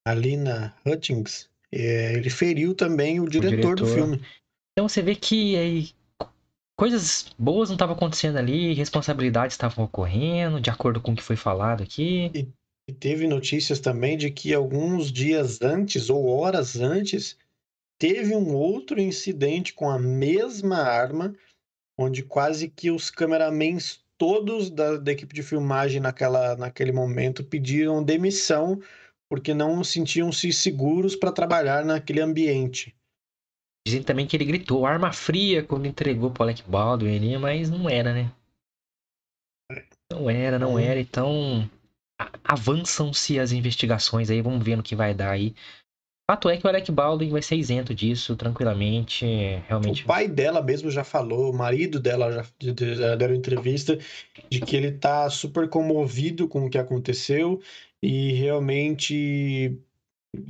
a 0.09 0.13
Lina 0.15 0.73
Hutchins, 0.85 1.47
é, 1.71 2.13
ele 2.13 2.29
feriu 2.29 2.73
também 2.73 3.19
o 3.19 3.27
diretor, 3.27 3.75
do 3.75 3.85
diretor. 3.85 3.93
filme. 3.93 4.21
Então 4.73 4.87
você 4.87 5.01
vê 5.01 5.13
que 5.15 5.55
aí, 5.55 5.89
coisas 6.75 7.27
boas 7.37 7.69
não 7.69 7.75
estavam 7.75 7.95
acontecendo 7.95 8.37
ali, 8.37 8.73
responsabilidades 8.73 9.53
estavam 9.53 9.85
ocorrendo, 9.85 10.59
de 10.59 10.69
acordo 10.69 10.99
com 10.99 11.11
o 11.11 11.15
que 11.15 11.21
foi 11.21 11.35
falado 11.35 11.83
aqui. 11.83 12.31
E 12.87 12.93
teve 12.93 13.27
notícias 13.27 13.79
também 13.79 14.17
de 14.17 14.31
que 14.31 14.51
alguns 14.51 15.11
dias 15.11 15.61
antes 15.61 16.09
ou 16.09 16.27
horas 16.27 16.75
antes 16.79 17.37
teve 17.99 18.35
um 18.35 18.55
outro 18.55 18.99
incidente 18.99 19.73
com 19.73 19.89
a 19.89 19.99
mesma 19.99 20.77
arma, 20.77 21.35
onde 21.95 22.23
quase 22.23 22.67
que 22.67 22.89
os 22.89 23.11
cameramans 23.11 23.99
todos 24.17 24.71
da, 24.71 24.97
da 24.97 25.11
equipe 25.11 25.33
de 25.35 25.43
filmagem 25.43 26.01
naquela, 26.01 26.55
naquele 26.55 26.91
momento 26.91 27.43
pediram 27.43 28.03
demissão 28.03 28.81
porque 29.29 29.53
não 29.53 29.83
sentiam-se 29.83 30.51
seguros 30.51 31.15
para 31.15 31.31
trabalhar 31.31 31.85
naquele 31.85 32.19
ambiente. 32.19 32.95
Dizem 33.87 34.03
também 34.03 34.27
que 34.27 34.35
ele 34.35 34.45
gritou 34.45 34.85
arma 34.85 35.13
fria 35.13 35.63
quando 35.63 35.85
entregou 35.85 36.31
pro 36.31 36.43
Alec 36.43 36.63
Baldwin 36.63 37.37
mas 37.37 37.69
não 37.69 37.89
era, 37.89 38.13
né? 38.13 38.31
Não 40.11 40.29
era, 40.29 40.57
não 40.57 40.73
Hum. 40.73 40.79
era. 40.79 40.99
Então, 40.99 41.69
avançam-se 42.43 43.39
as 43.39 43.51
investigações 43.51 44.29
aí, 44.29 44.41
vamos 44.41 44.63
ver 44.63 44.75
no 44.75 44.83
que 44.83 44.95
vai 44.95 45.13
dar 45.13 45.31
aí. 45.31 45.55
Fato 46.29 46.47
é 46.47 46.57
que 46.57 46.63
o 46.67 46.69
Alec 46.69 46.91
Baldwin 46.91 47.31
vai 47.31 47.41
ser 47.41 47.55
isento 47.55 47.95
disso 47.95 48.35
tranquilamente, 48.35 49.25
realmente. 49.67 50.03
O 50.03 50.05
pai 50.05 50.27
dela 50.27 50.61
mesmo 50.61 50.91
já 50.91 51.03
falou, 51.03 51.49
o 51.49 51.57
marido 51.57 51.99
dela 51.99 52.31
já, 52.31 52.45
de- 52.59 52.71
de- 52.71 52.93
já 52.93 53.15
deram 53.15 53.33
entrevista 53.33 53.97
de 54.47 54.59
que 54.59 54.75
ele 54.75 54.91
tá 54.91 55.27
super 55.31 55.67
comovido 55.67 56.47
com 56.47 56.67
o 56.67 56.69
que 56.69 56.77
aconteceu 56.77 57.59
e 57.99 58.33
realmente, 58.33 59.75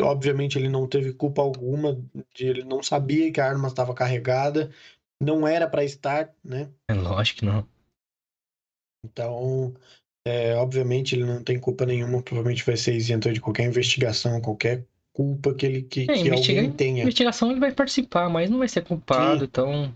obviamente, 0.02 0.60
ele 0.60 0.68
não 0.68 0.86
teve 0.86 1.14
culpa 1.14 1.42
alguma, 1.42 1.98
de, 2.36 2.46
ele 2.46 2.66
não 2.66 2.84
sabia 2.84 3.32
que 3.32 3.40
a 3.40 3.48
arma 3.48 3.70
estava 3.70 3.94
carregada, 3.94 4.70
não 5.18 5.48
era 5.48 5.66
para 5.66 5.86
estar, 5.86 6.30
né? 6.44 6.70
É 6.90 6.94
lógico 6.94 7.40
que 7.40 7.46
não. 7.46 7.66
Então, 9.06 9.74
é, 10.28 10.56
obviamente, 10.56 11.16
ele 11.16 11.24
não 11.24 11.42
tem 11.42 11.58
culpa 11.58 11.86
nenhuma, 11.86 12.22
provavelmente 12.22 12.66
vai 12.66 12.76
ser 12.76 12.96
isento 12.96 13.32
de 13.32 13.40
qualquer 13.40 13.66
investigação, 13.66 14.42
qualquer 14.42 14.86
culpa 15.20 15.54
que 15.54 15.66
ele 15.66 15.82
que, 15.82 16.02
É, 16.04 16.14
que 16.14 16.20
investiga- 16.30 16.62
alguém 16.62 16.74
tenha. 16.74 17.02
investigação 17.02 17.52
ele 17.52 17.60
vai 17.60 17.74
participar, 17.74 18.30
mas 18.30 18.50
não 18.50 18.60
vai 18.60 18.70
ser 18.70 18.86
culpado, 18.86 19.40
Sim. 19.42 19.44
então. 19.44 19.96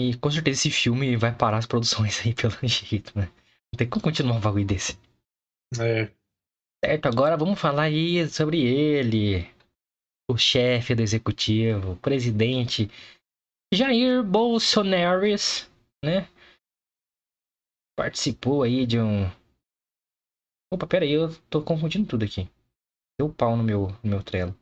E 0.00 0.16
com 0.16 0.28
certeza 0.32 0.58
esse 0.58 0.70
filme 0.70 1.16
vai 1.16 1.32
parar 1.32 1.58
as 1.58 1.66
produções 1.66 2.18
aí 2.26 2.34
pelo 2.34 2.52
jeito, 2.66 3.16
né? 3.16 3.30
Não 3.72 3.78
tem 3.78 3.88
como 3.88 4.02
continuar 4.02 4.34
um 4.34 4.40
bagulho 4.40 4.66
desse. 4.66 4.98
É, 5.80 6.10
Certo, 6.84 7.06
agora 7.06 7.36
vamos 7.36 7.58
falar 7.60 7.84
aí 7.84 8.28
sobre 8.28 8.60
ele, 8.60 9.48
o 10.28 10.36
chefe 10.36 10.94
do 10.94 11.02
executivo, 11.02 11.92
o 11.92 11.96
presidente 11.96 12.90
Jair 13.72 14.24
Bolsonaro, 14.24 15.22
né? 16.04 16.28
Participou 17.96 18.64
aí 18.64 18.84
de 18.86 18.98
um. 18.98 19.30
Opa, 20.72 20.84
pera 20.84 21.04
aí, 21.04 21.12
eu 21.12 21.32
tô 21.48 21.62
confundindo 21.62 22.08
tudo 22.08 22.24
aqui. 22.24 22.50
Deu 23.18 23.32
pau 23.32 23.56
no 23.56 23.62
meu, 23.62 23.88
no 24.02 24.10
meu 24.10 24.22
trelo. 24.22 24.56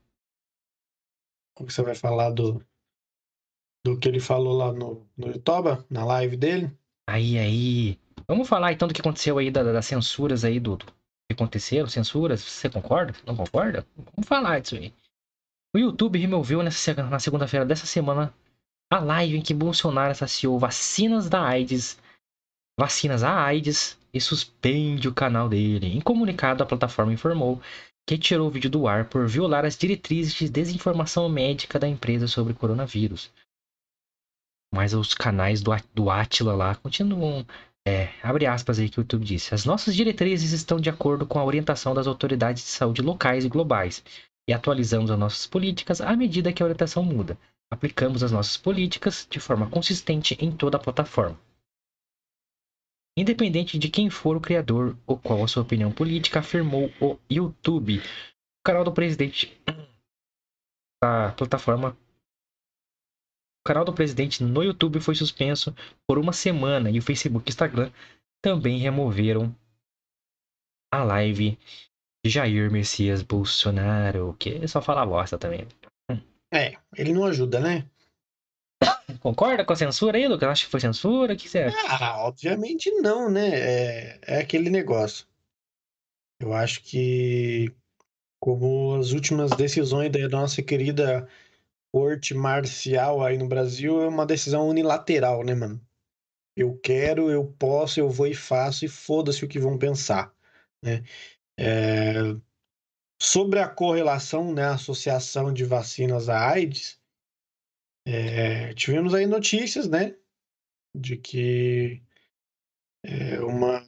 o 1.59 1.65
que 1.65 1.73
você 1.73 1.83
vai 1.83 1.95
falar 1.95 2.31
do, 2.31 2.65
do 3.85 3.99
que 3.99 4.09
ele 4.09 4.21
falou 4.21 4.53
lá 4.57 4.73
no, 4.73 5.07
no 5.17 5.29
YouTube, 5.29 5.85
na 5.89 6.05
live 6.05 6.37
dele? 6.37 6.77
Aí, 7.09 7.39
aí. 7.39 7.99
Vamos 8.29 8.49
falar 8.49 8.73
então 8.73 8.87
do 8.89 8.95
que 8.95 9.01
aconteceu 9.01 9.39
aí, 9.39 9.51
da- 9.51 9.63
das 9.63 9.87
censuras 9.87 10.45
aí, 10.45 10.61
do, 10.61 10.77
do 10.77 10.87
que 10.87 11.33
aconteceram, 11.33 11.89
censuras. 11.89 12.43
Você 12.43 12.69
concorda? 12.71 13.15
Não 13.27 13.37
concorda? 13.37 13.87
Vamos 13.97 14.29
falar 14.29 14.61
disso 14.61 14.77
aí. 14.77 14.93
O 15.75 15.79
YouTube 15.79 16.19
removeu 16.19 16.63
nessa, 16.63 16.93
na 16.95 17.19
segunda-feira 17.19 17.65
dessa 17.65 17.87
semana 17.87 18.35
a 18.93 18.99
live 19.01 19.39
em 19.39 19.43
que 19.43 19.55
Bolsonaro 19.55 20.11
associou 20.13 20.59
vacinas 20.59 21.29
da 21.31 21.43
AIDS, 21.43 21.99
vacinas 22.79 23.23
à 23.23 23.43
AIDS 23.43 23.99
e 24.13 24.21
suspende 24.21 25.09
o 25.09 25.15
canal 25.15 25.49
dele. 25.49 25.87
Em 25.87 26.01
comunicado, 26.01 26.63
a 26.63 26.67
plataforma 26.67 27.13
informou 27.13 27.59
que 28.07 28.19
tirou 28.19 28.49
o 28.49 28.51
vídeo 28.51 28.71
do 28.71 28.87
ar 28.87 29.09
por 29.09 29.27
violar 29.27 29.65
as 29.65 29.77
diretrizes 29.77 30.35
de 30.35 30.49
desinformação 30.49 31.29
médica 31.29 31.79
da 31.79 31.89
empresa 31.89 32.27
sobre 32.27 32.55
coronavírus. 32.55 33.33
Mas 34.73 34.95
os 34.95 35.15
canais 35.15 35.63
do, 35.63 35.71
do 35.95 36.11
Atila 36.11 36.55
lá 36.55 36.75
continuam 36.75 37.47
é, 37.87 38.11
abre 38.23 38.47
aspas 38.47 38.79
aí 38.79 38.89
que 38.89 38.99
o 38.99 39.03
YouTube 39.03 39.25
disse. 39.25 39.55
As 39.55 39.65
nossas 39.65 39.95
diretrizes 39.95 40.53
estão 40.53 40.79
de 40.79 40.89
acordo 40.89 41.27
com 41.27 41.39
a 41.39 41.45
orientação 41.45 41.95
das 41.95 42.07
autoridades 42.07 42.63
de 42.63 42.69
saúde 42.69 43.03
locais 43.03 43.45
e 43.45 43.49
globais 43.49 44.05
e 44.49 44.53
atualizamos 44.53 45.11
as 45.11 45.19
nossas 45.19 45.47
políticas 45.47 46.01
à 46.01 46.15
medida 46.17 46.53
que 46.53 46.63
a 46.63 46.67
orientação 46.67 47.03
muda. 47.03 47.37
Aplicamos 47.71 48.23
as 48.23 48.31
nossas 48.31 48.57
políticas 48.57 49.27
de 49.29 49.41
forma 49.41 49.69
consistente 49.69 50.37
em 50.41 50.53
toda 50.53 50.77
a 50.77 50.81
plataforma. 50.81 51.39
Independente 53.17 53.79
de 53.79 53.91
quem 53.91 54.09
for 54.09 54.37
o 54.37 54.41
criador 54.41 54.97
ou 55.07 55.19
qual 55.19 55.45
a 55.45 55.49
sua 55.49 55.63
opinião 55.63 55.93
política, 55.93 56.41
afirmou 56.41 56.91
o 57.01 57.19
YouTube. 57.31 57.99
O 57.99 58.65
canal 58.65 58.85
do 58.85 58.93
presidente 58.93 59.61
da 61.03 61.33
plataforma 61.33 61.97
o 63.63 63.69
canal 63.69 63.85
do 63.85 63.93
presidente 63.93 64.43
no 64.43 64.63
YouTube 64.63 64.99
foi 64.99 65.15
suspenso 65.15 65.73
por 66.05 66.19
uma 66.19 66.33
semana 66.33 66.91
e 66.91 66.99
o 66.99 67.03
Facebook 67.03 67.49
e 67.49 67.51
Instagram 67.51 67.93
também 68.43 68.79
removeram 68.79 69.55
a 70.93 71.05
live 71.05 71.57
de 72.25 72.31
Jair 72.31 72.73
Messias 72.73 73.23
Bolsonaro, 73.23 74.35
que 74.37 74.67
só 74.67 74.83
fala 74.83 75.07
bosta 75.07 75.39
também. 75.39 75.67
É, 76.53 76.77
ele 76.97 77.13
não 77.13 77.25
ajuda, 77.25 77.61
né? 77.61 77.89
Concorda 79.21 79.65
com 79.65 79.73
a 79.73 79.77
censura 79.77 80.19
aí, 80.19 80.27
Lucas? 80.27 80.49
Acha 80.49 80.65
que 80.65 80.71
foi 80.71 80.81
censura? 80.81 81.35
O 81.35 81.37
que 81.37 81.49
você 81.49 81.61
acha? 81.61 81.77
Ah, 81.89 82.27
obviamente 82.27 82.91
não, 83.01 83.31
né? 83.31 83.51
É, 83.55 84.21
é 84.23 84.39
aquele 84.41 84.71
negócio. 84.71 85.27
Eu 86.41 86.53
acho 86.53 86.83
que, 86.83 87.73
como 88.41 88.97
as 88.97 89.13
últimas 89.13 89.51
decisões 89.53 90.11
da 90.11 90.29
nossa 90.29 90.63
querida 90.63 91.29
corte 91.93 92.35
marcial 92.35 93.23
aí 93.23 93.39
no 93.39 93.47
Brasil, 93.47 94.01
é 94.03 94.09
uma 94.09 94.27
decisão 94.27 94.69
unilateral, 94.69 95.45
né, 95.45 95.55
mano? 95.55 95.81
Eu 96.57 96.77
quero, 96.79 97.31
eu 97.31 97.45
posso, 97.59 98.01
eu 98.01 98.11
vou 98.11 98.27
e 98.27 98.35
faço, 98.35 98.85
e 98.85 98.89
foda-se 98.89 99.45
o 99.45 99.49
que 99.49 99.59
vão 99.59 99.79
pensar, 99.79 100.35
né? 100.83 101.03
É, 101.59 102.15
Sobre 103.23 103.61
a 103.61 103.69
correlação, 103.69 104.53
né, 104.53 104.65
associação 104.65 105.53
de 105.53 105.65
vacinas 105.65 106.29
à 106.29 106.51
AIDS, 106.51 106.99
é, 108.07 108.75
tivemos 108.75 109.15
aí 109.15 109.27
notícias, 109.27 109.89
né, 109.89 110.17
de 110.95 111.17
que 111.17 112.03
é 113.05 113.41
uma, 113.41 113.85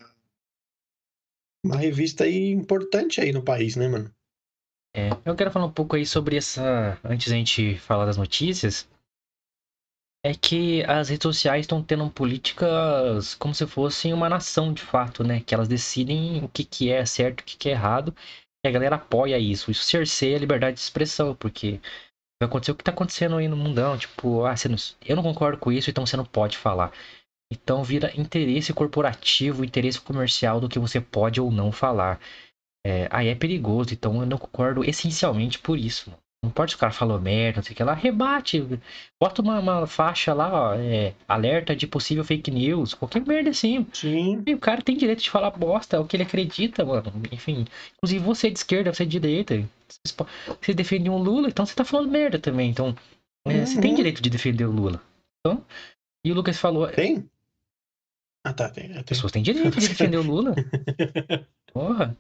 uma 1.65 1.77
revista 1.77 2.25
aí 2.25 2.51
importante 2.51 3.21
aí 3.21 3.33
no 3.33 3.45
país, 3.45 3.77
né, 3.77 3.89
mano? 3.89 4.15
É, 4.97 5.11
eu 5.25 5.35
quero 5.35 5.51
falar 5.51 5.67
um 5.67 5.73
pouco 5.73 5.97
aí 5.97 6.07
sobre 6.07 6.37
essa. 6.37 6.99
Antes 7.03 7.29
da 7.29 7.37
gente 7.37 7.77
falar 7.79 8.07
das 8.07 8.17
notícias. 8.17 8.89
É 10.27 10.33
que 10.33 10.83
as 10.85 11.11
redes 11.11 11.25
sociais 11.25 11.63
estão 11.65 11.83
tendo 11.83 12.09
políticas 12.11 13.35
como 13.35 13.55
se 13.55 13.67
fossem 13.67 14.15
uma 14.15 14.29
nação 14.29 14.73
de 14.73 14.81
fato, 14.81 15.23
né? 15.23 15.41
Que 15.41 15.55
elas 15.55 15.69
decidem 15.69 16.43
o 16.43 16.49
que, 16.49 16.65
que 16.65 16.91
é 16.91 17.05
certo 17.05 17.41
e 17.41 17.43
o 17.43 17.45
que, 17.45 17.57
que 17.59 17.69
é 17.69 17.73
errado. 17.73 18.15
E 18.65 18.69
a 18.69 18.71
galera 18.71 18.97
apoia 18.97 19.39
isso. 19.39 19.71
Isso 19.71 19.85
cerceia 19.85 20.37
a 20.37 20.41
liberdade 20.41 20.77
de 20.77 20.81
expressão, 20.81 21.35
porque 21.35 21.79
vai 22.41 22.49
acontecer 22.49 22.73
o 22.73 22.75
que 22.77 22.85
tá 22.85 22.93
acontecendo 22.93 23.37
aí 23.37 23.49
no 23.49 23.57
mundão. 23.57 23.97
Tipo, 23.99 24.45
ah, 24.45 24.57
você 24.57 24.69
não- 24.69 24.77
eu 25.05 25.17
não 25.17 25.23
concordo 25.23 25.59
com 25.59 25.73
isso, 25.73 25.91
então 25.91 26.07
você 26.07 26.17
não 26.17 26.25
pode 26.25 26.57
falar. 26.57 26.93
Então 27.53 27.85
vira 27.85 28.13
interesse 28.21 28.75
corporativo, 28.75 29.65
interesse 29.65 30.01
comercial 30.01 30.61
do 30.61 30.69
que 30.71 30.79
você 30.81 31.01
pode 31.01 31.41
ou 31.41 31.51
não 31.53 31.73
falar. 31.73 32.21
É, 32.87 33.09
aí 33.13 33.29
é 33.29 33.37
perigoso, 33.37 33.95
então 33.95 34.21
eu 34.21 34.27
não 34.27 34.39
concordo 34.39 34.85
essencialmente 34.85 35.59
por 35.61 35.79
isso. 35.79 36.11
mano. 36.11 36.24
Não 36.45 36.51
importa 36.51 36.71
se 36.71 36.77
o 36.77 36.79
cara 36.79 36.93
falou 36.93 37.19
merda, 37.21 37.57
não 37.57 37.63
sei 37.65 37.73
o 37.73 37.77
que 37.77 37.83
lá, 37.83 37.95
rebate. 37.95 38.63
Bota 39.21 39.41
uma, 39.43 39.59
uma 39.59 39.87
faixa 39.87 40.33
lá, 40.35 40.53
ó, 40.53 40.75
é, 40.75 41.15
alerta 41.27 41.75
de 41.75 41.87
possível 41.87 42.23
fake 42.25 42.51
news, 42.51 42.93
qualquer 42.95 43.27
merda 43.27 43.51
assim. 43.51 43.87
Sim, 43.93 44.43
E 44.47 44.55
o 44.55 44.59
cara 44.59 44.83
tem 44.83 44.97
direito 44.97 45.23
de 45.23 45.31
falar 45.31 45.51
bosta, 45.51 45.97
é 45.97 46.01
o 46.01 46.05
que 46.05 46.17
ele 46.17 46.23
acredita, 46.25 46.85
mano. 46.85 47.11
Enfim, 47.33 47.65
inclusive 47.97 48.23
você 48.25 48.49
é 48.49 48.51
de 48.51 48.59
esquerda, 48.59 48.93
você 48.93 49.03
é 49.05 49.07
de 49.07 49.19
direita. 49.19 49.69
Você 50.61 50.75
defende 50.75 51.09
um 51.09 51.17
Lula, 51.19 51.49
então 51.49 51.65
você 51.65 51.75
tá 51.75 51.85
falando 51.85 52.11
merda 52.11 52.39
também. 52.39 52.71
Então, 52.71 52.95
é, 53.47 53.65
você 53.65 53.81
tem 53.81 53.91
Uhum. 53.91 53.97
direito 53.97 54.23
de 54.23 54.29
defender 54.31 54.65
o 54.65 54.71
Lula. 54.71 55.01
Então, 55.41 55.65
e 56.25 56.31
o 56.31 56.35
Lucas 56.35 56.59
falou, 56.59 56.87
tem? 56.89 57.29
Ah, 58.47 58.53
tá, 58.53 58.69
tem. 58.69 58.85
é, 58.85 58.89
as 58.89 58.95
tem. 58.97 59.05
pessoas 59.05 59.33
têm 59.33 59.43
direito 59.43 59.79
de 59.81 59.89
defender 59.89 60.19
o 60.19 60.23
Lula. 60.23 60.55
Porra. 61.73 62.17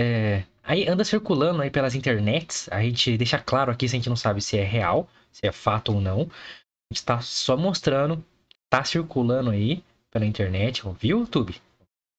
É, 0.00 0.44
aí 0.68 0.86
anda 0.86 1.04
circulando 1.04 1.62
aí 1.62 1.70
pelas 1.70 1.94
internets. 1.94 2.68
A 2.70 2.82
gente 2.82 3.16
deixa 3.16 3.38
claro 3.38 3.72
aqui 3.72 3.88
se 3.88 3.96
a 3.96 3.98
gente 3.98 4.08
não 4.08 4.16
sabe 4.16 4.40
se 4.40 4.58
é 4.58 4.64
real, 4.64 5.08
se 5.32 5.46
é 5.46 5.52
fato 5.52 5.92
ou 5.94 6.00
não. 6.00 6.22
A 6.22 6.94
gente 6.94 7.04
tá 7.04 7.20
só 7.20 7.56
mostrando, 7.56 8.24
tá 8.70 8.84
circulando 8.84 9.50
aí 9.50 9.82
pela 10.10 10.26
internet, 10.26 10.82
viu, 11.00 11.20
YouTube? 11.20 11.56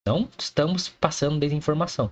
Não 0.07 0.27
estamos 0.37 0.89
passando 0.89 1.39
desinformação. 1.39 2.11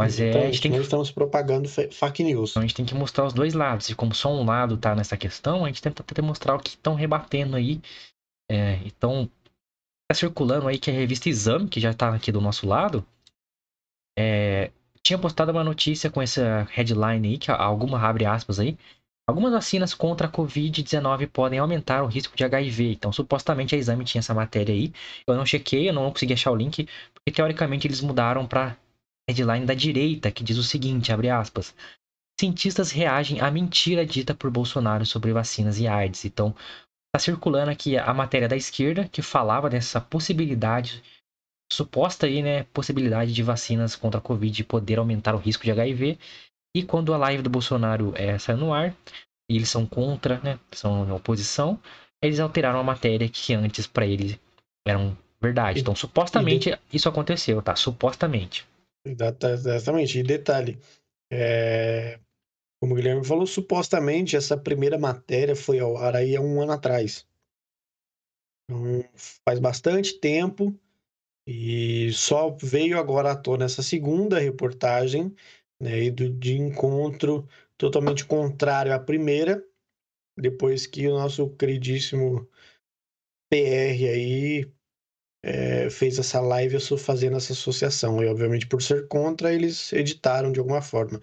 Mas 0.00 0.18
é, 0.18 0.30
a 0.30 0.44
gente 0.46 0.62
tem 0.62 0.72
que 0.72 0.78
estamos 0.78 1.10
propagando 1.10 1.68
fa- 1.68 1.88
fake 1.90 2.24
news. 2.24 2.52
então 2.52 2.62
a 2.62 2.66
gente 2.66 2.74
tem 2.74 2.86
que 2.86 2.94
mostrar 2.94 3.26
os 3.26 3.34
dois 3.34 3.52
lados. 3.52 3.90
E 3.90 3.94
como 3.94 4.14
só 4.14 4.32
um 4.32 4.44
lado 4.44 4.78
tá 4.78 4.94
nessa 4.94 5.16
questão, 5.16 5.64
a 5.64 5.68
gente 5.68 5.82
tenta 5.82 6.02
tentar 6.02 6.22
mostrar 6.22 6.54
o 6.54 6.58
que 6.58 6.70
estão 6.70 6.94
rebatendo 6.94 7.54
aí. 7.54 7.82
É, 8.50 8.76
então, 8.86 9.30
tá 10.08 10.14
circulando 10.14 10.66
aí 10.68 10.78
que 10.78 10.90
a 10.90 10.94
revista 10.94 11.28
Exame, 11.28 11.68
que 11.68 11.78
já 11.78 11.92
tá 11.92 12.14
aqui 12.14 12.32
do 12.32 12.40
nosso 12.40 12.66
lado, 12.66 13.06
é, 14.18 14.72
tinha 15.04 15.18
postado 15.18 15.52
uma 15.52 15.64
notícia 15.64 16.10
com 16.10 16.20
essa 16.20 16.66
headline 16.70 17.28
aí, 17.28 17.38
que 17.38 17.50
alguma 17.50 17.98
abre 18.00 18.24
aspas 18.26 18.60
aí. 18.60 18.76
Algumas 19.28 19.52
vacinas 19.52 19.94
contra 19.94 20.26
a 20.26 20.30
Covid-19 20.30 21.28
podem 21.28 21.58
aumentar 21.58 22.02
o 22.02 22.06
risco 22.06 22.36
de 22.36 22.44
HIV. 22.44 22.92
Então, 22.92 23.12
supostamente 23.12 23.74
a 23.74 23.78
exame 23.78 24.04
tinha 24.04 24.18
essa 24.18 24.34
matéria 24.34 24.74
aí. 24.74 24.92
Eu 25.26 25.36
não 25.36 25.46
chequei, 25.46 25.88
eu 25.88 25.92
não 25.92 26.10
consegui 26.10 26.32
achar 26.32 26.50
o 26.50 26.56
link, 26.56 26.88
porque 27.14 27.30
teoricamente 27.30 27.86
eles 27.86 28.00
mudaram 28.00 28.46
para 28.46 28.76
headline 29.28 29.64
da 29.64 29.74
direita, 29.74 30.30
que 30.30 30.42
diz 30.42 30.58
o 30.58 30.64
seguinte, 30.64 31.12
abre 31.12 31.30
aspas. 31.30 31.74
Cientistas 32.40 32.90
reagem 32.90 33.40
à 33.40 33.50
mentira 33.50 34.04
dita 34.04 34.34
por 34.34 34.50
Bolsonaro 34.50 35.06
sobre 35.06 35.32
vacinas 35.32 35.78
e 35.78 35.86
AIDS. 35.86 36.24
Então, 36.24 36.54
tá 37.14 37.20
circulando 37.20 37.70
aqui 37.70 37.96
a 37.96 38.12
matéria 38.12 38.48
da 38.48 38.56
esquerda 38.56 39.08
que 39.08 39.22
falava 39.22 39.70
dessa 39.70 40.00
possibilidade 40.00 41.02
suposta 41.72 42.26
aí, 42.26 42.42
né, 42.42 42.64
possibilidade 42.64 43.32
de 43.32 43.42
vacinas 43.42 43.94
contra 43.94 44.18
a 44.18 44.22
Covid 44.22 44.64
poder 44.64 44.98
aumentar 44.98 45.34
o 45.34 45.38
risco 45.38 45.64
de 45.64 45.70
HIV. 45.70 46.18
E 46.74 46.82
quando 46.82 47.14
a 47.14 47.16
live 47.16 47.42
do 47.42 47.50
Bolsonaro 47.50 48.12
é, 48.16 48.38
saiu 48.38 48.58
no 48.58 48.72
ar, 48.72 48.94
e 49.50 49.56
eles 49.56 49.68
são 49.68 49.86
contra, 49.86 50.40
né, 50.40 50.58
são 50.72 51.10
oposição, 51.14 51.80
eles 52.22 52.38
alteraram 52.38 52.78
a 52.78 52.84
matéria 52.84 53.28
que 53.28 53.54
antes 53.54 53.86
para 53.86 54.06
eles 54.06 54.38
eram 54.86 55.16
verdade. 55.40 55.80
Então, 55.80 55.94
supostamente 55.94 56.78
isso 56.92 57.08
aconteceu, 57.08 57.62
tá? 57.62 57.74
Supostamente. 57.74 58.66
Exatamente. 59.04 60.18
E 60.18 60.22
detalhe, 60.22 60.78
é... 61.32 62.20
como 62.80 62.92
o 62.92 62.96
Guilherme 62.96 63.24
falou, 63.24 63.46
supostamente 63.46 64.36
essa 64.36 64.56
primeira 64.56 64.98
matéria 64.98 65.56
foi 65.56 65.80
ao 65.80 65.96
ar 65.96 66.14
aí 66.14 66.36
há 66.36 66.40
um 66.40 66.60
ano 66.60 66.72
atrás. 66.72 67.26
Então, 68.68 69.04
faz 69.44 69.58
bastante 69.58 70.20
tempo 70.20 70.78
e 71.52 72.12
só 72.12 72.56
veio 72.62 72.96
agora 72.96 73.32
à 73.32 73.36
tona 73.36 73.64
essa 73.64 73.82
segunda 73.82 74.38
reportagem, 74.38 75.34
né, 75.80 76.04
e 76.04 76.10
do, 76.10 76.30
de 76.30 76.56
encontro 76.56 77.48
totalmente 77.76 78.24
contrário 78.24 78.94
à 78.94 79.00
primeira, 79.00 79.60
depois 80.38 80.86
que 80.86 81.08
o 81.08 81.14
nosso 81.14 81.50
queridíssimo 81.56 82.48
PR 83.50 84.06
aí 84.12 84.72
é, 85.42 85.90
fez 85.90 86.20
essa 86.20 86.40
live 86.40 86.78
fazendo 86.96 87.36
essa 87.36 87.52
associação. 87.52 88.22
E, 88.22 88.28
obviamente, 88.28 88.68
por 88.68 88.80
ser 88.80 89.08
contra, 89.08 89.52
eles 89.52 89.92
editaram 89.92 90.52
de 90.52 90.60
alguma 90.60 90.80
forma. 90.80 91.20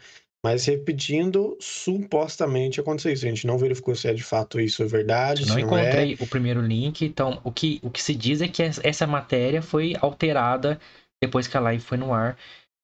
Mas 0.48 0.64
repetindo, 0.64 1.58
supostamente 1.60 2.80
aconteceu 2.80 3.12
isso. 3.12 3.26
A 3.26 3.28
gente 3.28 3.46
não 3.46 3.58
verificou 3.58 3.94
se 3.94 4.08
é 4.08 4.14
de 4.14 4.24
fato 4.24 4.62
isso 4.62 4.82
é 4.82 4.86
verdade. 4.86 5.42
Eu 5.42 5.50
não 5.50 5.60
encontrei 5.60 6.16
não 6.16 6.22
é. 6.22 6.24
o 6.24 6.28
primeiro 6.28 6.62
link. 6.62 7.04
Então, 7.04 7.42
o 7.44 7.52
que, 7.52 7.82
o 7.84 7.90
que 7.90 8.02
se 8.02 8.16
diz 8.16 8.42
é 8.42 8.48
que 8.48 8.64
essa 8.64 9.06
matéria 9.06 9.62
foi 9.62 9.94
alterada 10.00 10.80
depois 11.22 11.50
que 11.50 11.58
a 11.58 11.60
live 11.60 11.84
foi 11.84 11.98
no 11.98 12.14
ar. 12.14 12.38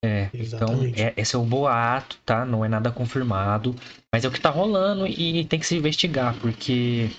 É, 0.03 0.30
então, 0.34 0.84
é, 0.97 1.14
esse 1.16 1.38
é 1.38 1.39
o 1.39 1.45
boato, 1.45 2.18
tá? 2.26 2.43
Não 2.43 2.66
é 2.66 2.68
nada 2.68 2.91
confirmado. 2.91 3.74
Mas 4.14 4.26
é 4.26 4.28
o 4.28 4.32
que 4.32 4.41
tá 4.41 4.49
rolando 4.49 5.07
e 5.07 5.45
tem 5.45 5.57
que 5.57 5.66
se 5.66 5.78
investigar, 5.78 6.38
porque 6.41 7.11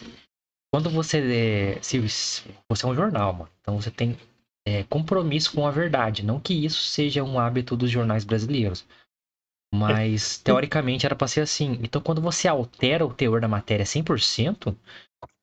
quando 0.74 0.90
você 0.90 1.20
é, 1.20 1.78
se, 1.80 1.98
você 1.98 2.84
é 2.84 2.86
um 2.86 2.94
jornal, 2.94 3.32
mano, 3.32 3.50
então 3.62 3.80
você 3.80 3.90
tem 3.90 4.14
é, 4.68 4.82
compromisso 4.82 5.52
com 5.54 5.66
a 5.66 5.70
verdade. 5.70 6.22
Não 6.22 6.38
que 6.38 6.52
isso 6.52 6.82
seja 6.82 7.24
um 7.24 7.38
hábito 7.38 7.74
dos 7.74 7.90
jornais 7.90 8.24
brasileiros. 8.24 8.84
Mas, 9.74 10.38
teoricamente, 10.38 11.04
era 11.04 11.16
para 11.16 11.26
ser 11.26 11.40
assim. 11.40 11.78
Então, 11.82 12.00
quando 12.00 12.20
você 12.20 12.46
altera 12.46 13.04
o 13.04 13.12
teor 13.12 13.40
da 13.40 13.48
matéria 13.48 13.84
100%, 13.84 14.76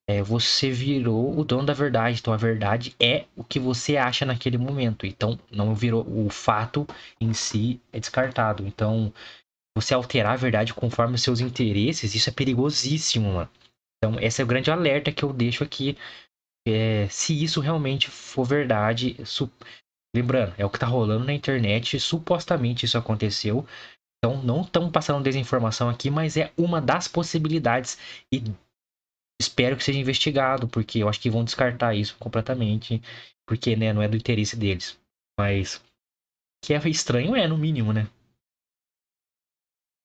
é, 0.07 0.21
você 0.23 0.71
virou 0.71 1.37
o 1.37 1.43
dono 1.43 1.65
da 1.65 1.73
verdade. 1.73 2.19
Então, 2.19 2.33
a 2.33 2.37
verdade 2.37 2.95
é 2.97 3.25
o 3.35 3.43
que 3.43 3.59
você 3.59 3.97
acha 3.97 4.25
naquele 4.25 4.57
momento. 4.57 5.05
Então, 5.05 5.37
não 5.51 5.75
virou. 5.75 6.05
O 6.07 6.29
fato 6.29 6.87
em 7.19 7.33
si 7.33 7.81
é 7.91 7.99
descartado. 7.99 8.65
Então, 8.65 9.13
você 9.75 9.93
alterar 9.93 10.33
a 10.33 10.37
verdade 10.37 10.73
conforme 10.73 11.15
os 11.15 11.21
seus 11.21 11.41
interesses, 11.41 12.15
isso 12.15 12.29
é 12.29 12.33
perigosíssimo, 12.33 13.33
mano. 13.33 13.49
Então, 13.97 14.19
esse 14.19 14.41
é 14.41 14.45
o 14.45 14.47
grande 14.47 14.71
alerta 14.71 15.11
que 15.11 15.23
eu 15.23 15.33
deixo 15.33 15.63
aqui. 15.63 15.97
É, 16.65 17.07
se 17.09 17.43
isso 17.43 17.59
realmente 17.59 18.09
for 18.09 18.45
verdade, 18.45 19.17
su... 19.25 19.51
lembrando, 20.15 20.53
é 20.57 20.65
o 20.65 20.69
que 20.69 20.79
tá 20.79 20.85
rolando 20.85 21.25
na 21.25 21.33
internet, 21.33 21.99
supostamente 21.99 22.85
isso 22.85 22.97
aconteceu. 22.97 23.65
Então, 24.23 24.39
não 24.43 24.61
estamos 24.61 24.91
passando 24.91 25.23
desinformação 25.23 25.89
aqui, 25.89 26.11
mas 26.11 26.37
é 26.37 26.53
uma 26.55 26.79
das 26.79 27.07
possibilidades 27.07 27.97
e 28.31 28.43
espero 29.41 29.75
que 29.75 29.83
seja 29.83 29.97
investigado, 29.97 30.67
porque 30.67 30.99
eu 30.99 31.09
acho 31.09 31.19
que 31.19 31.29
vão 31.29 31.43
descartar 31.43 31.95
isso 31.95 32.15
completamente, 32.19 33.01
porque 33.47 33.75
né, 33.75 33.91
não 33.91 33.99
é 33.99 34.07
do 34.07 34.15
interesse 34.15 34.55
deles. 34.55 34.99
Mas 35.39 35.83
que 36.63 36.71
é 36.71 36.77
estranho 36.87 37.35
é, 37.35 37.47
no 37.47 37.57
mínimo, 37.57 37.91
né? 37.91 38.07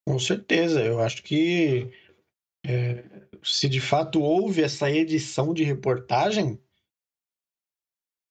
Com 0.08 0.18
certeza, 0.18 0.82
eu 0.82 0.98
acho 1.02 1.22
que 1.22 1.92
é, 2.64 3.04
se 3.42 3.68
de 3.68 3.82
fato 3.82 4.22
houve 4.22 4.62
essa 4.62 4.90
edição 4.90 5.52
de 5.52 5.62
reportagem, 5.62 6.58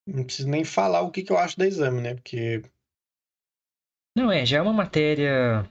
não 0.07 0.23
preciso 0.23 0.49
nem 0.49 0.63
falar 0.63 1.01
o 1.01 1.11
que, 1.11 1.21
que 1.21 1.31
eu 1.31 1.37
acho 1.37 1.59
da 1.59 1.67
exame, 1.67 2.01
né? 2.01 2.15
Porque. 2.15 2.63
Não, 4.17 4.31
é, 4.31 4.45
já 4.45 4.57
é 4.57 4.61
uma 4.61 4.73
matéria 4.73 5.69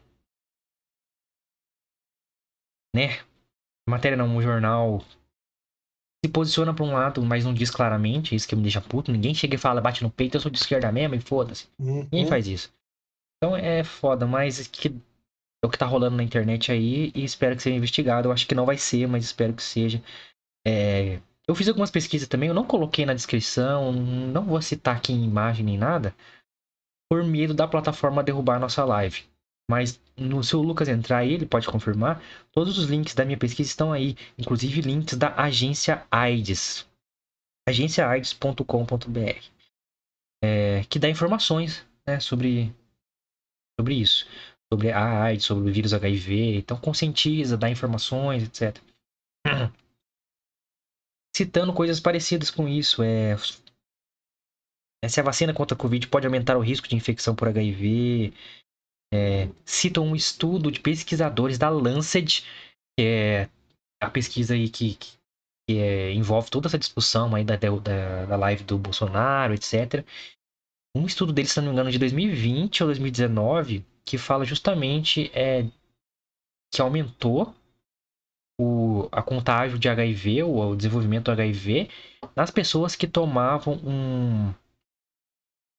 né? 2.94 3.18
Matéria 3.88 4.16
não, 4.16 4.36
um 4.36 4.40
jornal 4.40 5.04
se 6.24 6.30
posiciona 6.30 6.72
para 6.72 6.84
um 6.84 6.92
lado, 6.92 7.22
mas 7.22 7.44
não 7.44 7.52
diz 7.52 7.70
claramente, 7.70 8.34
isso 8.34 8.48
que 8.48 8.56
me 8.56 8.62
deixa 8.62 8.80
puto. 8.80 9.12
Ninguém 9.12 9.34
chega 9.34 9.56
e 9.56 9.58
fala, 9.58 9.80
bate 9.80 10.02
no 10.02 10.10
peito, 10.10 10.36
eu 10.36 10.40
sou 10.40 10.50
de 10.50 10.56
esquerda 10.56 10.90
mesmo 10.90 11.14
e 11.14 11.20
foda-se. 11.20 11.68
Uhum. 11.78 12.08
Ninguém 12.10 12.26
faz 12.26 12.46
isso. 12.46 12.72
Então 13.36 13.54
é 13.54 13.84
foda, 13.84 14.26
mas 14.26 14.66
que 14.68 14.88
é 14.88 15.66
o 15.66 15.68
que 15.68 15.76
tá 15.76 15.84
rolando 15.84 16.16
na 16.16 16.22
internet 16.22 16.72
aí 16.72 17.12
e 17.14 17.24
espero 17.24 17.56
que 17.56 17.62
seja 17.62 17.76
investigado. 17.76 18.28
Eu 18.28 18.32
acho 18.32 18.46
que 18.46 18.54
não 18.54 18.64
vai 18.64 18.78
ser, 18.78 19.06
mas 19.06 19.24
espero 19.24 19.52
que 19.52 19.62
seja. 19.62 20.02
É... 20.66 21.20
Eu 21.46 21.54
fiz 21.54 21.68
algumas 21.68 21.90
pesquisas 21.90 22.26
também, 22.26 22.48
eu 22.48 22.54
não 22.54 22.64
coloquei 22.64 23.04
na 23.04 23.12
descrição, 23.12 23.92
não 23.92 24.46
vou 24.46 24.62
citar 24.62 24.96
aqui 24.96 25.12
em 25.12 25.24
imagem 25.24 25.66
nem 25.66 25.76
nada, 25.76 26.14
por 27.10 27.22
medo 27.22 27.52
da 27.52 27.68
plataforma 27.68 28.22
derrubar 28.22 28.56
a 28.56 28.60
nossa 28.60 28.82
live. 28.82 29.24
Mas 29.70 30.00
no 30.16 30.42
seu 30.44 30.60
Lucas 30.60 30.88
entrar 30.88 31.18
aí, 31.18 31.32
ele 31.32 31.46
pode 31.46 31.66
confirmar. 31.66 32.22
Todos 32.52 32.78
os 32.78 32.86
links 32.86 33.14
da 33.14 33.24
minha 33.24 33.38
pesquisa 33.38 33.68
estão 33.70 33.92
aí, 33.92 34.16
inclusive 34.38 34.80
links 34.80 35.16
da 35.16 35.34
agência 35.34 36.06
AIDS, 36.10 36.86
agenciaaids.com.br, 37.68 39.50
é, 40.42 40.84
que 40.84 40.98
dá 40.98 41.08
informações 41.08 41.86
né, 42.06 42.20
sobre, 42.20 42.74
sobre 43.80 43.94
isso, 43.94 44.26
sobre 44.72 44.92
a 44.92 45.22
AIDS, 45.22 45.46
sobre 45.46 45.70
o 45.70 45.72
vírus 45.72 45.94
HIV. 45.94 46.56
Então 46.56 46.78
conscientiza, 46.78 47.56
dá 47.56 47.70
informações, 47.70 48.42
etc. 48.42 48.78
Citando 51.34 51.72
coisas 51.72 51.98
parecidas 51.98 52.50
com 52.50 52.68
isso, 52.68 53.02
é 53.02 53.36
se 55.08 55.20
a 55.20 55.22
vacina 55.22 55.52
contra 55.52 55.74
a 55.74 55.78
Covid 55.78 56.08
pode 56.08 56.26
aumentar 56.26 56.56
o 56.56 56.60
risco 56.60 56.88
de 56.88 56.96
infecção 56.96 57.34
por 57.34 57.48
HIV, 57.48 58.32
é, 59.14 59.48
citam 59.64 60.04
um 60.04 60.16
estudo 60.16 60.72
de 60.72 60.80
pesquisadores 60.80 61.56
da 61.56 61.68
Lancet, 61.68 62.42
que 62.98 63.04
é 63.04 63.48
a 64.02 64.10
pesquisa 64.10 64.54
aí 64.54 64.68
que, 64.68 64.94
que, 64.94 65.12
que 65.68 65.78
é, 65.78 66.12
envolve 66.12 66.50
toda 66.50 66.66
essa 66.66 66.78
discussão 66.78 67.32
aí 67.34 67.44
da, 67.44 67.56
da, 67.56 68.26
da 68.26 68.36
live 68.36 68.64
do 68.64 68.76
Bolsonaro, 68.76 69.54
etc. 69.54 70.04
Um 70.96 71.06
estudo 71.06 71.32
deles, 71.32 71.52
se 71.52 71.60
não 71.60 71.68
me 71.68 71.72
engano, 71.72 71.92
de 71.92 71.98
2020 71.98 72.82
ou 72.82 72.88
2019, 72.88 73.84
que 74.04 74.18
fala 74.18 74.44
justamente 74.44 75.30
é, 75.32 75.64
que 76.72 76.82
aumentou 76.82 77.54
o, 78.60 79.08
a 79.12 79.22
contágio 79.22 79.78
de 79.78 79.88
HIV, 79.88 80.42
ou 80.42 80.72
o 80.72 80.76
desenvolvimento 80.76 81.26
do 81.26 81.32
HIV, 81.32 81.88
nas 82.34 82.50
pessoas 82.50 82.96
que 82.96 83.06
tomavam 83.06 83.74
um, 83.74 84.52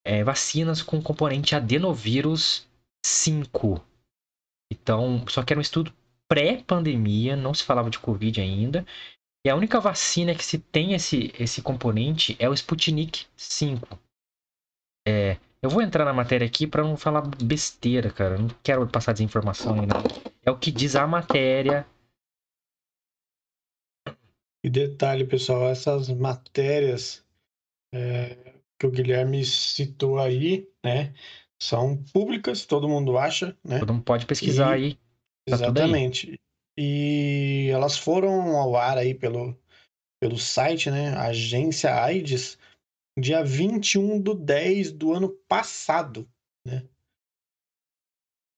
é, 0.06 0.24
vacinas 0.24 0.82
com 0.82 1.02
componente 1.02 1.54
adenovírus 1.54 2.66
5. 3.06 3.86
Então, 4.72 5.28
só 5.28 5.44
que 5.44 5.54
era 5.54 5.60
um 5.60 5.62
estudo 5.62 5.94
pré-pandemia, 6.28 7.36
não 7.36 7.54
se 7.54 7.64
falava 7.64 7.90
de 7.90 8.00
Covid 8.00 8.42
ainda. 8.42 8.84
E 9.46 9.50
a 9.50 9.56
única 9.56 9.80
vacina 9.80 10.34
que 10.34 10.44
se 10.44 10.58
tem 10.58 10.94
esse, 10.94 11.32
esse 11.40 11.62
componente 11.62 12.36
é 12.40 12.50
o 12.50 12.54
Sputnik 12.54 13.28
5. 13.38 14.00
É, 15.08 15.38
eu 15.62 15.70
vou 15.70 15.84
entrar 15.84 16.04
na 16.04 16.14
matéria 16.14 16.48
aqui 16.48 16.66
para 16.66 16.84
não 16.84 16.98
falar 16.98 17.22
besteira, 17.22 18.12
cara. 18.12 18.40
Não 18.40 18.50
quero 18.64 18.88
passar 18.88 19.14
desinformação 19.14 19.82
ainda. 19.82 19.98
É 20.44 20.50
o 20.50 20.58
que 20.58 20.72
diz 20.72 20.96
a 20.96 21.06
matéria. 21.06 21.86
E 24.64 24.70
detalhe, 24.70 25.28
pessoal, 25.28 25.70
essas 25.70 26.10
matérias 26.10 27.24
é, 27.94 28.56
que 28.80 28.88
o 28.88 28.92
Guilherme 28.92 29.46
citou 29.46 30.18
aí, 30.18 30.68
né? 30.84 31.14
São 31.66 31.98
públicas, 32.14 32.66
todo 32.66 32.88
mundo 32.88 33.18
acha, 33.18 33.58
né? 33.64 33.80
Todo 33.80 33.94
mundo 33.94 34.04
pode 34.04 34.26
pesquisar 34.26 34.80
e... 34.80 34.84
aí. 34.84 34.94
Tá 35.48 35.56
exatamente. 35.56 36.32
Aí. 36.32 36.38
E 36.78 37.70
elas 37.72 37.98
foram 37.98 38.58
ao 38.58 38.76
ar 38.76 38.98
aí 38.98 39.14
pelo, 39.14 39.58
pelo 40.22 40.38
site, 40.38 40.92
né? 40.92 41.16
Agência 41.16 41.94
AIDS, 41.94 42.58
dia 43.18 43.44
21 43.44 44.20
do 44.20 44.34
10 44.34 44.92
do 44.92 45.14
ano 45.14 45.30
passado, 45.48 46.28
né? 46.66 46.84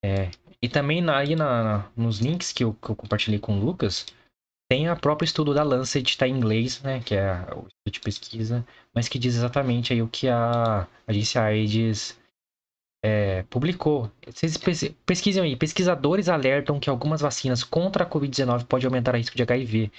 É, 0.03 0.31
e 0.61 0.69
também 0.69 1.01
na, 1.01 1.17
aí 1.17 1.35
na, 1.35 1.91
nos 1.95 2.19
links 2.19 2.51
que 2.51 2.63
eu, 2.63 2.73
que 2.73 2.89
eu 2.89 2.95
compartilhei 2.95 3.39
com 3.39 3.57
o 3.57 3.63
Lucas, 3.63 4.05
tem 4.69 4.87
a 4.87 4.95
próprio 4.95 5.25
estudo 5.25 5.53
da 5.53 5.63
Lancet, 5.63 6.09
está 6.09 6.27
em 6.27 6.35
inglês, 6.35 6.81
né? 6.81 7.01
Que 7.01 7.15
é 7.15 7.33
o 7.53 7.67
estudo 7.67 7.91
de 7.91 7.99
pesquisa, 7.99 8.67
mas 8.93 9.07
que 9.07 9.19
diz 9.19 9.35
exatamente 9.35 9.93
aí 9.93 10.01
o 10.01 10.07
que 10.07 10.27
a 10.27 10.87
agência 11.07 11.41
AIDS 11.41 12.17
é, 13.03 13.43
publicou. 13.43 14.11
Vocês 14.25 14.57
pesquisem 15.05 15.43
aí. 15.43 15.55
Pesquisadores 15.55 16.29
alertam 16.29 16.79
que 16.79 16.89
algumas 16.89 17.21
vacinas 17.21 17.63
contra 17.63 18.03
a 18.03 18.09
Covid-19 18.09 18.65
podem 18.65 18.87
aumentar 18.87 19.13
o 19.13 19.17
risco 19.17 19.35
de 19.35 19.43
HIV. 19.43 19.91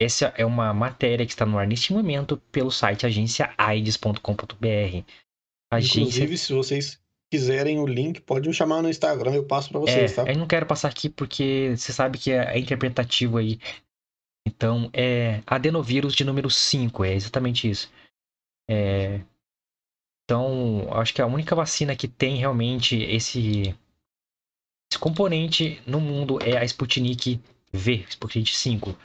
Essa 0.00 0.32
é 0.36 0.46
uma 0.46 0.72
matéria 0.72 1.26
que 1.26 1.32
está 1.32 1.44
no 1.44 1.58
ar 1.58 1.66
neste 1.66 1.92
momento 1.92 2.38
pelo 2.50 2.70
site 2.70 3.06
agenciaaids.com.br. 3.06 5.04
Agência... 5.72 6.00
Inclusive, 6.00 6.38
se 6.38 6.52
vocês 6.52 7.00
quiserem 7.30 7.78
o 7.78 7.86
link, 7.86 8.20
pode 8.22 8.48
me 8.48 8.54
chamar 8.54 8.82
no 8.82 8.88
Instagram, 8.88 9.34
eu 9.34 9.44
passo 9.44 9.70
para 9.70 9.80
vocês, 9.80 10.12
é, 10.12 10.14
tá? 10.14 10.30
Eu 10.30 10.36
não 10.36 10.46
quero 10.46 10.66
passar 10.66 10.88
aqui 10.88 11.08
porque 11.08 11.74
você 11.76 11.92
sabe 11.92 12.18
que 12.18 12.32
é, 12.32 12.56
é 12.56 12.58
interpretativo 12.58 13.36
aí. 13.36 13.60
Então, 14.46 14.90
é 14.92 15.42
adenovírus 15.46 16.14
de 16.14 16.24
número 16.24 16.50
5, 16.50 17.04
é 17.04 17.14
exatamente 17.14 17.70
isso. 17.70 17.92
É, 18.68 19.20
então, 20.30 20.86
acho 20.92 21.12
que 21.12 21.20
a 21.20 21.26
única 21.26 21.56
vacina 21.56 21.96
que 21.96 22.06
tem 22.06 22.36
realmente 22.36 22.96
esse, 22.96 23.74
esse 24.88 24.96
componente 25.00 25.82
no 25.84 26.00
mundo 26.00 26.38
é 26.40 26.56
a 26.56 26.62
Sputnik 26.62 27.40
V, 27.72 28.06
Sputnik 28.08 28.56
5. 28.56 28.96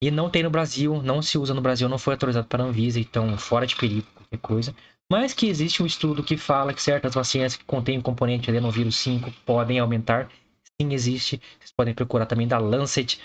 E 0.00 0.12
não 0.12 0.30
tem 0.30 0.44
no 0.44 0.50
Brasil, 0.50 1.02
não 1.02 1.20
se 1.20 1.36
usa 1.36 1.52
no 1.52 1.60
Brasil, 1.60 1.88
não 1.88 1.98
foi 1.98 2.14
autorizado 2.14 2.46
para 2.46 2.62
a 2.62 2.66
Anvisa, 2.68 3.00
então 3.00 3.36
fora 3.36 3.66
de 3.66 3.74
perigo, 3.74 4.06
qualquer 4.14 4.38
coisa. 4.38 4.76
Mas 5.10 5.34
que 5.34 5.48
existe 5.48 5.82
um 5.82 5.86
estudo 5.86 6.22
que 6.22 6.36
fala 6.36 6.72
que 6.72 6.80
certas 6.80 7.14
vacinas 7.14 7.56
que 7.56 7.64
contêm 7.64 7.98
o 7.98 8.02
componente 8.02 8.48
adenovírus 8.48 8.94
5 8.94 9.32
podem 9.44 9.80
aumentar. 9.80 10.30
Sim, 10.80 10.92
existe. 10.92 11.42
Vocês 11.58 11.72
podem 11.72 11.94
procurar 11.94 12.26
também 12.26 12.46
da 12.46 12.58
Lancet. 12.58 13.20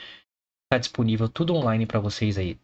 Está 0.65 0.79
disponível 0.79 1.29
tudo 1.29 1.53
online 1.53 1.85
para 1.85 1.99
vocês 1.99 2.39
aí. 2.39 2.57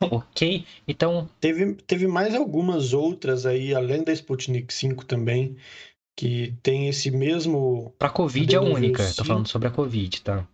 ok? 0.10 0.64
Então. 0.88 1.28
Teve, 1.40 1.74
teve 1.74 2.06
mais 2.06 2.34
algumas 2.34 2.92
outras 2.92 3.46
aí, 3.46 3.74
além 3.74 4.02
da 4.02 4.12
Sputnik 4.12 4.72
5 4.72 5.04
também, 5.04 5.56
que 6.16 6.54
tem 6.62 6.88
esse 6.88 7.10
mesmo. 7.10 7.94
Para 7.98 8.10
Covid 8.10 8.54
é 8.54 8.58
a 8.58 8.62
única. 8.62 9.02
Estou 9.02 9.24
falando 9.24 9.48
sobre 9.48 9.68
a 9.68 9.70
Covid, 9.70 10.22
tá? 10.22 10.48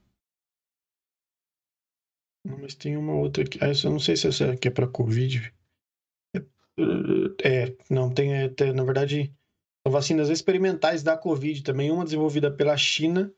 Mas 2.60 2.74
tem 2.74 2.96
uma 2.96 3.14
outra 3.14 3.42
aqui. 3.42 3.58
Ah, 3.60 3.72
eu 3.84 3.90
não 3.90 3.98
sei 3.98 4.16
se 4.16 4.28
essa 4.28 4.52
aqui 4.52 4.68
é 4.68 4.70
para 4.70 4.86
Covid. 4.86 5.52
É, 6.36 6.42
é, 7.42 7.76
não, 7.90 8.10
tem, 8.10 8.34
é, 8.34 8.48
tem, 8.48 8.72
na 8.72 8.84
verdade, 8.84 9.32
são 9.84 9.92
vacinas 9.92 10.28
experimentais 10.28 11.02
da 11.02 11.16
Covid 11.16 11.62
também, 11.62 11.90
uma 11.90 12.04
desenvolvida 12.04 12.50
pela 12.50 12.76
China 12.76 13.32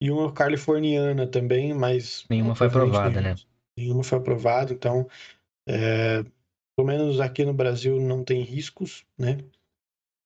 e 0.00 0.10
uma 0.10 0.32
californiana 0.32 1.26
também, 1.26 1.74
mas. 1.74 2.24
Nenhuma 2.30 2.54
foi 2.54 2.68
aprovada, 2.68 3.20
né? 3.20 3.34
Nenhuma 3.76 4.04
foi 4.04 4.18
aprovada, 4.18 4.72
então 4.72 5.06
é, 5.68 6.22
pelo 6.76 6.86
menos 6.86 7.20
aqui 7.20 7.44
no 7.44 7.54
Brasil 7.54 8.00
não 8.00 8.24
tem 8.24 8.42
riscos, 8.42 9.04
né? 9.18 9.38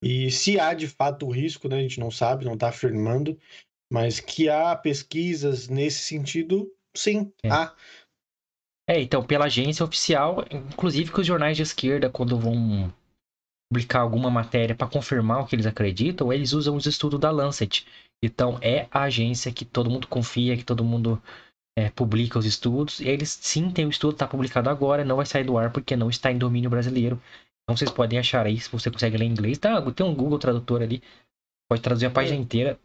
E 0.02 0.30
se 0.30 0.58
há 0.58 0.74
de 0.74 0.86
fato 0.86 1.26
o 1.26 1.30
risco, 1.30 1.68
né? 1.68 1.78
A 1.78 1.82
gente 1.82 2.00
não 2.00 2.10
sabe, 2.10 2.44
não 2.44 2.54
está 2.54 2.68
afirmando, 2.68 3.38
mas 3.92 4.20
que 4.20 4.48
há 4.48 4.74
pesquisas 4.76 5.68
nesse 5.68 6.00
sentido, 6.00 6.72
sim, 6.96 7.32
é. 7.42 7.50
há. 7.50 7.74
É, 8.88 9.00
então, 9.00 9.22
pela 9.22 9.46
agência 9.46 9.84
oficial, 9.84 10.44
inclusive 10.50 11.12
que 11.12 11.20
os 11.20 11.26
jornais 11.26 11.56
de 11.56 11.62
esquerda, 11.62 12.08
quando 12.08 12.38
vão 12.38 12.92
publicar 13.70 14.00
alguma 14.00 14.30
matéria 14.30 14.74
para 14.74 14.88
confirmar 14.88 15.42
o 15.42 15.46
que 15.46 15.54
eles 15.54 15.66
acreditam, 15.66 16.32
eles 16.32 16.54
usam 16.54 16.74
os 16.74 16.86
estudos 16.86 17.20
da 17.20 17.30
Lancet. 17.30 17.86
Então, 18.24 18.58
é 18.62 18.88
a 18.90 19.02
agência 19.02 19.52
que 19.52 19.64
todo 19.64 19.90
mundo 19.90 20.08
confia, 20.08 20.56
que 20.56 20.64
todo 20.64 20.82
mundo 20.82 21.22
é, 21.78 21.90
publica 21.90 22.38
os 22.38 22.44
estudos. 22.44 22.98
E 22.98 23.08
eles 23.08 23.30
sim 23.30 23.70
tem 23.70 23.86
o 23.86 23.90
estudo, 23.90 24.14
está 24.14 24.26
publicado 24.26 24.68
agora, 24.68 25.04
não 25.04 25.16
vai 25.16 25.26
sair 25.26 25.44
do 25.44 25.56
ar 25.56 25.72
porque 25.72 25.94
não 25.94 26.10
está 26.10 26.32
em 26.32 26.38
domínio 26.38 26.68
brasileiro. 26.68 27.20
Então 27.62 27.76
vocês 27.76 27.90
podem 27.90 28.18
achar 28.18 28.46
aí, 28.46 28.58
se 28.58 28.70
você 28.70 28.90
consegue 28.90 29.16
ler 29.16 29.26
inglês, 29.26 29.58
tá? 29.58 29.80
Tem 29.92 30.04
um 30.04 30.14
Google 30.14 30.38
Tradutor 30.38 30.82
ali, 30.82 31.02
pode 31.68 31.82
traduzir 31.82 32.06
a 32.06 32.10
página 32.10 32.36
inteira. 32.36 32.78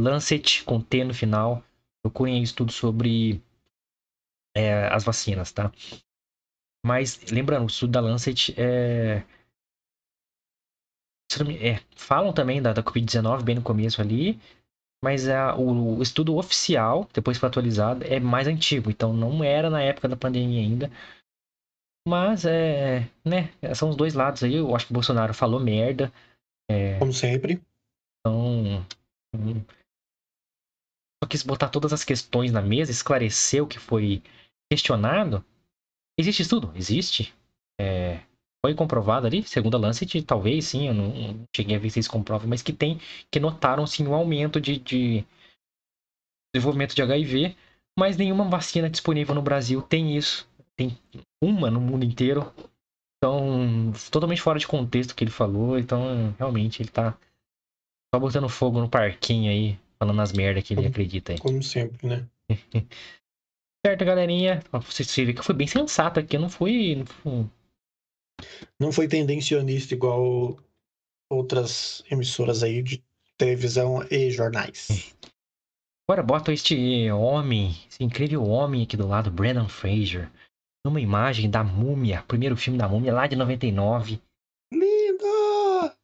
Lancet 0.00 0.64
com 0.64 0.80
T 0.80 1.04
no 1.04 1.14
final. 1.14 1.62
Procurem 2.02 2.36
aí 2.36 2.42
estudo 2.42 2.72
sobre 2.72 3.40
é, 4.56 4.88
as 4.88 5.04
vacinas, 5.04 5.52
tá? 5.52 5.70
Mas 6.84 7.30
lembrando, 7.30 7.64
o 7.64 7.68
estudo 7.68 7.92
da 7.92 8.00
Lancet 8.00 8.52
é, 8.58 9.24
é 11.60 11.80
falam 11.96 12.32
também 12.32 12.60
da, 12.60 12.72
da 12.72 12.82
Covid-19 12.82 13.42
bem 13.42 13.54
no 13.54 13.62
começo 13.62 14.02
ali, 14.02 14.38
mas 15.04 15.28
a, 15.28 15.54
o, 15.54 15.98
o, 15.98 16.02
estudo 16.02 16.34
oficial, 16.38 17.06
depois 17.12 17.36
foi 17.36 17.46
atualizado, 17.46 18.02
é 18.06 18.18
mais 18.18 18.48
antigo, 18.48 18.90
então 18.90 19.12
não 19.12 19.44
era 19.44 19.68
na 19.68 19.82
época 19.82 20.08
da 20.08 20.16
pandemia 20.16 20.62
ainda. 20.62 20.90
Mas 22.08 22.46
é, 22.46 23.00
né, 23.22 23.52
são 23.74 23.90
os 23.90 23.96
dois 23.96 24.14
lados 24.14 24.42
aí. 24.42 24.54
Eu 24.54 24.74
acho 24.74 24.86
que 24.86 24.92
o 24.92 24.94
Bolsonaro 24.94 25.34
falou 25.34 25.60
merda. 25.60 26.10
É, 26.70 26.98
Como 26.98 27.12
sempre. 27.12 27.60
Então. 28.20 28.82
Hum, 29.36 29.62
só 31.22 31.28
quis 31.28 31.42
botar 31.42 31.68
todas 31.68 31.92
as 31.92 32.02
questões 32.02 32.50
na 32.50 32.62
mesa, 32.62 32.90
esclarecer 32.90 33.62
o 33.62 33.66
que 33.68 33.78
foi 33.78 34.22
questionado. 34.72 35.44
Existe 36.18 36.40
estudo? 36.40 36.72
Existe. 36.74 37.34
É, 37.78 38.22
foi 38.64 38.74
comprovado 38.74 39.26
ali, 39.26 39.42
segundo 39.42 39.76
a 39.76 39.78
Lancet, 39.78 40.22
talvez 40.22 40.64
sim, 40.64 40.88
eu 40.88 40.94
não, 40.94 41.08
não 41.08 41.44
cheguei 41.54 41.76
a 41.76 41.78
ver 41.78 41.90
se 41.90 41.98
eles 41.98 42.08
comprovam, 42.08 42.48
mas 42.48 42.62
que 42.62 42.72
tem, 42.72 42.98
que 43.30 43.38
notaram 43.38 43.86
sim 43.86 44.06
um 44.06 44.14
aumento 44.14 44.58
de, 44.58 44.78
de 44.78 45.22
desenvolvimento 46.54 46.94
de 46.94 47.02
HIV, 47.02 47.54
mas 47.98 48.16
nenhuma 48.16 48.48
vacina 48.48 48.88
disponível 48.88 49.34
no 49.34 49.42
Brasil 49.42 49.82
tem 49.82 50.16
isso. 50.16 50.48
Tem 50.74 50.96
uma 51.42 51.70
no 51.70 51.78
mundo 51.78 52.06
inteiro. 52.06 52.50
Então, 53.18 53.92
totalmente 54.10 54.40
fora 54.40 54.58
de 54.58 54.66
contexto 54.66 55.10
o 55.10 55.14
que 55.14 55.24
ele 55.24 55.30
falou. 55.30 55.78
Então, 55.78 56.34
realmente, 56.38 56.80
ele 56.80 56.88
tá 56.88 57.18
só 58.14 58.18
botando 58.18 58.48
fogo 58.48 58.80
no 58.80 58.88
parquinho 58.88 59.50
aí, 59.50 59.78
falando 59.98 60.22
as 60.22 60.32
merdas 60.32 60.64
que 60.64 60.72
ele 60.72 60.80
como, 60.80 60.88
acredita 60.88 61.32
aí. 61.32 61.38
Como 61.38 61.62
sempre, 61.62 62.08
né? 62.08 62.26
certo, 63.84 64.04
galerinha. 64.06 64.62
Você 64.72 65.22
vê 65.26 65.34
que 65.34 65.40
eu 65.40 65.44
fui 65.44 65.54
bem 65.54 65.66
sensato 65.66 66.18
aqui. 66.18 66.36
Eu 66.36 66.40
não 66.40 66.48
fui, 66.48 66.94
não 66.94 67.04
fui 67.04 67.46
não 68.78 68.92
foi 68.92 69.08
tendencionista 69.08 69.94
igual 69.94 70.58
outras 71.30 72.02
emissoras 72.10 72.62
aí 72.62 72.82
de 72.82 73.02
televisão 73.36 74.06
e 74.10 74.30
jornais. 74.30 75.14
Agora 76.06 76.22
bota 76.22 76.52
este 76.52 77.10
homem, 77.10 77.70
esse 77.88 78.04
incrível 78.04 78.44
homem 78.44 78.82
aqui 78.82 78.96
do 78.96 79.06
lado, 79.06 79.30
Brandon 79.30 79.68
Fraser, 79.68 80.30
numa 80.84 81.00
imagem 81.00 81.50
da 81.50 81.64
Múmia, 81.64 82.22
primeiro 82.28 82.56
filme 82.56 82.78
da 82.78 82.88
Múmia 82.88 83.14
lá 83.14 83.26
de 83.26 83.36
99. 83.36 84.20
Lindo! 84.72 85.24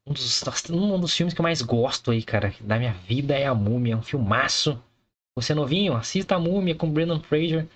Um 0.06 0.12
dos, 0.14 0.42
um 0.70 1.00
dos 1.00 1.14
filmes 1.14 1.34
que 1.34 1.40
eu 1.40 1.42
mais 1.42 1.60
gosto 1.60 2.10
aí, 2.10 2.22
cara, 2.22 2.54
da 2.60 2.78
minha 2.78 2.94
vida 2.94 3.36
é 3.36 3.46
a 3.46 3.54
Múmia, 3.54 3.92
é 3.92 3.96
um 3.96 4.02
filmaço. 4.02 4.82
Você 5.36 5.54
novinho, 5.54 5.94
assista 5.94 6.36
a 6.36 6.40
Múmia 6.40 6.74
com 6.74 6.90
Brandon 6.90 7.20
Fraser. 7.20 7.68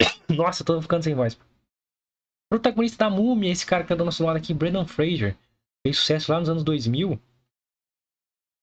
Nossa, 0.28 0.62
eu 0.62 0.66
tô 0.66 0.82
ficando 0.82 1.04
sem 1.04 1.14
voz 1.14 1.38
protagonista 2.48 3.04
da 3.04 3.10
Múmia, 3.10 3.50
esse 3.50 3.66
cara 3.66 3.82
que 3.82 3.88
tá 3.88 3.94
do 3.94 4.04
nosso 4.04 4.24
lado 4.24 4.36
aqui, 4.36 4.54
Brandon 4.54 4.86
Fraser, 4.86 5.36
fez 5.84 5.98
sucesso 5.98 6.32
lá 6.32 6.40
nos 6.40 6.48
anos 6.48 6.64
2000. 6.64 7.20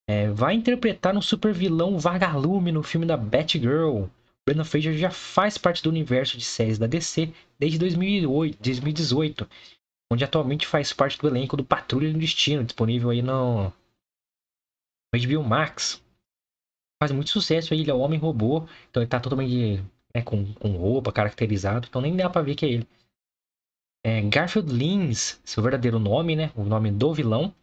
É, 0.10 0.30
vai 0.30 0.54
interpretar 0.54 1.16
um 1.16 1.22
super 1.22 1.54
vilão 1.54 1.98
vagalume 1.98 2.72
no 2.72 2.84
filme 2.84 3.06
da 3.06 3.16
Batgirl. 3.16 4.08
Brandon 4.46 4.66
Fraser 4.66 4.98
já 4.98 5.10
faz 5.10 5.58
parte 5.58 5.82
do 5.82 5.90
universo 5.90 6.38
de 6.38 6.44
séries 6.44 6.78
da 6.78 6.88
DC 6.88 7.34
desde 7.58 7.80
2008, 7.80 8.62
2018, 8.62 9.50
onde 10.12 10.24
atualmente 10.24 10.68
faz 10.68 10.92
parte 10.92 11.18
do 11.18 11.28
elenco 11.28 11.56
do 11.56 11.64
Patrulha 11.64 12.12
do 12.12 12.20
Destino, 12.20 12.64
disponível 12.64 13.10
aí 13.10 13.22
no 13.22 13.72
HBO 15.14 15.44
Max. 15.44 16.04
Faz 17.02 17.12
muito 17.12 17.30
sucesso 17.30 17.74
aí, 17.74 17.82
ele 17.82 17.92
é 17.92 17.94
o 17.94 18.00
Homem-Robô, 18.00 18.68
então 18.90 19.02
ele 19.02 19.10
tá 19.10 19.20
totalmente 19.20 19.82
né, 20.14 20.22
com, 20.24 20.54
com 20.54 20.72
roupa, 20.76 21.12
caracterizado, 21.12 21.88
então 21.88 22.02
nem 22.02 22.16
dá 22.16 22.30
pra 22.30 22.42
ver 22.42 22.56
que 22.56 22.66
é 22.66 22.70
ele. 22.70 22.88
É, 24.06 24.22
Garfield 24.22 24.72
Lins, 24.72 25.40
seu 25.46 25.64
verdadeiro 25.64 25.98
nome, 25.98 26.36
né? 26.36 26.52
O 26.56 26.64
nome 26.64 26.92
do 26.92 27.14
vilão. 27.14 27.54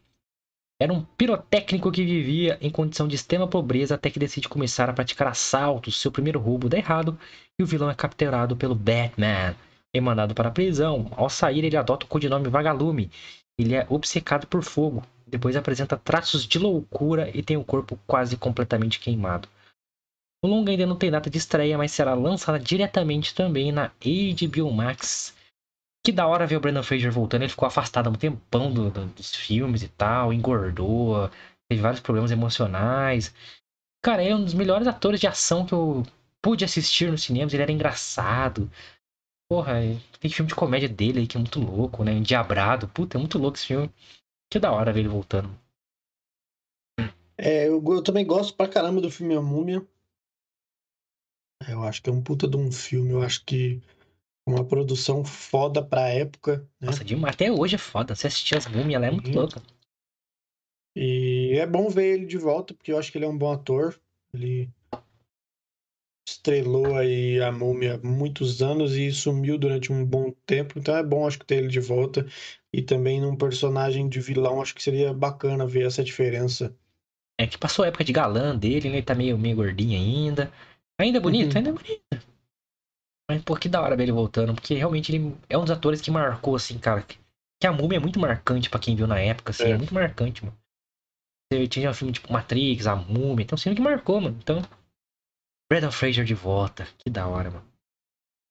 Era 0.81 0.91
um 0.91 1.05
pirotécnico 1.05 1.93
que 1.93 2.03
vivia 2.03 2.57
em 2.63 2.71
condição 2.71 3.07
de 3.07 3.15
extrema 3.15 3.47
pobreza 3.47 3.95
até 3.95 4.09
que 4.09 4.19
decide 4.19 4.49
começar 4.49 4.89
a 4.89 4.93
praticar 4.95 5.29
assaltos. 5.29 6.01
Seu 6.01 6.11
primeiro 6.11 6.41
roubo 6.41 6.71
dá 6.71 6.79
errado 6.79 7.19
e 7.59 7.63
o 7.63 7.67
vilão 7.67 7.91
é 7.91 7.95
capturado 7.95 8.57
pelo 8.57 8.75
Batman 8.75 9.55
e 9.93 10.01
mandado 10.01 10.35
para 10.35 10.49
a 10.49 10.53
prisão. 10.53 11.13
Ao 11.15 11.29
sair, 11.29 11.63
ele 11.63 11.77
adota 11.77 12.07
o 12.07 12.09
codinome 12.09 12.49
Vagalume. 12.49 13.11
Ele 13.59 13.75
é 13.75 13.87
obcecado 13.91 14.47
por 14.47 14.63
fogo. 14.63 15.03
Depois 15.27 15.55
apresenta 15.55 15.99
traços 15.99 16.47
de 16.47 16.59
loucura 16.59 17.31
e 17.37 17.43
tem 17.43 17.59
o 17.59 17.65
corpo 17.65 17.99
quase 18.07 18.39
completamente 18.39 18.99
queimado. 18.99 19.47
O 20.43 20.49
longa 20.49 20.71
ainda 20.71 20.87
não 20.87 20.97
tem 20.97 21.11
data 21.11 21.29
de 21.29 21.37
estreia, 21.37 21.77
mas 21.77 21.93
será 21.93 22.15
lançada 22.15 22.59
diretamente 22.59 23.35
também 23.35 23.71
na 23.71 23.89
HBO 23.89 24.73
Max 24.73 25.35
que 26.05 26.13
da 26.13 26.27
hora 26.27 26.47
ver 26.47 26.57
o 26.57 26.61
Brandon 26.61 26.83
Fraser 26.83 27.13
voltando. 27.13 27.43
Ele 27.43 27.51
ficou 27.51 27.67
afastado 27.67 28.07
há 28.07 28.11
um 28.11 28.15
tempão 28.15 28.73
do, 28.73 28.91
do, 28.91 29.07
dos 29.07 29.35
filmes 29.35 29.83
e 29.83 29.89
tal, 29.89 30.33
engordou. 30.33 31.31
teve 31.69 31.83
vários 31.83 32.01
problemas 32.01 32.31
emocionais. 32.31 33.35
Cara, 34.03 34.23
ele 34.23 34.33
é 34.33 34.37
um 34.37 34.45
dos 34.45 34.55
melhores 34.55 34.87
atores 34.87 35.21
de 35.21 35.27
ação 35.27 35.67
que 35.67 35.75
eu 35.75 36.03
pude 36.43 36.65
assistir 36.65 37.11
nos 37.11 37.23
cinemas. 37.23 37.53
Ele 37.53 37.63
era 37.63 37.73
engraçado. 37.73 38.71
Porra, 39.51 39.75
tem 40.21 40.31
filme 40.31 40.49
de 40.49 40.55
comédia 40.55 40.89
dele 40.89 41.21
aí 41.21 41.27
que 41.27 41.37
é 41.37 41.41
muito 41.41 41.61
louco, 41.61 42.03
né? 42.03 42.13
Endiabrado. 42.13 42.89
Puta, 42.89 43.19
é 43.19 43.21
muito 43.21 43.39
louco 43.39 43.59
esse 43.59 43.67
filme. 43.67 43.93
Que 44.51 44.59
da 44.59 44.73
hora 44.73 44.93
ver 44.93 45.01
ele 45.01 45.09
voltando. 45.09 45.51
É, 47.37 47.69
eu, 47.69 47.83
eu 47.85 48.03
também 48.03 48.27
gosto 48.27 48.55
pra 48.55 48.69
caramba 48.69 49.01
do 49.01 49.11
filme 49.11 49.35
A 49.35 49.41
Múmia. 49.41 49.87
Eu 51.69 51.83
acho 51.83 52.03
que 52.03 52.09
é 52.09 52.13
um 52.13 52.23
puta 52.23 52.49
de 52.49 52.57
um 52.57 52.73
filme. 52.73 53.11
Eu 53.11 53.23
acho 53.23 53.45
que 53.45 53.81
uma 54.55 54.65
produção 54.65 55.25
foda 55.25 55.83
pra 55.85 56.09
época. 56.09 56.59
Né? 56.81 56.87
Nossa, 56.89 57.05
demais. 57.05 57.35
Até 57.35 57.51
hoje 57.51 57.75
é 57.77 57.79
foda. 57.79 58.15
Você 58.15 58.27
assistir 58.27 58.57
as 58.57 58.67
múmias, 58.67 58.95
ela 58.95 59.07
é 59.07 59.11
muito 59.11 59.29
Uhum. 59.29 59.37
louca. 59.37 59.63
E 60.97 61.53
é 61.57 61.67
bom 61.67 61.89
ver 61.89 62.15
ele 62.15 62.27
de 62.27 62.37
volta, 62.37 62.75
porque 62.75 62.93
eu 62.93 62.99
acho 62.99 63.13
que 63.13 63.19
ele 63.19 63.25
é 63.25 63.29
um 63.29 63.39
bom 63.39 63.53
ator. 63.53 63.99
Ele 64.35 64.69
estrelou 66.29 66.97
aí 66.97 67.41
a 67.41 67.51
Múmia 67.51 67.95
há 67.95 68.07
muitos 68.07 68.63
anos 68.63 68.95
e 68.97 69.11
sumiu 69.13 69.59
durante 69.59 69.93
um 69.93 70.05
bom 70.05 70.33
tempo. 70.47 70.79
Então 70.79 70.97
é 70.97 71.03
bom, 71.03 71.27
acho 71.27 71.39
que 71.39 71.47
ter 71.47 71.57
ele 71.57 71.69
de 71.69 71.81
volta. 71.81 72.27
E 72.73 72.83
também 72.83 73.21
num 73.21 73.37
personagem 73.37 74.09
de 74.09 74.21
vilão, 74.21 74.61
acho 74.63 74.75
que 74.75 74.83
seria 74.83 75.13
bacana 75.13 75.67
ver 75.67 75.87
essa 75.87 76.05
diferença. 76.05 76.75
É 77.41 77.47
que 77.47 77.59
passou 77.59 77.85
a 77.85 77.89
época 77.89 78.05
de 78.05 78.13
galã 78.13 78.57
dele, 78.57 78.89
né? 78.91 78.97
Ele 78.97 79.03
tá 79.03 79.15
meio, 79.15 79.37
meio 79.39 79.57
gordinho 79.57 79.99
ainda. 79.99 80.53
Ainda 81.01 81.19
é 81.19 81.21
bonito, 81.21 81.53
Uhum. 81.53 81.57
ainda 81.57 81.71
é 81.71 81.73
bonito. 81.73 82.30
Mas, 83.31 83.45
pô, 83.45 83.55
que 83.55 83.69
da 83.69 83.81
hora 83.81 83.95
ver 83.95 84.03
ele 84.03 84.13
voltando, 84.13 84.53
porque 84.53 84.75
realmente 84.75 85.15
ele 85.15 85.37
é 85.49 85.57
um 85.57 85.61
dos 85.61 85.71
atores 85.71 86.01
que 86.01 86.11
marcou, 86.11 86.57
assim, 86.57 86.77
cara. 86.81 87.07
Que 87.61 87.65
a 87.65 87.73
múmia 87.73 87.99
é 87.99 88.01
muito 88.01 88.19
marcante 88.19 88.69
pra 88.69 88.81
quem 88.81 88.97
viu 88.97 89.07
na 89.07 89.21
época, 89.21 89.53
assim, 89.53 89.67
é, 89.67 89.71
É. 89.71 89.79
muito 89.79 89.95
marcante, 89.95 90.45
mano. 90.45 90.57
Você 91.53 91.69
tinha 91.69 91.91
um 91.91 91.95
filme 91.95 92.13
tipo 92.13 92.33
Matrix, 92.33 92.89
a 92.89 92.97
múmia, 92.97 93.45
então 93.45 93.55
um 93.55 93.61
filme 93.61 93.77
que 93.77 93.83
marcou, 93.83 94.21
mano. 94.21 94.37
Então, 94.43 94.61
Brendan 95.71 95.93
Fraser 95.93 96.25
de 96.25 96.35
volta, 96.35 96.89
que 96.99 97.09
da 97.09 97.29
hora, 97.29 97.53
mano. 97.53 97.65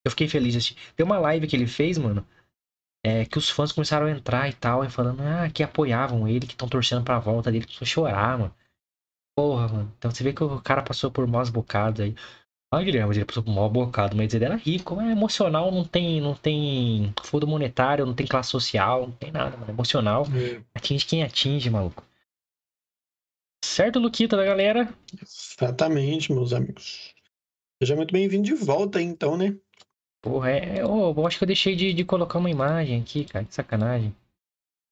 Eu 0.06 0.12
fiquei 0.12 0.30
feliz 0.30 0.54
de 0.54 0.60
assistir. 0.60 0.78
Tem 0.96 1.06
uma 1.06 1.20
live 1.20 1.46
que 1.46 1.58
ele 1.58 1.68
fez, 1.68 1.98
mano, 1.98 2.26
é, 3.06 3.26
que 3.26 3.38
os 3.38 3.50
fãs 3.50 3.74
começaram 3.74 4.06
a 4.06 4.12
entrar 4.12 4.48
e 4.48 4.54
tal, 4.54 4.86
e 4.86 4.90
falando, 4.90 5.22
ah, 5.24 5.50
que 5.50 5.62
apoiavam 5.62 6.26
ele, 6.26 6.48
que 6.48 6.54
estão 6.54 6.70
torcendo 6.70 7.04
pra 7.04 7.20
volta 7.20 7.52
dele, 7.52 7.66
começou 7.66 7.84
a 7.84 8.10
chorar, 8.12 8.38
mano. 8.38 8.56
Porra, 9.36 9.68
mano. 9.68 9.94
Então 9.98 10.10
você 10.10 10.24
vê 10.24 10.32
que 10.32 10.42
o 10.42 10.62
cara 10.62 10.82
passou 10.82 11.12
por 11.12 11.28
maus 11.28 11.50
bocados 11.50 12.00
aí. 12.00 12.16
Ah, 12.72 12.84
Guilherme, 12.84 13.16
ele 13.16 13.26
passou 13.26 13.42
por 13.42 13.52
mau 13.52 13.68
bocado, 13.68 14.16
mas 14.16 14.32
ele 14.32 14.46
era 14.46 14.56
rico, 14.56 15.02
é 15.02 15.12
emocional, 15.12 15.72
não 15.72 15.84
tem, 15.84 16.22
não 16.22 16.36
tem 16.36 17.12
fundo 17.24 17.48
monetário, 17.48 18.06
não 18.06 18.14
tem 18.14 18.28
classe 18.28 18.52
social, 18.52 19.08
não 19.08 19.12
tem 19.14 19.32
nada, 19.32 19.58
mano. 19.58 19.72
Emocional, 19.72 20.26
atinge 20.76 21.04
quem 21.04 21.24
atinge, 21.24 21.68
maluco. 21.68 22.06
Certo, 23.66 24.00
Luquita 24.00 24.38
da 24.38 24.46
galera? 24.46 24.94
Exatamente, 25.20 26.32
meus 26.32 26.54
amigos. 26.54 27.16
Seja 27.82 27.96
muito 27.96 28.12
bem-vindo 28.12 28.44
de 28.44 28.54
volta, 28.54 29.00
aí, 29.00 29.06
então, 29.06 29.36
né? 29.36 29.58
Porra, 30.22 30.52
é. 30.52 30.86
ô, 30.86 31.12
eu 31.12 31.26
acho 31.26 31.40
que 31.40 31.44
eu 31.46 31.48
deixei 31.48 31.76
de, 31.76 31.92
de 31.92 32.06
colocar 32.06 32.38
uma 32.38 32.52
imagem 32.52 33.02
aqui, 33.02 33.26
cara. 33.26 33.46
Que 33.46 33.54
sacanagem. 33.54 34.16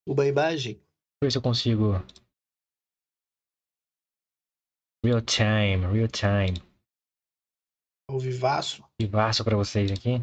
O 0.08 0.14
imagem. 0.24 0.74
Deixa 0.74 0.84
eu 1.22 1.28
ver 1.28 1.32
se 1.32 1.38
eu 1.38 1.42
consigo. 1.42 2.04
Real 5.06 5.22
time, 5.22 5.86
real 5.94 6.08
time. 6.08 6.67
Ao 8.10 8.18
vivaço. 8.18 8.84
Vivaço 9.00 9.44
pra 9.44 9.58
vocês 9.58 9.92
aqui. 9.92 10.16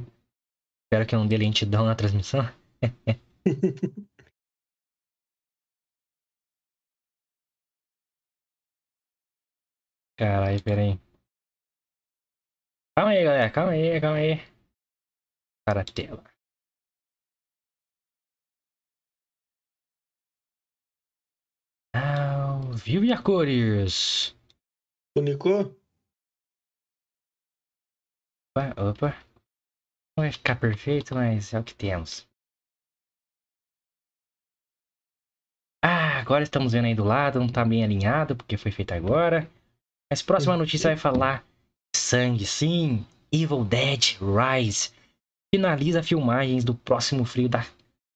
Espero 0.86 1.06
que 1.06 1.14
não 1.14 1.26
dê 1.26 1.36
lentidão 1.36 1.84
na 1.84 1.94
transmissão. 1.94 2.40
Caralho, 10.16 10.62
pera 10.62 10.80
aí. 10.80 10.98
Calma 12.96 13.10
aí, 13.10 13.24
galera. 13.24 13.50
Calma 13.50 13.72
aí, 13.72 14.00
calma 14.00 14.16
aí. 14.18 14.36
Para 15.66 15.80
a 15.82 15.84
tela. 15.84 16.24
Ao 21.94 22.72
vivo 22.72 23.04
e 23.04 23.12
a 23.12 23.20
cores. 23.20 24.34
Tunicou? 25.14 25.83
Opa, 28.56 28.72
opa. 28.80 29.08
Não 30.16 30.22
vai 30.22 30.30
ficar 30.30 30.54
perfeito, 30.54 31.12
mas 31.12 31.52
é 31.52 31.58
o 31.58 31.64
que 31.64 31.74
temos. 31.74 32.24
Ah, 35.84 36.20
agora 36.20 36.44
estamos 36.44 36.72
vendo 36.72 36.84
aí 36.84 36.94
do 36.94 37.02
lado, 37.02 37.40
não 37.40 37.48
tá 37.48 37.64
bem 37.64 37.82
alinhado, 37.82 38.36
porque 38.36 38.56
foi 38.56 38.70
feito 38.70 38.92
agora. 38.94 39.50
Mas 40.08 40.22
próxima 40.22 40.56
notícia 40.56 40.88
vai 40.88 40.96
falar 40.96 41.44
sangue, 41.96 42.46
sim. 42.46 43.04
Evil 43.32 43.64
Dead 43.64 44.16
Rise 44.20 44.92
finaliza 45.52 46.00
filmagens 46.00 46.64
do 46.64 46.76
próximo 46.76 47.24
frio 47.24 47.48
da 47.48 47.66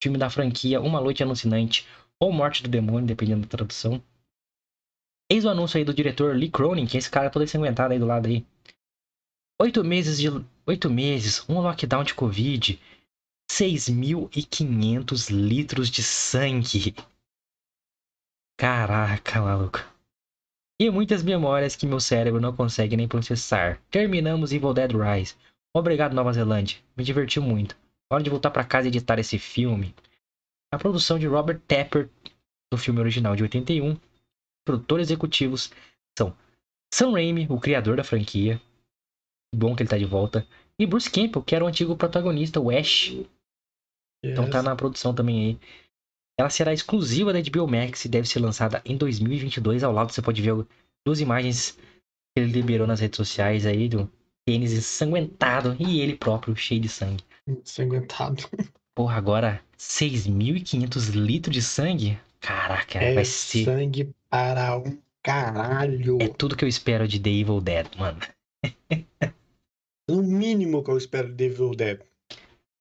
filme 0.00 0.16
da 0.16 0.30
franquia 0.30 0.80
Uma 0.80 1.00
Noite 1.00 1.24
Alucinante 1.24 1.84
ou 2.20 2.32
Morte 2.32 2.62
do 2.62 2.68
Demônio, 2.68 3.08
dependendo 3.08 3.42
da 3.42 3.48
tradução. 3.48 4.00
Eis 5.28 5.44
o 5.44 5.48
anúncio 5.48 5.78
aí 5.78 5.84
do 5.84 5.92
diretor 5.92 6.36
Lee 6.36 6.48
Cronin, 6.48 6.86
que 6.86 6.96
é 6.96 6.98
esse 6.98 7.10
cara 7.10 7.28
todo 7.28 7.42
ensanguentado 7.42 7.92
aí 7.92 7.98
do 7.98 8.06
lado 8.06 8.28
aí. 8.28 8.46
Oito 9.60 9.82
meses 9.82 10.18
de. 10.18 10.28
Oito 10.66 10.88
meses, 10.88 11.44
um 11.48 11.58
lockdown 11.60 12.04
de 12.04 12.14
Covid, 12.14 12.80
6.500 13.50 15.30
litros 15.30 15.90
de 15.90 16.00
sangue. 16.00 16.94
Caraca, 18.56 19.40
maluco. 19.40 19.80
E 20.80 20.88
muitas 20.90 21.24
memórias 21.24 21.74
que 21.74 21.88
meu 21.88 21.98
cérebro 21.98 22.40
não 22.40 22.54
consegue 22.54 22.96
nem 22.96 23.08
processar. 23.08 23.82
Terminamos 23.90 24.52
Evil 24.52 24.72
Dead 24.72 24.92
Rise. 24.92 25.34
Obrigado, 25.74 26.14
Nova 26.14 26.32
Zelândia. 26.32 26.78
Me 26.96 27.02
divertiu 27.02 27.42
muito. 27.42 27.76
Hora 28.12 28.22
de 28.22 28.30
voltar 28.30 28.52
para 28.52 28.62
casa 28.64 28.86
e 28.86 28.90
editar 28.90 29.18
esse 29.18 29.40
filme. 29.40 29.92
A 30.72 30.78
produção 30.78 31.18
de 31.18 31.26
Robert 31.26 31.60
Tapper, 31.66 32.08
do 32.72 32.78
filme 32.78 33.00
original 33.00 33.34
de 33.34 33.42
81. 33.42 33.98
Produtores 34.64 35.08
executivos 35.08 35.72
são 36.16 36.32
Sam 36.94 37.14
Raimi, 37.14 37.48
o 37.50 37.58
criador 37.58 37.96
da 37.96 38.04
franquia. 38.04 38.60
Bom 39.54 39.74
que 39.74 39.82
ele 39.82 39.90
tá 39.90 39.96
de 39.98 40.04
volta. 40.04 40.46
E 40.78 40.86
Bruce 40.86 41.10
Campbell, 41.10 41.42
que 41.42 41.54
era 41.54 41.64
o 41.64 41.68
antigo 41.68 41.96
protagonista, 41.96 42.60
o 42.60 42.70
Ash. 42.70 43.12
Então 44.24 44.48
tá 44.48 44.58
Yes. 44.58 44.64
na 44.64 44.76
produção 44.76 45.14
também 45.14 45.40
aí. 45.40 45.58
Ela 46.38 46.50
será 46.50 46.72
exclusiva 46.72 47.32
da 47.32 47.40
HBO 47.40 47.66
Max 47.66 48.04
e 48.04 48.08
deve 48.08 48.28
ser 48.28 48.38
lançada 48.40 48.80
em 48.84 48.96
2022. 48.96 49.82
Ao 49.82 49.92
lado 49.92 50.12
você 50.12 50.22
pode 50.22 50.40
ver 50.40 50.54
duas 51.04 51.20
imagens 51.20 51.72
que 51.72 52.42
ele 52.42 52.52
liberou 52.52 52.86
nas 52.86 53.00
redes 53.00 53.16
sociais 53.16 53.66
aí 53.66 53.88
do 53.88 54.10
tênis 54.46 54.72
ensanguentado 54.72 55.76
e 55.80 56.00
ele 56.00 56.14
próprio 56.16 56.54
cheio 56.54 56.80
de 56.80 56.88
sangue. 56.88 57.24
Ensanguentado. 57.46 58.44
Porra, 58.94 59.16
agora 59.16 59.60
6.500 59.76 61.08
litros 61.10 61.54
de 61.54 61.62
sangue? 61.62 62.18
Caraca, 62.40 62.98
É 62.98 63.14
vai 63.14 63.24
ser. 63.24 63.64
sangue 63.64 64.12
para 64.30 64.76
um 64.78 64.96
caralho. 65.22 66.18
É 66.20 66.28
tudo 66.28 66.56
que 66.56 66.64
eu 66.64 66.68
espero 66.68 67.06
de 67.08 67.18
The 67.18 67.30
Evil 67.30 67.60
Dead, 67.60 67.86
mano. 67.96 68.18
No 70.08 70.22
mínimo 70.22 70.82
que 70.82 70.90
eu 70.90 70.96
espero 70.96 71.32
de 71.32 71.44
Evil 71.44 71.74
Dead. 71.74 72.00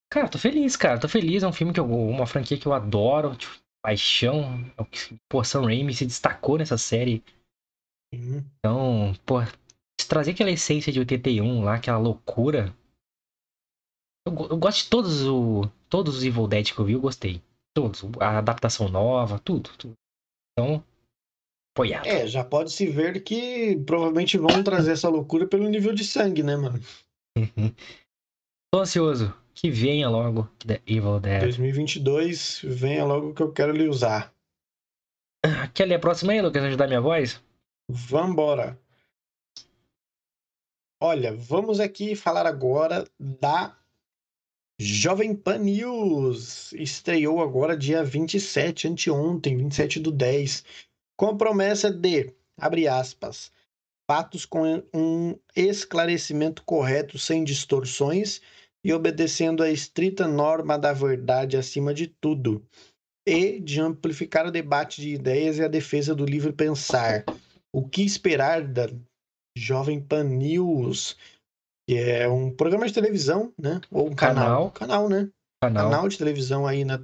Cara, 0.10 0.30
tô 0.30 0.38
feliz, 0.38 0.76
cara. 0.78 1.00
Tô 1.00 1.10
feliz. 1.10 1.44
É 1.44 1.48
um 1.48 1.54
filme 1.54 1.74
que 1.74 1.80
eu. 1.80 1.86
Uma 1.86 2.26
franquia 2.26 2.58
que 2.58 2.66
eu 2.66 2.74
adoro. 2.74 3.36
Tipo, 3.36 3.54
paixão. 3.84 4.66
É 4.78 4.84
Pô, 5.30 5.44
Sam 5.44 5.66
Raimi 5.66 5.94
se 5.94 6.06
destacou 6.06 6.58
nessa 6.58 6.78
série. 6.78 7.24
Sim. 8.14 8.46
Então, 8.60 9.14
pô, 9.26 9.42
se 10.00 10.08
trazer 10.08 10.32
aquela 10.32 10.52
essência 10.52 10.92
de 10.92 11.00
81 11.00 11.64
lá, 11.64 11.76
aquela 11.76 11.98
loucura. 11.98 12.74
Eu, 14.26 14.34
eu 14.50 14.58
gosto 14.58 14.84
de 14.84 14.90
todos, 14.90 15.26
o, 15.26 15.70
todos 15.90 16.18
os 16.18 16.24
Evil 16.24 16.48
Dead 16.48 16.74
que 16.74 16.80
eu 16.80 16.86
vi, 16.86 16.94
eu 16.94 17.02
gostei. 17.02 17.42
Todos. 17.74 18.04
A 18.20 18.38
adaptação 18.40 18.88
nova, 18.88 19.40
tudo. 19.40 19.70
tudo. 19.78 19.94
Então, 20.54 20.84
apoiado. 21.76 22.08
É, 22.08 22.28
já 22.28 22.44
pode 22.44 22.72
se 22.72 22.88
ver 22.88 23.22
que 23.24 23.78
provavelmente 23.86 24.38
vão 24.38 24.64
trazer 24.64 24.94
essa 24.94 25.10
loucura 25.10 25.48
pelo 25.48 25.70
nível 25.70 25.94
de 25.94 26.04
sangue, 26.04 26.42
né, 26.42 26.56
mano? 26.56 26.80
Tô 28.74 28.82
ansioso. 28.82 29.34
Que 29.54 29.72
venha 29.72 30.08
logo 30.08 30.48
The 30.66 30.82
Evil 30.86 31.20
Dead. 31.20 31.42
2022, 31.42 32.62
venha 32.64 33.04
logo 33.04 33.34
que 33.34 33.42
eu 33.42 33.52
quero 33.52 33.72
lhe 33.72 33.88
usar. 33.88 34.32
Quer 35.74 35.86
ler 35.86 35.96
a 35.96 36.00
próxima 36.00 36.34
aí, 36.34 36.42
Lucas? 36.42 36.64
Ajudar 36.64 36.88
minha 36.88 37.02
voz? 37.02 37.42
Vambora. 37.90 38.80
Olha, 41.02 41.36
vamos 41.36 41.80
aqui 41.80 42.16
falar 42.16 42.46
agora 42.46 43.08
da 43.20 43.76
Jovem 44.80 45.36
Pan 45.36 45.60
News. 45.60 46.74
Estreou 46.74 47.42
agora 47.42 47.78
dia 47.78 48.04
27, 48.04 48.88
anteontem, 48.88 49.58
27 49.58 50.00
do 50.00 50.12
10, 50.12 50.66
com 51.16 51.28
a 51.28 51.36
promessa 51.36 51.92
de, 51.92 52.34
abre 52.60 52.88
aspas, 52.88 53.52
fatos 54.10 54.46
com 54.46 54.82
um 54.94 55.36
esclarecimento 55.56 56.64
correto 56.64 57.20
sem 57.20 57.44
distorções 57.44 58.42
e 58.84 58.94
obedecendo 58.94 59.62
a 59.62 59.70
estrita 59.70 60.28
norma 60.28 60.78
da 60.78 60.94
verdade 60.94 61.58
acima 61.58 61.94
de 61.94 62.08
tudo. 62.08 62.64
e 63.28 63.60
de 63.60 63.82
amplificar 63.82 64.46
o 64.48 64.52
debate 64.52 65.02
de 65.02 65.10
ideias 65.10 65.58
e 65.58 65.64
a 65.64 65.68
defesa 65.68 66.16
do 66.16 66.24
livre 66.26 66.54
pensar. 66.54 67.26
O 67.74 67.86
que 67.86 68.02
esperar 68.06 68.62
da 68.64 68.88
Jovem 69.58 70.00
Pan 70.00 70.24
News, 70.24 71.18
que 71.86 71.98
é 71.98 72.30
um 72.30 72.50
programa 72.50 72.88
de 72.88 72.94
televisão, 72.94 73.52
né? 73.62 73.82
Ou 73.92 74.08
um 74.08 74.16
canal. 74.16 74.72
Canal, 74.72 75.10
né? 75.10 75.28
Canal. 75.62 75.90
Canal 75.90 76.08
de 76.08 76.18
televisão 76.18 76.66
aí 76.66 76.86
na 76.86 77.02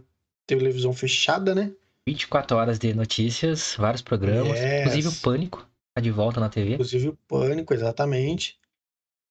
televisão 0.47 0.93
fechada, 0.93 1.53
né? 1.53 1.73
24 2.07 2.55
horas 2.55 2.79
de 2.79 2.93
notícias, 2.93 3.75
vários 3.77 4.01
programas, 4.01 4.57
Yes. 4.57 4.79
inclusive 4.79 5.07
o 5.09 5.21
Pânico 5.21 5.67
de 6.01 6.11
volta 6.11 6.39
na 6.39 6.49
TV. 6.49 6.73
Inclusive 6.73 7.09
o 7.09 7.17
Pânico, 7.27 7.73
exatamente. 7.73 8.59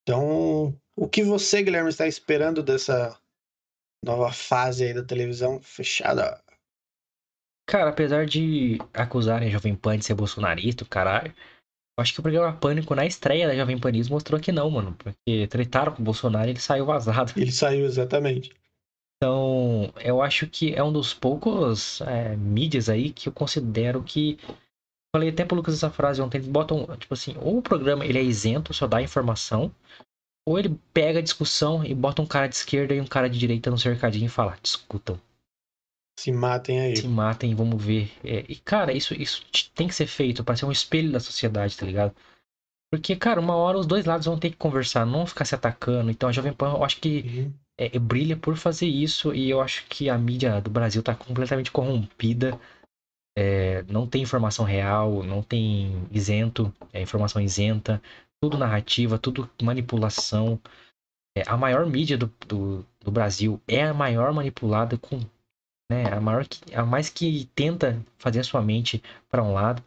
Então, 0.02 0.78
o 0.96 1.08
que 1.08 1.22
você, 1.22 1.62
Guilherme, 1.62 1.90
está 1.90 2.06
esperando 2.06 2.62
dessa 2.62 3.18
nova 4.04 4.32
fase 4.32 4.84
aí 4.84 4.94
da 4.94 5.02
televisão 5.02 5.60
fechada? 5.60 6.42
Cara, 7.66 7.90
apesar 7.90 8.26
de 8.26 8.78
acusarem 8.92 9.48
a 9.48 9.50
Jovem 9.50 9.74
Pan 9.74 9.96
de 9.96 10.04
ser 10.04 10.14
bolsonarista, 10.14 10.84
caralho, 10.84 11.32
eu 11.98 12.02
acho 12.02 12.14
que 12.14 12.20
o 12.20 12.22
programa 12.22 12.52
Pânico 12.56 12.94
na 12.94 13.06
estreia 13.06 13.46
da 13.46 13.54
Jovem 13.54 13.78
Panismo 13.78 14.14
mostrou 14.14 14.40
que 14.40 14.50
não, 14.50 14.70
mano. 14.70 14.94
Porque 14.94 15.46
tretaram 15.48 15.92
com 15.92 16.02
o 16.02 16.04
Bolsonaro 16.04 16.48
e 16.48 16.50
ele 16.50 16.58
saiu 16.58 16.86
vazado. 16.86 17.32
Ele 17.36 17.52
saiu 17.52 17.84
exatamente. 17.84 18.52
Então, 19.16 19.92
eu 20.00 20.20
acho 20.20 20.48
que 20.48 20.74
é 20.74 20.82
um 20.82 20.92
dos 20.92 21.14
poucos 21.14 22.00
é, 22.00 22.34
mídias 22.34 22.88
aí 22.88 23.10
que 23.10 23.28
eu 23.28 23.32
considero 23.32 24.02
que. 24.02 24.38
Falei 25.14 25.28
até 25.28 25.44
pro 25.44 25.56
Lucas 25.56 25.74
essa 25.74 25.90
frase 25.90 26.22
ontem, 26.22 26.38
eles 26.38 26.48
botam, 26.48 26.86
tipo 26.96 27.12
assim, 27.12 27.36
ou 27.38 27.58
o 27.58 27.62
programa 27.62 28.04
ele 28.04 28.18
é 28.18 28.22
isento, 28.22 28.72
só 28.72 28.86
dá 28.86 29.02
informação, 29.02 29.70
ou 30.48 30.58
ele 30.58 30.78
pega 30.92 31.18
a 31.18 31.22
discussão 31.22 31.84
e 31.84 31.94
bota 31.94 32.22
um 32.22 32.26
cara 32.26 32.48
de 32.48 32.54
esquerda 32.56 32.94
e 32.94 33.00
um 33.00 33.06
cara 33.06 33.28
de 33.28 33.38
direita 33.38 33.70
no 33.70 33.78
cercadinho 33.78 34.26
e 34.26 34.30
fala, 34.30 34.56
discutam, 34.62 35.20
Se 36.18 36.32
matem 36.32 36.80
aí. 36.80 36.96
se 36.96 37.06
matem, 37.06 37.54
vamos 37.54 37.82
ver. 37.82 38.10
É, 38.24 38.44
e, 38.48 38.56
cara, 38.56 38.92
isso, 38.92 39.12
isso 39.14 39.42
tem 39.74 39.86
que 39.86 39.94
ser 39.94 40.06
feito 40.06 40.42
pra 40.42 40.56
ser 40.56 40.64
um 40.64 40.72
espelho 40.72 41.12
da 41.12 41.20
sociedade, 41.20 41.76
tá 41.76 41.84
ligado? 41.84 42.14
Porque, 42.90 43.16
cara, 43.16 43.40
uma 43.40 43.54
hora 43.54 43.78
os 43.78 43.86
dois 43.86 44.04
lados 44.04 44.26
vão 44.26 44.38
ter 44.38 44.50
que 44.50 44.56
conversar, 44.56 45.06
não 45.06 45.26
ficar 45.26 45.44
se 45.44 45.54
atacando. 45.54 46.10
Então 46.10 46.28
a 46.28 46.32
Jovem 46.32 46.52
Pan, 46.52 46.72
eu 46.74 46.84
acho 46.84 46.98
que 47.00 47.22
Uhum. 47.22 47.52
é, 47.78 47.98
brilha 47.98 48.36
por 48.36 48.56
fazer 48.56 48.86
isso 48.86 49.34
e 49.34 49.48
eu 49.48 49.60
acho 49.60 49.86
que 49.88 50.08
a 50.10 50.18
mídia 50.18 50.60
do 50.60 50.70
Brasil 50.70 51.02
tá 51.02 51.14
completamente 51.14 51.70
corrompida. 51.70 52.58
É, 53.36 53.82
não 53.84 54.06
tem 54.06 54.22
informação 54.22 54.64
real, 54.64 55.22
não 55.22 55.42
tem 55.42 56.06
isento, 56.10 56.72
é 56.92 57.00
informação 57.00 57.40
isenta, 57.40 58.02
tudo 58.40 58.58
narrativa, 58.58 59.18
tudo 59.18 59.48
manipulação. 59.62 60.60
É, 61.36 61.42
a 61.48 61.56
maior 61.56 61.86
mídia 61.86 62.18
do, 62.18 62.26
do, 62.46 62.86
do 63.00 63.10
Brasil 63.10 63.60
é 63.68 63.84
a 63.84 63.94
maior 63.94 64.32
manipulada 64.34 64.98
com, 64.98 65.20
né, 65.90 66.12
a 66.12 66.20
maior 66.20 66.46
que, 66.46 66.74
a 66.74 66.84
mais 66.84 67.08
que 67.10 67.46
tenta 67.54 68.02
fazer 68.18 68.40
a 68.40 68.44
sua 68.44 68.62
mente 68.62 69.02
para 69.30 69.42
um 69.42 69.52
lado. 69.54 69.82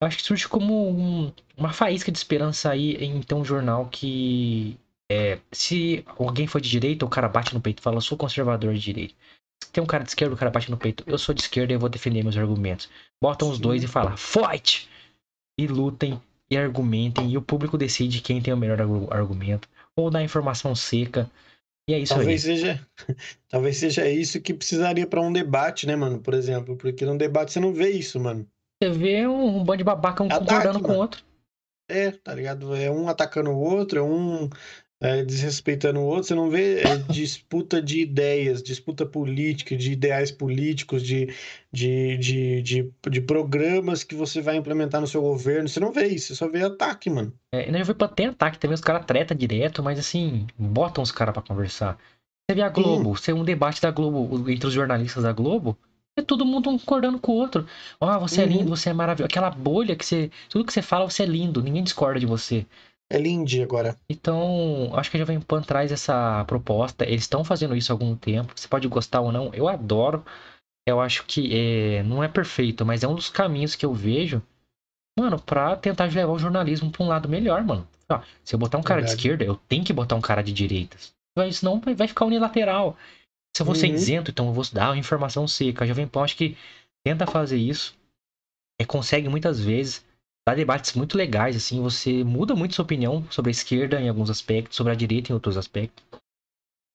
Eu 0.00 0.06
acho 0.08 0.18
que 0.18 0.22
surge 0.22 0.48
como 0.48 0.88
um- 0.90 1.32
uma 1.56 1.72
faísca 1.72 2.12
de 2.12 2.18
esperança 2.18 2.70
aí 2.70 2.94
em 2.96 3.22
ter 3.22 3.34
um 3.34 3.44
jornal 3.44 3.88
que 3.88 4.78
é, 5.10 5.38
se 5.52 6.04
alguém 6.18 6.46
for 6.46 6.60
de 6.60 6.68
direita, 6.68 7.04
o 7.04 7.08
cara 7.10 7.28
bate 7.28 7.54
no 7.54 7.60
peito 7.60 7.80
e 7.80 7.82
fala, 7.82 8.00
sou 8.00 8.16
conservador 8.16 8.74
de 8.74 8.80
direita. 8.80 9.14
Tem 9.72 9.82
um 9.82 9.86
cara 9.86 10.04
de 10.04 10.10
esquerda, 10.10 10.34
o 10.34 10.38
cara 10.38 10.50
bate 10.50 10.70
no 10.70 10.76
peito, 10.76 11.04
eu 11.06 11.18
sou 11.18 11.34
de 11.34 11.42
esquerda 11.42 11.72
e 11.72 11.76
eu 11.76 11.80
vou 11.80 11.88
defender 11.88 12.22
meus 12.22 12.36
argumentos. 12.36 12.88
Botam 13.22 13.50
os 13.50 13.58
dois 13.58 13.82
e 13.82 13.86
fala, 13.86 14.16
fight! 14.16 14.88
E 15.58 15.66
lutem, 15.66 16.20
e 16.50 16.56
argumentem, 16.56 17.30
e 17.30 17.36
o 17.38 17.42
público 17.42 17.78
decide 17.78 18.20
quem 18.20 18.42
tem 18.42 18.52
o 18.52 18.56
melhor 18.56 18.80
argu- 18.80 19.08
argumento. 19.12 19.68
Ou 19.96 20.10
dá 20.10 20.22
informação 20.22 20.74
seca. 20.74 21.30
E 21.88 21.94
é 21.94 21.98
isso 21.98 22.14
Talvez 22.14 22.44
aí. 22.44 22.56
seja, 22.56 22.86
talvez 23.48 23.76
seja 23.76 24.08
isso 24.08 24.40
que 24.40 24.54
precisaria 24.54 25.06
para 25.06 25.20
um 25.20 25.32
debate, 25.32 25.86
né, 25.86 25.94
mano? 25.94 26.18
Por 26.20 26.34
exemplo, 26.34 26.76
porque 26.76 27.04
num 27.04 27.16
debate 27.16 27.52
você 27.52 27.60
não 27.60 27.72
vê 27.72 27.90
isso, 27.90 28.18
mano. 28.18 28.46
Você 28.82 28.90
vê 28.90 29.26
um, 29.26 29.58
um 29.58 29.64
bando 29.64 29.78
de 29.78 29.84
babaca 29.84 30.22
um 30.22 30.26
Ataque, 30.26 30.44
concordando 30.46 30.80
com 30.80 30.92
o 30.92 30.96
outro. 30.96 31.22
É, 31.88 32.10
tá 32.10 32.34
ligado? 32.34 32.74
É 32.74 32.90
um 32.90 33.08
atacando 33.08 33.50
o 33.50 33.58
outro, 33.58 33.98
é 33.98 34.02
um 34.02 34.48
é, 35.04 35.22
desrespeitando 35.22 36.00
o 36.00 36.04
outro. 36.04 36.24
Você 36.24 36.34
não 36.34 36.48
vê 36.48 36.80
é, 36.80 36.96
disputa 37.12 37.80
de 37.82 38.00
ideias, 38.00 38.62
disputa 38.62 39.04
política, 39.04 39.76
de 39.76 39.92
ideais 39.92 40.30
políticos, 40.30 41.02
de, 41.02 41.28
de, 41.70 42.16
de, 42.16 42.62
de, 42.62 42.92
de 43.10 43.20
programas 43.20 44.02
que 44.02 44.14
você 44.14 44.40
vai 44.40 44.56
implementar 44.56 45.02
no 45.02 45.06
seu 45.06 45.20
governo. 45.20 45.68
Você 45.68 45.78
não 45.78 45.92
vê 45.92 46.06
isso, 46.06 46.28
você 46.28 46.34
só 46.36 46.48
vê 46.48 46.62
ataque, 46.62 47.10
mano. 47.10 47.34
É, 47.54 47.70
na 47.70 47.78
Jovem 47.80 47.96
Pan 47.96 48.08
tem 48.08 48.26
ataque 48.28 48.58
também, 48.58 48.74
os 48.74 48.80
caras 48.80 49.04
tretam 49.04 49.36
direto, 49.36 49.82
mas 49.82 49.98
assim, 49.98 50.46
botam 50.58 51.02
os 51.02 51.12
caras 51.12 51.34
pra 51.34 51.42
conversar. 51.42 51.98
Você 52.48 52.54
vê 52.54 52.62
a 52.62 52.68
Globo, 52.70 53.14
você 53.14 53.32
um 53.32 53.44
debate 53.44 53.82
da 53.82 53.90
Globo 53.90 54.50
entre 54.50 54.66
os 54.66 54.72
jornalistas 54.72 55.22
da 55.22 55.32
Globo, 55.32 55.76
é 56.18 56.22
todo 56.22 56.46
mundo 56.46 56.70
concordando 56.70 57.18
com 57.18 57.32
o 57.32 57.34
outro. 57.34 57.66
Ó, 58.00 58.18
você 58.20 58.42
é 58.42 58.44
Uhum. 58.44 58.50
lindo, 58.50 58.70
você 58.76 58.90
é 58.90 58.92
maravilhoso. 58.92 59.26
Aquela 59.26 59.50
bolha 59.50 59.96
que 59.96 60.06
você. 60.06 60.30
Tudo 60.48 60.64
que 60.64 60.72
você 60.72 60.80
fala, 60.80 61.08
você 61.10 61.24
é 61.24 61.26
lindo, 61.26 61.62
ninguém 61.62 61.82
discorda 61.82 62.20
de 62.20 62.26
você. 62.26 62.64
É 63.10 63.18
Lindy 63.18 63.62
agora. 63.62 63.96
Então, 64.10 64.90
acho 64.94 65.10
que 65.10 65.16
a 65.16 65.20
Jovem 65.20 65.40
Pan 65.40 65.62
traz 65.62 65.92
essa 65.92 66.44
proposta. 66.46 67.04
Eles 67.04 67.22
estão 67.22 67.44
fazendo 67.44 67.76
isso 67.76 67.92
há 67.92 67.94
algum 67.94 68.16
tempo. 68.16 68.52
Você 68.56 68.66
pode 68.66 68.88
gostar 68.88 69.20
ou 69.20 69.30
não. 69.30 69.52
Eu 69.54 69.68
adoro. 69.68 70.24
Eu 70.86 71.00
acho 71.00 71.24
que 71.24 71.50
é, 71.54 72.02
não 72.02 72.22
é 72.22 72.28
perfeito, 72.28 72.84
mas 72.84 73.02
é 73.02 73.08
um 73.08 73.14
dos 73.14 73.30
caminhos 73.30 73.74
que 73.74 73.86
eu 73.86 73.94
vejo, 73.94 74.42
mano, 75.18 75.40
pra 75.40 75.76
tentar 75.76 76.04
levar 76.04 76.32
o 76.32 76.38
jornalismo 76.38 76.90
pra 76.90 77.02
um 77.02 77.08
lado 77.08 77.26
melhor, 77.26 77.64
mano. 77.64 77.88
Ó, 78.10 78.20
se 78.44 78.54
eu 78.54 78.58
botar 78.58 78.76
um 78.76 78.82
cara 78.82 79.00
de 79.00 79.06
Verdade. 79.06 79.22
esquerda, 79.28 79.44
eu 79.44 79.56
tenho 79.56 79.82
que 79.82 79.94
botar 79.94 80.14
um 80.14 80.20
cara 80.20 80.42
de 80.42 80.52
direita. 80.52 80.98
Senão 81.52 81.80
vai 81.80 82.06
ficar 82.06 82.26
unilateral. 82.26 82.98
Se 83.56 83.62
eu 83.62 83.66
vou 83.66 83.74
ser 83.74 83.88
Uhum. 83.88 83.94
isento, 83.94 84.30
então 84.30 84.46
eu 84.46 84.52
vou 84.52 84.64
dar 84.72 84.90
uma 84.90 84.98
informação 84.98 85.48
seca. 85.48 85.84
A 85.84 85.86
Jovem 85.86 86.06
Pan 86.06 86.22
acho 86.22 86.36
que 86.36 86.54
tenta 87.02 87.26
fazer 87.26 87.56
isso. 87.56 87.96
E 88.78 88.84
consegue 88.84 89.28
muitas 89.28 89.58
vezes 89.58 90.04
dar 90.46 90.54
debates 90.54 90.92
muito 90.92 91.16
legais, 91.16 91.56
assim, 91.56 91.80
você 91.80 92.22
muda 92.22 92.54
muito 92.54 92.74
sua 92.74 92.84
opinião 92.84 93.26
sobre 93.30 93.50
a 93.50 93.52
esquerda 93.52 94.00
em 94.00 94.08
alguns 94.08 94.28
aspectos, 94.28 94.76
sobre 94.76 94.92
a 94.92 94.96
direita 94.96 95.30
em 95.30 95.34
outros 95.34 95.56
aspectos. 95.56 96.04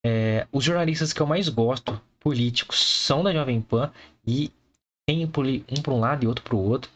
É, 0.06 0.48
os 0.52 0.64
jornalistas 0.64 1.12
que 1.12 1.22
eu 1.22 1.28
mais 1.28 1.50
gosto, 1.50 2.00
políticos, 2.20 2.80
são 2.80 3.24
da 3.24 3.34
Jovem 3.34 3.62
Pan 3.62 3.92
e 4.26 4.52
tem 5.08 5.26
um 5.26 5.82
para 5.82 5.94
um 5.94 6.00
lado 6.00 6.24
e 6.24 6.28
outro 6.28 6.44
para 6.44 6.56
o 6.56 6.64
outro. 6.64 6.92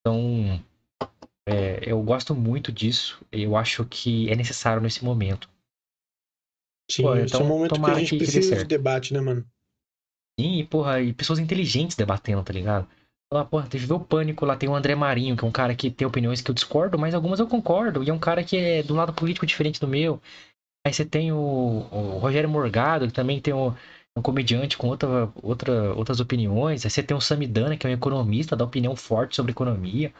Então, 0.00 0.62
é, 1.48 1.90
eu 1.90 2.00
gosto 2.02 2.34
muito 2.34 2.70
disso. 2.70 3.24
Eu 3.32 3.56
acho 3.56 3.84
que 3.86 4.30
é 4.30 4.36
necessário 4.36 4.82
nesse 4.82 5.04
momento. 5.04 5.48
Sim, 6.90 7.02
Pô, 7.02 7.16
é 7.16 7.22
então, 7.24 7.42
um 7.42 7.48
momento 7.48 7.80
que 7.82 7.90
a 7.90 7.94
gente 7.94 8.10
que- 8.10 8.18
precisa 8.18 8.56
de 8.56 8.64
debate, 8.64 9.12
né, 9.12 9.20
mano? 9.20 9.44
Sim, 10.38 10.66
porra, 10.66 11.00
e 11.00 11.12
pessoas 11.14 11.38
inteligentes 11.38 11.96
debatendo, 11.96 12.44
tá 12.44 12.52
ligado? 12.52 12.86
Lá, 13.32 13.44
porra, 13.44 13.66
teve 13.68 13.92
o 13.92 13.98
Pânico, 13.98 14.46
lá 14.46 14.56
tem 14.56 14.68
o 14.68 14.74
André 14.74 14.94
Marinho, 14.94 15.36
que 15.36 15.44
é 15.44 15.48
um 15.48 15.52
cara 15.52 15.74
que 15.74 15.90
tem 15.90 16.06
opiniões 16.06 16.40
que 16.40 16.50
eu 16.50 16.54
discordo, 16.54 16.98
mas 16.98 17.12
algumas 17.14 17.40
eu 17.40 17.48
concordo. 17.48 18.02
E 18.04 18.10
é 18.10 18.12
um 18.14 18.18
cara 18.18 18.44
que 18.44 18.56
é 18.56 18.82
do 18.84 18.94
lado 18.94 19.12
político 19.12 19.44
diferente 19.46 19.80
do 19.80 19.88
meu. 19.88 20.20
Aí 20.86 20.92
você 20.92 21.04
tem 21.04 21.32
o, 21.32 21.36
o 21.38 22.18
Rogério 22.18 22.48
Morgado, 22.50 23.06
que 23.08 23.12
também 23.14 23.40
tem 23.40 23.54
o- 23.54 23.74
um 24.16 24.22
comediante 24.22 24.78
com 24.78 24.88
outra, 24.88 25.32
outra, 25.42 25.94
outras 25.94 26.20
opiniões. 26.20 26.84
Aí 26.84 26.90
você 26.90 27.02
tem 27.02 27.16
o 27.16 27.20
Samidana, 27.20 27.76
que 27.76 27.86
é 27.86 27.90
um 27.90 27.94
economista, 27.94 28.56
dá 28.56 28.64
opinião 28.64 28.96
forte 28.96 29.36
sobre 29.36 29.52
economia. 29.52 30.12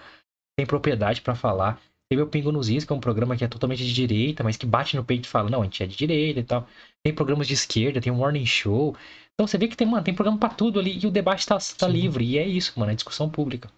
Tem 0.57 0.67
propriedade 0.67 1.21
pra 1.21 1.35
falar. 1.35 1.81
Teve 2.09 2.23
o 2.23 2.27
Pingo 2.27 2.53
nos 2.53 2.69
Is, 2.69 2.85
que 2.85 2.93
é 2.93 2.97
um 2.97 3.01
programa 3.01 3.37
que 3.37 3.45
é 3.45 3.49
totalmente 3.49 3.85
de 3.85 3.93
direita, 3.93 4.45
mas 4.45 4.57
que 4.57 4.65
bate 4.67 4.97
no 4.97 5.05
peito 5.05 5.25
e 5.27 5.29
fala, 5.29 5.51
não, 5.51 5.61
a 5.63 5.65
gente 5.65 5.83
é 5.83 5.87
de 5.87 5.97
direita 5.97 6.41
e 6.41 6.45
tal. 6.45 6.67
Tem 7.03 7.15
programas 7.15 7.47
de 7.49 7.55
esquerda, 7.55 8.01
tem 8.01 8.13
o 8.13 8.17
Morning 8.17 8.47
Show. 8.47 8.97
Então 9.39 9.47
você 9.47 9.59
vê 9.59 9.69
que 9.69 9.77
tem, 9.77 9.87
mano, 9.87 10.03
tem 10.03 10.15
programa 10.15 10.39
pra 10.39 10.49
tudo 10.49 10.81
ali 10.81 10.99
e 10.99 11.07
o 11.07 11.11
debate 11.11 11.47
tá, 11.47 11.57
tá 11.57 11.61
Sim. 11.61 11.93
livre. 11.93 12.25
E 12.25 12.39
é 12.39 12.47
isso, 12.47 12.73
mano, 12.79 12.91
é 12.91 12.95
discussão 12.95 13.31
pública. 13.31 13.71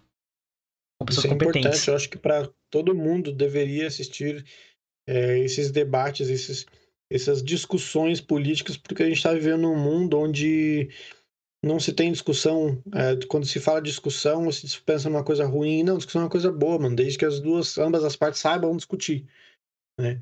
Com 0.97 1.05
pessoas 1.05 1.25
Isso 1.25 1.33
é 1.33 1.37
competentes. 1.37 1.59
importante. 1.65 1.87
Eu 1.89 1.95
acho 1.95 2.09
que 2.09 2.17
para 2.17 2.49
todo 2.71 2.95
mundo 2.95 3.33
deveria 3.33 3.87
assistir 3.87 4.45
é, 5.07 5.37
esses 5.39 5.69
debates, 5.69 6.29
esses, 6.29 6.65
essas 7.11 7.43
discussões 7.43 8.21
políticas, 8.21 8.77
porque 8.77 9.03
a 9.03 9.05
gente 9.05 9.17
está 9.17 9.33
vivendo 9.33 9.63
num 9.63 9.77
mundo 9.77 10.17
onde 10.17 10.89
não 11.61 11.77
se 11.77 11.91
tem 11.91 12.09
discussão. 12.09 12.81
é, 12.93 13.25
quando 13.25 13.45
se 13.45 13.59
fala 13.59 13.81
discussão, 13.81 14.45
você 14.45 14.65
pensa 14.85 15.09
numa 15.09 15.25
coisa 15.25 15.45
ruim. 15.45 15.83
Não, 15.83 15.97
discussão 15.97 16.21
é 16.21 16.23
uma 16.25 16.31
coisa 16.31 16.49
boa, 16.53 16.79
mano, 16.79 16.95
desde 16.95 17.17
que 17.17 17.25
as 17.25 17.41
duas, 17.41 17.77
ambas 17.77 18.05
as 18.05 18.15
partes 18.15 18.39
saibam 18.39 18.77
discutir. 18.77 19.27
Né? 19.99 20.21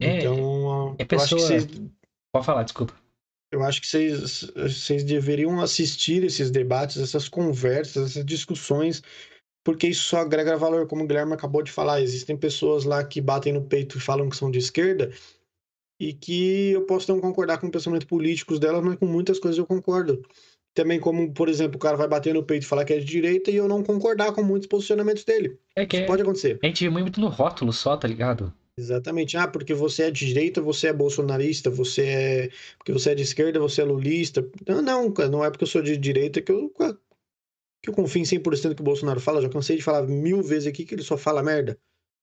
É, 0.00 0.18
então, 0.18 0.34
é 0.36 0.38
eu 0.38 0.40
acho 0.92 0.96
que 0.98 1.04
pessoa- 1.06 1.40
vocês 1.40 1.66
Pode 2.32 2.46
falar, 2.46 2.62
desculpa. 2.62 3.05
Eu 3.50 3.62
acho 3.62 3.80
que 3.80 3.86
vocês, 3.86 4.50
vocês 4.54 5.04
deveriam 5.04 5.60
assistir 5.60 6.24
esses 6.24 6.50
debates, 6.50 6.96
essas 6.96 7.28
conversas, 7.28 8.10
essas 8.10 8.24
discussões, 8.24 9.02
porque 9.64 9.88
isso 9.88 10.04
só 10.04 10.18
agrega 10.18 10.56
valor, 10.56 10.86
como 10.86 11.04
o 11.04 11.06
Guilherme 11.06 11.32
acabou 11.32 11.62
de 11.62 11.72
falar. 11.72 12.00
Existem 12.00 12.36
pessoas 12.36 12.84
lá 12.84 13.02
que 13.04 13.20
batem 13.20 13.52
no 13.52 13.64
peito 13.64 13.98
e 13.98 14.00
falam 14.00 14.28
que 14.28 14.36
são 14.36 14.50
de 14.50 14.58
esquerda, 14.58 15.10
e 15.98 16.12
que 16.12 16.72
eu 16.72 16.82
posso 16.82 17.10
não 17.12 17.20
concordar 17.20 17.58
com 17.58 17.66
o 17.66 17.70
pensamento 17.70 18.06
políticos 18.06 18.58
delas, 18.58 18.84
mas 18.84 18.96
com 18.96 19.06
muitas 19.06 19.38
coisas 19.38 19.58
eu 19.58 19.66
concordo. 19.66 20.22
Também 20.74 21.00
como, 21.00 21.32
por 21.32 21.48
exemplo, 21.48 21.76
o 21.76 21.80
cara 21.80 21.96
vai 21.96 22.06
bater 22.06 22.34
no 22.34 22.42
peito 22.42 22.64
e 22.64 22.66
falar 22.66 22.84
que 22.84 22.92
é 22.92 22.98
de 22.98 23.04
direita 23.06 23.50
e 23.50 23.56
eu 23.56 23.66
não 23.66 23.82
concordar 23.82 24.32
com 24.32 24.42
muitos 24.42 24.68
posicionamentos 24.68 25.24
dele. 25.24 25.58
É 25.74 25.86
que 25.86 25.96
Isso 25.96 26.06
pode 26.06 26.20
acontecer. 26.20 26.58
a 26.62 26.66
gente 26.66 26.84
vê 26.84 26.90
muito 26.90 27.18
no 27.18 27.28
rótulo 27.28 27.72
só, 27.72 27.96
tá 27.96 28.06
ligado? 28.06 28.52
Exatamente. 28.78 29.36
Ah, 29.38 29.48
porque 29.48 29.72
você 29.72 30.04
é 30.04 30.10
de 30.10 30.26
direita, 30.26 30.60
você 30.60 30.88
é 30.88 30.92
bolsonarista, 30.92 31.70
você 31.70 32.04
é. 32.04 32.50
Porque 32.76 32.92
você 32.92 33.10
é 33.10 33.14
de 33.14 33.22
esquerda, 33.22 33.58
você 33.58 33.80
é 33.80 33.84
lulista. 33.84 34.46
Não, 34.66 34.82
não, 34.82 35.08
não 35.30 35.44
é 35.44 35.50
porque 35.50 35.64
eu 35.64 35.68
sou 35.68 35.80
de 35.80 35.96
direita 35.96 36.42
que 36.42 36.52
eu, 36.52 36.70
que 36.70 37.88
eu 37.88 37.94
confio 37.94 38.20
em 38.20 38.24
100% 38.24 38.74
que 38.74 38.82
o 38.82 38.84
Bolsonaro 38.84 39.18
fala. 39.18 39.40
Já 39.40 39.48
cansei 39.48 39.76
de 39.76 39.82
falar 39.82 40.02
mil 40.02 40.42
vezes 40.42 40.66
aqui 40.66 40.84
que 40.84 40.94
ele 40.94 41.02
só 41.02 41.16
fala 41.16 41.42
merda. 41.42 41.78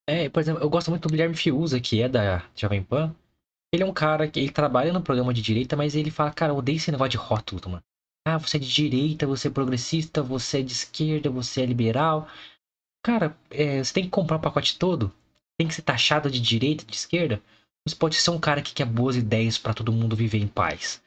É, 0.07 0.29
por 0.29 0.41
exemplo, 0.41 0.61
eu 0.61 0.69
gosto 0.69 0.91
muito 0.91 1.07
do 1.07 1.11
Guilherme 1.11 1.35
Fiuza, 1.35 1.79
que 1.79 2.01
é 2.01 2.07
da 2.07 2.47
Jovem 2.55 2.83
Pan. 2.83 3.15
Ele 3.73 3.81
é 3.81 3.85
um 3.85 3.93
cara 3.93 4.27
que 4.27 4.39
ele 4.39 4.51
trabalha 4.51 4.93
no 4.93 5.01
programa 5.01 5.33
de 5.33 5.41
direita, 5.41 5.75
mas 5.75 5.95
ele 5.95 6.11
fala, 6.11 6.31
cara, 6.31 6.51
eu 6.51 6.57
odeio 6.57 6.75
esse 6.75 6.91
negócio 6.91 7.11
de 7.11 7.17
rótulo, 7.17 7.61
mano. 7.67 7.83
Ah, 8.27 8.37
você 8.37 8.57
é 8.57 8.59
de 8.59 8.71
direita, 8.71 9.25
você 9.25 9.47
é 9.47 9.51
progressista, 9.51 10.21
você 10.21 10.59
é 10.59 10.61
de 10.61 10.71
esquerda, 10.71 11.31
você 11.31 11.63
é 11.63 11.65
liberal. 11.65 12.27
Cara, 13.03 13.35
é, 13.49 13.83
você 13.83 13.93
tem 13.93 14.03
que 14.03 14.11
comprar 14.11 14.37
o 14.37 14.41
pacote 14.41 14.77
todo 14.77 15.11
tem 15.57 15.67
que 15.67 15.73
ser 15.73 15.81
taxado 15.81 16.29
de 16.29 16.39
direita, 16.39 16.85
de 16.85 16.95
esquerda, 16.95 17.41
você 17.87 17.95
pode 17.95 18.15
ser 18.15 18.29
um 18.29 18.39
cara 18.39 18.61
que 18.61 18.73
quer 18.73 18.85
boas 18.85 19.15
ideias 19.15 19.57
para 19.57 19.73
todo 19.73 19.91
mundo 19.91 20.15
viver 20.15 20.39
em 20.39 20.47
paz. 20.47 21.01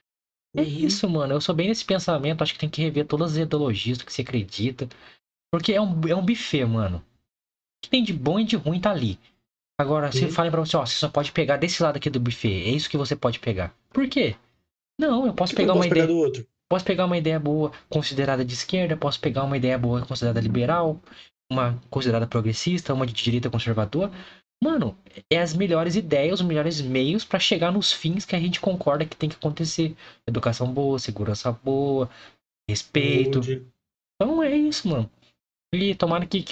É 0.55 0.61
uhum. 0.61 0.67
isso, 0.67 1.09
mano. 1.09 1.35
Eu 1.35 1.41
sou 1.41 1.55
bem 1.55 1.69
nesse 1.69 1.85
pensamento. 1.85 2.43
Acho 2.43 2.53
que 2.53 2.59
tem 2.59 2.69
que 2.69 2.83
rever 2.83 3.07
todas 3.07 3.33
as 3.33 3.39
ideologias 3.39 3.99
do 3.99 4.05
que 4.05 4.13
você 4.13 4.23
acredita. 4.23 4.89
Porque 5.51 5.73
é 5.73 5.81
um, 5.81 6.01
é 6.09 6.15
um 6.15 6.25
buffet, 6.25 6.65
mano. 6.65 6.99
O 6.99 7.03
que 7.85 7.91
tem 7.91 8.03
de 8.03 8.13
bom 8.13 8.41
e 8.41 8.45
de 8.45 8.57
ruim 8.57 8.81
tá 8.81 8.91
ali. 8.91 9.19
Agora, 9.79 10.11
se 10.11 10.31
falem 10.31 10.51
pra 10.51 10.61
você, 10.61 10.77
ó, 10.77 10.87
você 10.87 10.95
só 10.95 11.09
pode 11.09 11.33
pegar 11.33 11.59
desse 11.59 11.83
lado 11.83 11.97
aqui 11.97 12.09
do 12.09 12.21
buffet. 12.21 12.65
É 12.65 12.71
isso 12.71 12.89
que 12.89 12.97
você 12.97 13.15
pode 13.15 13.39
pegar. 13.39 13.75
Por 13.91 14.09
quê? 14.09 14.35
Não, 14.99 15.27
eu 15.27 15.35
posso 15.35 15.55
pegar 15.55 15.75
uma 15.75 15.87
ideia. 15.87 16.07
do 16.07 16.17
outro? 16.17 16.47
Posso 16.69 16.85
pegar 16.85 17.05
uma 17.05 17.19
ideia 17.19 17.39
boa 17.39 17.71
considerada 17.89 18.45
de 18.45 18.55
esquerda, 18.55 18.97
posso 18.97 19.21
pegar 19.21 19.45
uma 19.45 19.57
ideia 19.57 19.79
boa 19.79 20.05
considerada 20.05 20.41
liberal, 20.41 21.01
uma 21.51 21.81
considerada 21.91 22.27
progressista, 22.27 22.95
uma 22.95 23.07
de 23.07 23.13
direita 23.13 23.51
conservadora. 23.51 24.13
Mano, 24.63 24.97
é 25.31 25.39
as 25.39 25.55
melhores 25.55 25.97
ideias, 25.97 26.41
os 26.41 26.47
melhores 26.47 26.81
meios 26.81 27.25
para 27.25 27.39
chegar 27.39 27.71
nos 27.71 27.93
fins 27.93 28.25
que 28.25 28.35
a 28.35 28.41
gente 28.41 28.61
concorda 28.61 29.05
que 29.05 29.17
tem 29.17 29.29
que 29.29 29.37
acontecer. 29.37 29.95
Educação 30.27 30.73
boa, 30.73 30.99
segurança 30.99 31.53
boa, 31.53 32.11
respeito. 32.69 33.41
Então 34.15 34.43
é 34.43 34.57
isso, 34.57 34.89
mano. 34.89 35.11
E 35.75 35.95
tomara 35.95 36.27
que 36.27 36.45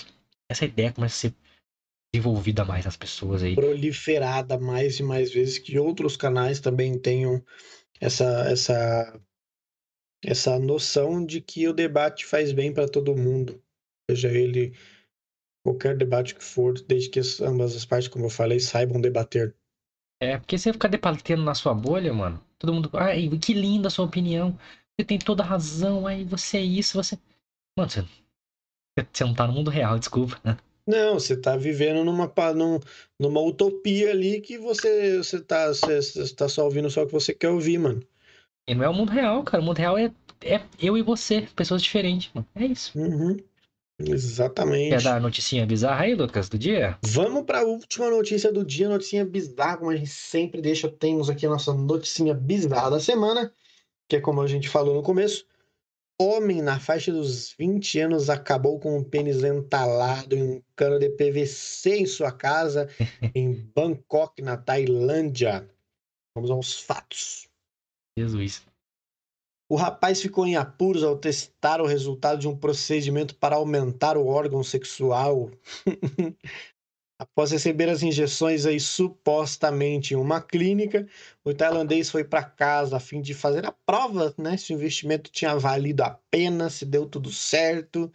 essa 0.50 0.66
ideia 0.66 0.92
comece 0.92 1.28
a 1.28 1.30
ser 1.30 1.36
desenvolvida 2.14 2.64
mais 2.64 2.84
nas 2.84 2.96
pessoas 2.96 3.42
aí. 3.42 3.54
Proliferada 3.54 4.58
mais 4.58 5.00
e 5.00 5.02
mais 5.02 5.32
vezes, 5.32 5.58
que 5.58 5.78
outros 5.78 6.16
canais 6.16 6.60
também 6.60 6.98
tenham 6.98 7.42
essa, 7.98 8.24
essa, 8.50 9.20
essa 10.22 10.58
noção 10.58 11.24
de 11.24 11.40
que 11.40 11.66
o 11.66 11.72
debate 11.72 12.26
faz 12.26 12.52
bem 12.52 12.72
para 12.72 12.86
todo 12.86 13.16
mundo 13.16 13.64
seja 14.10 14.30
ele 14.30 14.74
qualquer 15.64 15.96
debate 15.96 16.34
que 16.34 16.44
for, 16.44 16.74
desde 16.82 17.08
que 17.08 17.20
ambas 17.42 17.74
as 17.74 17.84
partes, 17.84 18.08
como 18.08 18.26
eu 18.26 18.30
falei, 18.30 18.60
saibam 18.60 19.00
debater. 19.00 19.54
É, 20.22 20.38
porque 20.38 20.58
você 20.58 20.72
ficar 20.72 20.88
debatendo 20.88 21.42
na 21.42 21.54
sua 21.54 21.74
bolha, 21.74 22.12
mano, 22.12 22.42
todo 22.58 22.72
mundo, 22.72 22.90
ai, 22.94 23.28
que 23.38 23.52
linda 23.52 23.88
a 23.88 23.90
sua 23.90 24.04
opinião, 24.04 24.58
você 24.96 25.04
tem 25.04 25.18
toda 25.18 25.42
a 25.42 25.46
razão, 25.46 26.06
aí 26.06 26.24
você 26.24 26.58
é 26.58 26.62
isso, 26.62 27.02
você. 27.02 27.18
Mano, 27.76 27.90
você, 27.90 28.04
você 29.12 29.24
não 29.24 29.34
tá 29.34 29.46
no 29.46 29.52
mundo 29.52 29.70
real, 29.70 29.98
desculpa. 29.98 30.40
Não, 30.86 31.14
você 31.14 31.34
tá 31.34 31.56
vivendo 31.56 32.04
numa, 32.04 32.30
numa 33.18 33.40
utopia 33.40 34.10
ali 34.10 34.40
que 34.40 34.58
você, 34.58 35.16
você, 35.18 35.40
tá, 35.40 35.68
você, 35.68 36.00
você 36.00 36.34
tá 36.34 36.46
só 36.48 36.64
ouvindo 36.64 36.90
só 36.90 37.02
o 37.02 37.06
que 37.06 37.12
você 37.12 37.32
quer 37.32 37.48
ouvir, 37.48 37.78
mano. 37.78 38.02
E 38.68 38.74
não 38.74 38.84
é 38.84 38.88
o 38.88 38.94
mundo 38.94 39.10
real, 39.10 39.42
cara. 39.42 39.62
O 39.62 39.66
mundo 39.66 39.78
real 39.78 39.96
é, 39.96 40.12
é 40.42 40.60
eu 40.78 40.96
e 40.96 41.02
você, 41.02 41.48
pessoas 41.56 41.82
diferentes, 41.82 42.30
mano. 42.34 42.46
É 42.54 42.66
isso. 42.66 42.98
Uhum. 42.98 43.36
Exatamente. 43.98 44.90
Quer 44.90 45.02
dar 45.02 45.16
a 45.16 45.20
noticinha 45.20 45.64
bizarra 45.64 46.04
aí, 46.04 46.14
Lucas, 46.14 46.48
do 46.48 46.58
dia? 46.58 46.98
Vamos 47.04 47.44
para 47.44 47.60
a 47.60 47.64
última 47.64 48.10
notícia 48.10 48.52
do 48.52 48.64
dia, 48.64 48.88
noticinha 48.88 49.24
bizarra, 49.24 49.78
como 49.78 49.90
a 49.90 49.96
gente 49.96 50.10
sempre 50.10 50.60
deixa, 50.60 50.88
temos 50.88 51.30
aqui 51.30 51.46
a 51.46 51.50
nossa 51.50 51.72
noticinha 51.72 52.34
bizarra 52.34 52.90
da 52.90 53.00
semana, 53.00 53.52
que 54.08 54.16
é 54.16 54.20
como 54.20 54.40
a 54.40 54.46
gente 54.46 54.68
falou 54.68 54.94
no 54.94 55.02
começo. 55.02 55.46
Homem 56.20 56.62
na 56.62 56.78
faixa 56.78 57.12
dos 57.12 57.52
20 57.58 58.00
anos 58.00 58.30
acabou 58.30 58.78
com 58.78 58.98
o 58.98 59.04
pênis 59.04 59.42
entalado 59.42 60.36
em 60.36 60.42
um 60.42 60.62
cano 60.76 60.98
de 60.98 61.10
PVC 61.10 61.96
em 61.96 62.06
sua 62.06 62.30
casa 62.30 62.88
em 63.34 63.52
Bangkok, 63.74 64.40
na 64.42 64.56
Tailândia. 64.56 65.68
Vamos 66.36 66.50
aos 66.50 66.80
fatos. 66.80 67.48
Jesus. 68.16 68.64
O 69.74 69.76
rapaz 69.76 70.22
ficou 70.22 70.46
em 70.46 70.54
apuros 70.54 71.02
ao 71.02 71.18
testar 71.18 71.80
o 71.80 71.84
resultado 71.84 72.38
de 72.38 72.46
um 72.46 72.56
procedimento 72.56 73.34
para 73.34 73.56
aumentar 73.56 74.16
o 74.16 74.28
órgão 74.28 74.62
sexual. 74.62 75.50
Após 77.20 77.50
receber 77.50 77.88
as 77.88 78.00
injeções 78.00 78.66
aí 78.66 78.78
supostamente 78.78 80.14
em 80.14 80.16
uma 80.16 80.40
clínica, 80.40 81.08
o 81.44 81.52
tailandês 81.52 82.08
foi 82.08 82.22
para 82.22 82.44
casa 82.44 82.98
a 82.98 83.00
fim 83.00 83.20
de 83.20 83.34
fazer 83.34 83.66
a 83.66 83.72
prova, 83.72 84.32
né, 84.38 84.56
se 84.56 84.72
o 84.72 84.76
investimento 84.76 85.28
tinha 85.28 85.58
valido 85.58 86.04
a 86.04 86.20
pena, 86.30 86.70
se 86.70 86.86
deu 86.86 87.04
tudo 87.04 87.32
certo. 87.32 88.12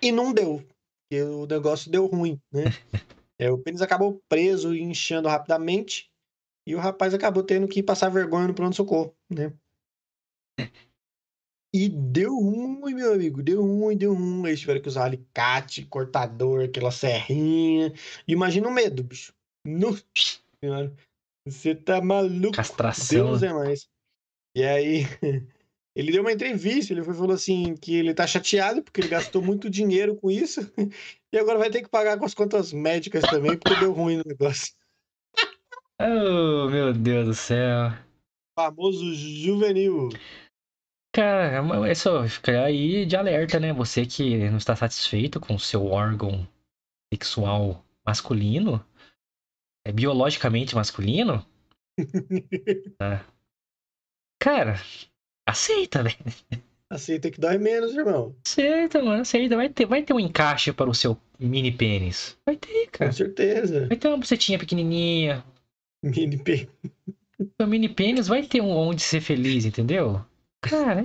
E 0.00 0.12
não 0.12 0.32
deu, 0.32 0.62
porque 1.02 1.20
o 1.20 1.46
negócio 1.46 1.90
deu 1.90 2.06
ruim, 2.06 2.40
né? 2.52 2.62
É, 3.36 3.50
o 3.50 3.58
pênis 3.58 3.82
acabou 3.82 4.22
preso 4.28 4.72
e 4.72 4.80
inchando 4.80 5.28
rapidamente, 5.28 6.08
e 6.64 6.76
o 6.76 6.78
rapaz 6.78 7.12
acabou 7.12 7.42
tendo 7.42 7.66
que 7.66 7.82
passar 7.82 8.08
vergonha 8.08 8.46
no 8.46 8.54
pronto-socorro, 8.54 9.12
né? 9.28 9.52
E 11.74 11.88
deu 11.88 12.38
ruim, 12.38 12.94
meu 12.94 13.14
amigo. 13.14 13.42
Deu 13.42 13.60
ruim, 13.60 13.96
deu 13.96 14.14
ruim. 14.14 14.46
Eles 14.46 14.60
tiveram 14.60 14.80
que 14.80 14.86
usar 14.86 15.06
alicate, 15.06 15.84
cortador, 15.86 16.62
aquela 16.62 16.92
serrinha. 16.92 17.92
Imagina 18.28 18.68
o 18.68 18.72
medo, 18.72 19.02
bicho. 19.02 19.34
No... 19.66 19.98
Você 21.44 21.74
tá 21.74 22.00
maluco. 22.00 22.54
Castração. 22.54 23.26
Deus 23.26 23.42
é 23.42 23.52
mais. 23.52 23.88
E 24.56 24.62
aí, 24.62 25.00
ele 25.96 26.12
deu 26.12 26.22
uma 26.22 26.30
entrevista. 26.30 26.92
Ele 26.92 27.02
falou 27.02 27.32
assim: 27.32 27.74
que 27.74 27.96
ele 27.96 28.14
tá 28.14 28.24
chateado 28.24 28.80
porque 28.80 29.00
ele 29.00 29.08
gastou 29.08 29.42
muito 29.42 29.68
dinheiro 29.68 30.14
com 30.14 30.30
isso. 30.30 30.60
E 31.34 31.36
agora 31.36 31.58
vai 31.58 31.68
ter 31.68 31.82
que 31.82 31.88
pagar 31.88 32.16
com 32.16 32.24
as 32.24 32.32
contas 32.32 32.72
médicas 32.72 33.24
também, 33.24 33.58
porque 33.58 33.80
deu 33.80 33.90
ruim 33.92 34.18
no 34.18 34.22
negócio. 34.24 34.72
Oh, 36.00 36.68
meu 36.70 36.92
Deus 36.92 37.26
do 37.26 37.34
céu. 37.34 37.90
Famoso 38.56 39.12
juvenil. 39.14 40.10
Cara, 41.14 41.62
é 41.88 41.94
só 41.94 42.26
ficar 42.26 42.64
aí 42.64 43.06
de 43.06 43.16
alerta, 43.16 43.60
né? 43.60 43.72
Você 43.72 44.04
que 44.04 44.50
não 44.50 44.56
está 44.56 44.74
satisfeito 44.74 45.38
com 45.38 45.54
o 45.54 45.60
seu 45.60 45.86
órgão 45.86 46.44
sexual 47.12 47.84
masculino, 48.04 48.84
é 49.86 49.92
biologicamente 49.92 50.74
masculino, 50.74 51.46
tá? 52.98 53.24
cara, 54.42 54.74
aceita, 55.46 56.02
velho. 56.02 56.16
Aceita 56.90 57.30
que 57.30 57.40
dói 57.40 57.58
menos, 57.58 57.94
irmão. 57.94 58.34
Aceita, 58.44 59.00
mano, 59.00 59.22
aceita. 59.22 59.54
Vai 59.54 59.68
ter, 59.68 59.86
vai 59.86 60.02
ter 60.02 60.12
um 60.12 60.20
encaixe 60.20 60.72
para 60.72 60.90
o 60.90 60.94
seu 60.94 61.16
mini 61.38 61.70
pênis. 61.70 62.36
Vai 62.44 62.56
ter, 62.56 62.88
cara. 62.88 63.10
Com 63.10 63.16
certeza. 63.16 63.86
Vai 63.86 63.96
ter 63.96 64.08
uma 64.08 64.18
bucetinha 64.18 64.58
pequenininha. 64.58 65.44
Mini 66.02 66.38
pênis. 66.38 66.68
O 67.60 67.66
mini 67.66 67.88
pênis 67.88 68.26
vai 68.26 68.42
ter 68.42 68.60
um 68.60 68.70
onde 68.70 69.00
ser 69.00 69.20
feliz, 69.20 69.64
entendeu? 69.64 70.24
Cara, 70.68 71.04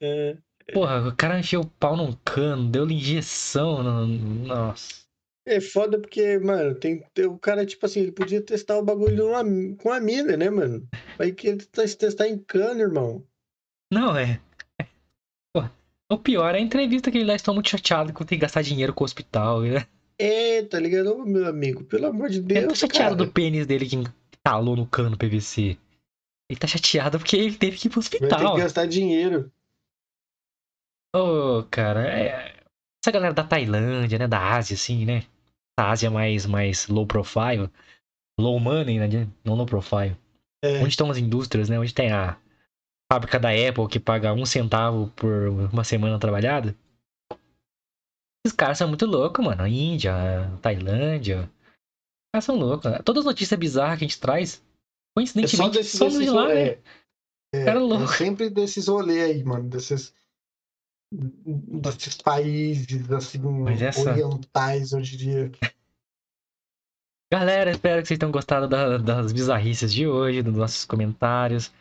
é 0.00 0.36
Porra, 0.72 1.08
o 1.08 1.16
cara 1.16 1.38
encheu 1.38 1.60
o 1.60 1.66
pau 1.66 1.96
num 1.96 2.12
cano, 2.24 2.68
deu 2.68 2.88
injeção. 2.88 3.82
No... 3.82 4.06
Nossa. 4.46 5.02
É 5.46 5.60
foda 5.60 5.98
porque, 5.98 6.38
mano, 6.38 6.74
tem, 6.74 7.04
tem, 7.12 7.26
o 7.26 7.36
cara, 7.36 7.66
tipo 7.66 7.84
assim, 7.84 8.00
ele 8.00 8.12
podia 8.12 8.40
testar 8.40 8.78
o 8.78 8.84
bagulho 8.84 9.16
numa, 9.16 9.42
com 9.76 9.90
a 9.90 9.98
mina, 9.98 10.36
né, 10.36 10.48
mano? 10.48 10.86
Vai 11.18 11.32
que 11.32 11.48
ele 11.48 11.64
tá, 11.64 11.82
testar 11.82 12.28
em 12.28 12.38
cano, 12.38 12.80
irmão. 12.80 13.26
Não, 13.92 14.16
é. 14.16 14.40
Porra, 15.52 15.72
o 16.10 16.16
pior 16.16 16.54
é 16.54 16.58
a 16.58 16.62
entrevista 16.62 17.10
que 17.10 17.18
ele 17.18 17.26
lá 17.26 17.34
está 17.34 17.52
muito 17.52 17.68
chateado 17.68 18.12
com 18.12 18.24
ter 18.24 18.36
que 18.36 18.42
gastar 18.42 18.62
dinheiro 18.62 18.94
com 18.94 19.02
o 19.02 19.04
hospital, 19.04 19.62
né? 19.62 19.84
É, 20.16 20.62
tá 20.62 20.78
ligado, 20.78 21.26
meu 21.26 21.46
amigo? 21.46 21.82
Pelo 21.84 22.06
amor 22.06 22.30
de 22.30 22.40
Deus. 22.40 22.58
Ele 22.60 22.68
tá 22.68 22.74
chateado 22.76 23.16
cara. 23.16 23.26
do 23.26 23.32
pênis 23.32 23.66
dele 23.66 23.88
que 23.88 23.96
entalou 23.96 24.76
no 24.76 24.86
cano 24.86 25.18
PVC. 25.18 25.76
Ele 26.50 26.58
tá 26.58 26.66
chateado 26.66 27.18
porque 27.18 27.36
ele 27.36 27.56
teve 27.56 27.76
que 27.76 27.88
ir 27.88 27.90
pro 27.90 28.00
hospital. 28.00 28.28
Vai 28.28 28.46
ter 28.46 28.54
que 28.54 28.60
gastar 28.60 28.86
dinheiro. 28.86 29.50
Ô, 31.14 31.58
oh, 31.58 31.64
cara, 31.70 32.06
é... 32.08 32.62
essa 33.02 33.12
galera 33.12 33.34
da 33.34 33.44
Tailândia, 33.44 34.18
né, 34.18 34.26
da 34.26 34.54
Ásia, 34.54 34.74
assim, 34.74 35.04
né? 35.04 35.24
Da 35.78 35.90
Ásia 35.90 36.10
mais, 36.10 36.46
mais 36.46 36.88
low 36.88 37.06
profile, 37.06 37.70
low 38.38 38.58
money, 38.58 38.98
né? 38.98 39.28
Não 39.44 39.54
low 39.54 39.66
profile. 39.66 40.16
É. 40.64 40.78
Onde 40.78 40.88
estão 40.88 41.10
as 41.10 41.18
indústrias, 41.18 41.68
né? 41.68 41.78
Onde 41.78 41.92
tem 41.92 42.12
a 42.12 42.38
fábrica 43.12 43.38
da 43.38 43.50
Apple 43.50 43.88
que 43.88 44.00
paga 44.00 44.32
um 44.32 44.46
centavo 44.46 45.08
por 45.16 45.48
uma 45.72 45.84
semana 45.84 46.18
trabalhada. 46.18 46.74
Esses 48.44 48.56
caras 48.56 48.78
são 48.78 48.88
muito 48.88 49.04
loucos, 49.06 49.44
mano. 49.44 49.66
Índia, 49.66 50.14
Tailândia. 50.62 51.42
Os 51.42 52.32
caras 52.34 52.44
são 52.44 52.56
loucos. 52.56 52.90
Todas 53.04 53.20
as 53.20 53.26
notícias 53.26 53.58
bizarras 53.58 53.98
que 53.98 54.04
a 54.04 54.08
gente 54.08 54.20
traz 54.20 54.62
Coincidentemente, 55.14 55.78
é 55.78 55.82
somos 55.82 56.18
de 56.18 56.30
lá, 56.30 56.48
né? 56.48 56.78
É, 57.54 57.64
Cara 57.64 57.80
louco. 57.80 58.04
É 58.04 58.16
sempre 58.16 58.48
desses 58.48 58.88
rolês 58.88 59.22
aí, 59.22 59.44
mano. 59.44 59.68
Desses, 59.68 60.14
desses 61.12 62.16
países, 62.16 63.10
assim, 63.10 63.40
essa... 63.80 64.10
orientais, 64.10 64.92
eu 64.92 65.02
diria. 65.02 65.52
Galera, 67.30 67.70
espero 67.70 68.02
que 68.02 68.08
vocês 68.08 68.18
tenham 68.18 68.32
gostado 68.32 68.68
da, 68.68 68.98
das 68.98 69.32
bizarrices 69.32 69.92
de 69.92 70.06
hoje, 70.06 70.42
dos 70.42 70.54
nossos 70.54 70.84
comentários. 70.84 71.72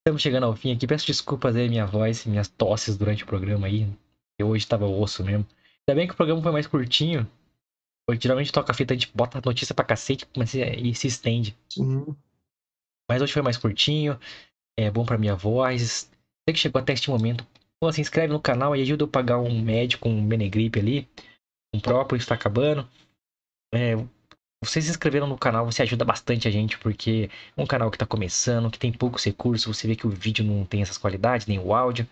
Estamos 0.00 0.22
chegando 0.22 0.44
ao 0.44 0.56
fim 0.56 0.72
aqui. 0.72 0.86
Peço 0.86 1.06
desculpas 1.06 1.54
aí, 1.54 1.68
minha 1.68 1.86
voz, 1.86 2.24
minhas 2.24 2.48
tosses 2.48 2.96
durante 2.96 3.24
o 3.24 3.26
programa 3.26 3.66
aí. 3.66 3.88
Eu 4.38 4.48
hoje 4.48 4.66
tava 4.66 4.86
osso 4.86 5.24
mesmo. 5.24 5.46
Ainda 5.86 5.98
bem 5.98 6.06
que 6.06 6.14
o 6.14 6.16
programa 6.16 6.42
foi 6.42 6.52
mais 6.52 6.66
curtinho. 6.66 7.28
Porque 8.08 8.22
geralmente 8.22 8.50
toca 8.50 8.72
a 8.72 8.74
fita, 8.74 8.94
a 8.94 8.96
gente 8.96 9.12
bota 9.14 9.38
a 9.38 9.42
notícia 9.44 9.74
pra 9.74 9.84
cacete 9.84 10.26
e 10.82 10.94
se 10.94 11.06
estende. 11.08 11.56
Uhum. 11.76 12.16
Mas 13.08 13.22
hoje 13.22 13.32
foi 13.32 13.42
mais 13.42 13.56
curtinho. 13.56 14.18
É 14.78 14.90
bom 14.90 15.04
pra 15.04 15.18
minha 15.18 15.34
voz. 15.34 16.10
Você 16.46 16.52
que 16.52 16.58
chegou 16.58 16.80
até 16.80 16.92
este 16.92 17.10
momento, 17.10 17.46
pô, 17.80 17.92
se 17.92 18.00
inscreve 18.00 18.32
no 18.32 18.40
canal 18.40 18.76
e 18.76 18.82
ajuda 18.82 19.04
eu 19.04 19.08
a 19.08 19.10
pagar 19.10 19.38
um 19.38 19.60
médico, 19.60 20.08
um 20.08 20.26
Benegripe 20.26 20.78
ali. 20.78 21.08
Um 21.74 21.80
próprio 21.80 22.18
está 22.18 22.34
acabando. 22.34 22.88
É, 23.74 23.96
você 24.62 24.82
se 24.82 24.90
inscrevendo 24.90 25.26
no 25.26 25.38
canal, 25.38 25.64
você 25.64 25.82
ajuda 25.82 26.04
bastante 26.04 26.48
a 26.48 26.50
gente, 26.50 26.78
porque 26.78 27.30
é 27.56 27.62
um 27.62 27.66
canal 27.66 27.90
que 27.90 27.96
está 27.96 28.06
começando, 28.06 28.70
que 28.70 28.78
tem 28.78 28.92
poucos 28.92 29.24
recursos, 29.24 29.76
você 29.76 29.86
vê 29.86 29.94
que 29.94 30.06
o 30.06 30.10
vídeo 30.10 30.44
não 30.44 30.64
tem 30.64 30.82
essas 30.82 30.98
qualidades, 30.98 31.46
nem 31.46 31.58
o 31.58 31.72
áudio. 31.72 32.08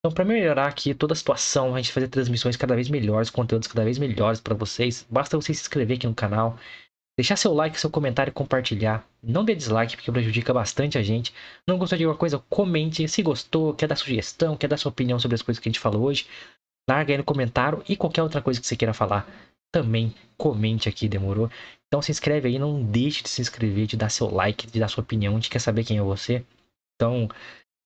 Então, 0.00 0.12
para 0.12 0.24
melhorar 0.24 0.66
aqui 0.66 0.92
toda 0.92 1.14
a 1.14 1.16
situação, 1.16 1.74
a 1.74 1.78
gente 1.78 1.92
fazer 1.92 2.08
transmissões 2.08 2.56
cada 2.56 2.74
vez 2.74 2.90
melhores, 2.90 3.30
conteúdos 3.30 3.68
cada 3.68 3.84
vez 3.84 3.98
melhores 3.98 4.40
para 4.40 4.54
vocês, 4.54 5.06
basta 5.08 5.36
você 5.36 5.54
se 5.54 5.62
inscrever 5.62 5.96
aqui 5.96 6.06
no 6.06 6.14
canal, 6.14 6.58
deixar 7.16 7.36
seu 7.36 7.52
like, 7.52 7.78
seu 7.78 7.90
comentário 7.90 8.32
compartilhar. 8.32 9.06
Não 9.22 9.44
dê 9.44 9.54
dislike, 9.54 9.96
porque 9.96 10.10
prejudica 10.10 10.52
bastante 10.52 10.98
a 10.98 11.02
gente. 11.02 11.32
Não 11.66 11.78
gostou 11.78 11.98
de 11.98 12.04
alguma 12.04 12.18
coisa, 12.18 12.38
comente. 12.50 13.06
Se 13.08 13.22
gostou, 13.22 13.74
quer 13.74 13.86
dar 13.86 13.96
sugestão, 13.96 14.56
quer 14.56 14.68
dar 14.68 14.76
sua 14.76 14.90
opinião 14.90 15.18
sobre 15.18 15.34
as 15.34 15.42
coisas 15.42 15.60
que 15.60 15.68
a 15.68 15.70
gente 15.70 15.80
falou 15.80 16.02
hoje, 16.02 16.26
larga 16.88 17.12
aí 17.12 17.18
no 17.18 17.24
comentário 17.24 17.82
e 17.88 17.96
qualquer 17.96 18.22
outra 18.22 18.42
coisa 18.42 18.60
que 18.60 18.66
você 18.66 18.76
queira 18.76 18.94
falar 18.94 19.26
também 19.72 20.14
comente 20.36 20.88
aqui, 20.88 21.08
demorou? 21.08 21.50
Então 21.88 22.02
se 22.02 22.10
inscreve 22.10 22.48
aí, 22.48 22.58
não 22.58 22.82
deixe 22.82 23.22
de 23.22 23.28
se 23.28 23.40
inscrever, 23.40 23.86
de 23.86 23.96
dar 23.96 24.10
seu 24.10 24.30
like, 24.30 24.66
de 24.66 24.78
dar 24.78 24.88
sua 24.88 25.02
opinião, 25.02 25.38
de 25.38 25.48
quer 25.48 25.58
saber 25.58 25.84
quem 25.84 25.98
é 25.98 26.02
você. 26.02 26.44
Então, 26.94 27.28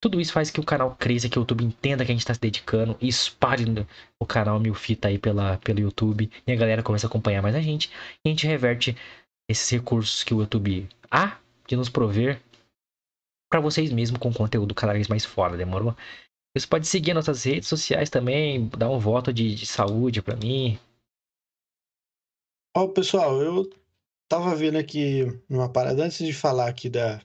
tudo 0.01 0.21
isso 0.21 0.33
faz 0.33 0.51
que 0.51 0.61
o 0.61 0.65
canal 0.65 0.95
cresça, 0.97 1.29
que 1.29 1.39
o 1.39 1.41
YouTube 1.41 1.65
entenda 1.65 2.05
que 2.05 2.11
a 2.11 2.15
gente 2.15 2.23
está 2.23 2.35
se 2.35 2.41
dedicando 2.41 2.97
e 3.01 3.09
espalhe 3.09 3.65
o 4.21 4.27
canal 4.27 4.61
Mil 4.61 4.75
Fita 4.75 5.09
aí 5.09 5.19
pela, 5.19 5.59
pelo 5.59 5.81
YouTube 5.81 6.31
e 6.47 6.53
a 6.53 6.57
galera 6.57 6.83
começa 6.83 7.07
a 7.07 7.09
acompanhar 7.09 7.43
mais 7.43 7.55
a 7.55 7.61
gente 7.61 7.91
e 8.25 8.29
a 8.29 8.31
gente 8.31 8.47
reverte 8.47 8.97
esses 9.49 9.69
recursos 9.71 10.23
que 10.23 10.35
o 10.35 10.41
YouTube 10.41 10.89
há 11.11 11.39
de 11.67 11.77
nos 11.77 11.89
prover 11.89 12.41
para 13.51 13.61
vocês 13.61 13.93
mesmos 13.93 14.21
com 14.21 14.33
conteúdo 14.33 14.75
cada 14.75 14.93
vez 14.93 15.09
mais 15.09 15.25
fora, 15.25 15.57
demorou? 15.57 15.97
Você 16.57 16.67
pode 16.67 16.87
seguir 16.87 17.15
nossas 17.15 17.45
redes 17.45 17.69
sociais 17.69 18.11
também, 18.11 18.69
dar 18.69 18.91
um 18.91 18.99
voto 18.99 19.33
de, 19.33 19.55
de 19.55 19.67
saúde 19.67 20.23
para 20.23 20.37
mim, 20.37 20.79
Ó, 22.77 22.83
oh, 22.83 22.89
pessoal, 22.91 23.41
eu 23.41 23.71
tava 24.29 24.55
vendo 24.55 24.77
aqui 24.77 25.23
uma 25.49 25.67
parada 25.67 26.05
antes 26.05 26.19
de 26.19 26.35
falar 26.35 26.69
aqui 26.69 26.91
da. 26.91 27.23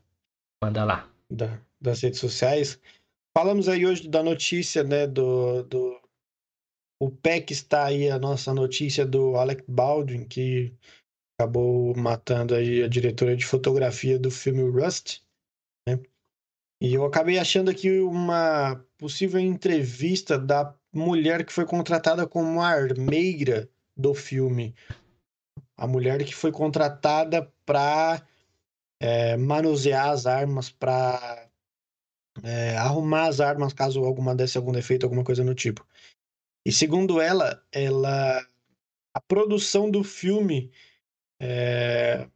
Manda 0.64 0.86
lá. 0.86 1.10
Da, 1.30 1.60
das 1.82 2.02
redes 2.02 2.20
sociais. 2.20 2.80
Falamos 3.36 3.68
aí 3.68 3.86
hoje 3.86 4.08
da 4.08 4.22
notícia, 4.22 4.84
né, 4.84 5.08
do, 5.08 5.64
do... 5.64 6.02
O 7.02 7.10
PEC 7.10 7.52
está 7.52 7.86
aí, 7.86 8.10
a 8.10 8.20
nossa 8.20 8.54
notícia 8.54 9.06
do 9.06 9.36
Alec 9.36 9.64
Baldwin, 9.68 10.26
que 10.26 10.74
acabou 11.40 11.96
matando 11.96 12.54
aí 12.54 12.84
a 12.84 12.88
diretora 12.88 13.36
de 13.36 13.46
fotografia 13.46 14.20
do 14.20 14.30
filme 14.30 14.62
Rust, 14.62 15.22
né? 15.88 16.00
E 16.80 16.94
eu 16.94 17.06
acabei 17.06 17.40
achando 17.40 17.72
aqui 17.72 18.00
uma 18.00 18.84
possível 18.98 19.40
entrevista 19.40 20.38
da 20.38 20.76
mulher 20.94 21.46
que 21.46 21.54
foi 21.54 21.66
contratada 21.66 22.28
como 22.28 22.62
armeira 22.62 23.70
do 23.98 24.14
filme 24.14 24.76
a 25.82 25.88
mulher 25.88 26.24
que 26.24 26.36
foi 26.36 26.52
contratada 26.52 27.52
para 27.66 28.22
é, 29.02 29.36
manusear 29.36 30.10
as 30.10 30.28
armas, 30.28 30.70
para 30.70 31.50
é, 32.44 32.78
arrumar 32.78 33.28
as 33.28 33.40
armas 33.40 33.74
caso 33.74 34.04
alguma 34.04 34.36
desse 34.36 34.58
algum 34.58 34.72
defeito, 34.72 35.06
alguma 35.06 35.24
coisa 35.24 35.44
no 35.44 35.54
tipo. 35.54 35.86
E 36.66 36.72
segundo 36.72 37.20
ela, 37.20 37.64
ela 37.72 38.46
a 39.14 39.20
produção 39.20 39.90
do 39.90 40.04
filme, 40.04 40.72
é, 41.40 42.28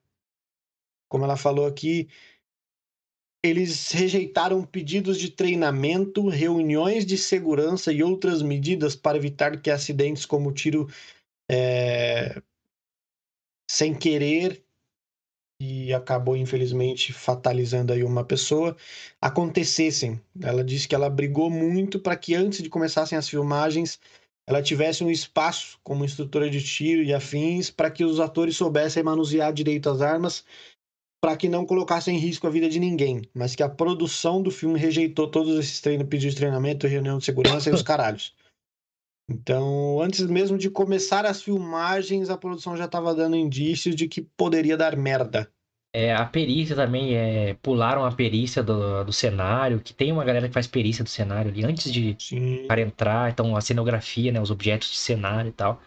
como 1.07 1.23
ela 1.23 1.37
falou 1.37 1.65
aqui, 1.65 2.09
eles 3.43 3.91
rejeitaram 3.91 4.65
pedidos 4.65 5.19
de 5.19 5.29
treinamento, 5.29 6.27
reuniões 6.27 7.05
de 7.05 7.17
segurança 7.17 7.93
e 7.93 8.01
outras 8.01 8.41
medidas 8.41 8.95
para 8.95 9.17
evitar 9.17 9.61
que 9.61 9.69
acidentes 9.69 10.25
como 10.25 10.51
tiro 10.51 10.87
é, 11.49 12.41
sem 13.69 13.93
querer 13.93 14.64
e 15.59 15.93
acabou 15.93 16.35
infelizmente 16.35 17.13
fatalizando 17.13 17.93
aí 17.93 18.03
uma 18.03 18.23
pessoa, 18.23 18.75
acontecessem. 19.21 20.19
Ela 20.41 20.63
disse 20.63 20.87
que 20.87 20.95
ela 20.95 21.09
brigou 21.09 21.49
muito 21.49 21.99
para 21.99 22.15
que 22.15 22.35
antes 22.35 22.61
de 22.61 22.69
começassem 22.69 23.17
as 23.17 23.29
filmagens 23.29 23.99
ela 24.47 24.61
tivesse 24.61 25.03
um 25.03 25.09
espaço 25.09 25.79
como 25.83 26.05
instrutora 26.05 26.49
de 26.49 26.61
tiro 26.61 27.01
e 27.01 27.13
afins 27.13 27.71
para 27.71 27.89
que 27.89 28.03
os 28.05 28.19
atores 28.19 28.55
soubessem 28.55 29.01
manusear 29.01 29.51
direito 29.51 29.89
as 29.89 30.01
armas 30.01 30.43
para 31.19 31.35
que 31.35 31.49
não 31.49 31.65
colocassem 31.65 32.15
em 32.15 32.19
risco 32.19 32.45
a 32.45 32.51
vida 32.51 32.69
de 32.69 32.79
ninguém, 32.79 33.23
mas 33.33 33.55
que 33.55 33.63
a 33.63 33.69
produção 33.69 34.43
do 34.43 34.51
filme 34.51 34.79
rejeitou 34.79 35.27
todos 35.27 35.57
esses 35.57 35.81
treinos, 35.81 36.07
pedidos 36.07 36.35
de 36.35 36.41
treinamento, 36.41 36.85
reunião 36.85 37.17
de 37.17 37.25
segurança 37.25 37.71
e 37.71 37.73
os 37.73 37.81
caralhos. 37.81 38.35
Então, 39.27 39.99
antes 40.01 40.21
mesmo 40.27 40.57
de 40.57 40.69
começar 40.69 41.25
as 41.25 41.41
filmagens, 41.41 42.29
a 42.29 42.37
produção 42.37 42.77
já 42.77 42.85
estava 42.85 43.13
dando 43.13 43.35
indícios 43.35 43.95
de 43.95 44.07
que 44.07 44.21
poderia 44.21 44.77
dar 44.77 44.95
merda. 44.95 45.51
É, 45.93 46.13
a 46.13 46.25
perícia 46.25 46.75
também, 46.75 47.15
é, 47.15 47.53
pularam 47.55 48.03
a 48.05 48.11
perícia 48.11 48.61
do, 48.61 49.05
do 49.05 49.13
cenário, 49.13 49.79
que 49.79 49.93
tem 49.93 50.11
uma 50.11 50.25
galera 50.25 50.47
que 50.47 50.53
faz 50.53 50.67
perícia 50.67 51.03
do 51.03 51.09
cenário 51.09 51.49
ali 51.49 51.63
antes 51.63 51.91
de 51.91 52.17
para 52.67 52.81
entrar, 52.81 53.31
então 53.31 53.55
a 53.55 53.61
cenografia, 53.61 54.31
né, 54.31 54.41
os 54.41 54.51
objetos 54.51 54.91
de 54.91 54.97
cenário 54.97 55.49
e 55.49 55.53
tal. 55.53 55.81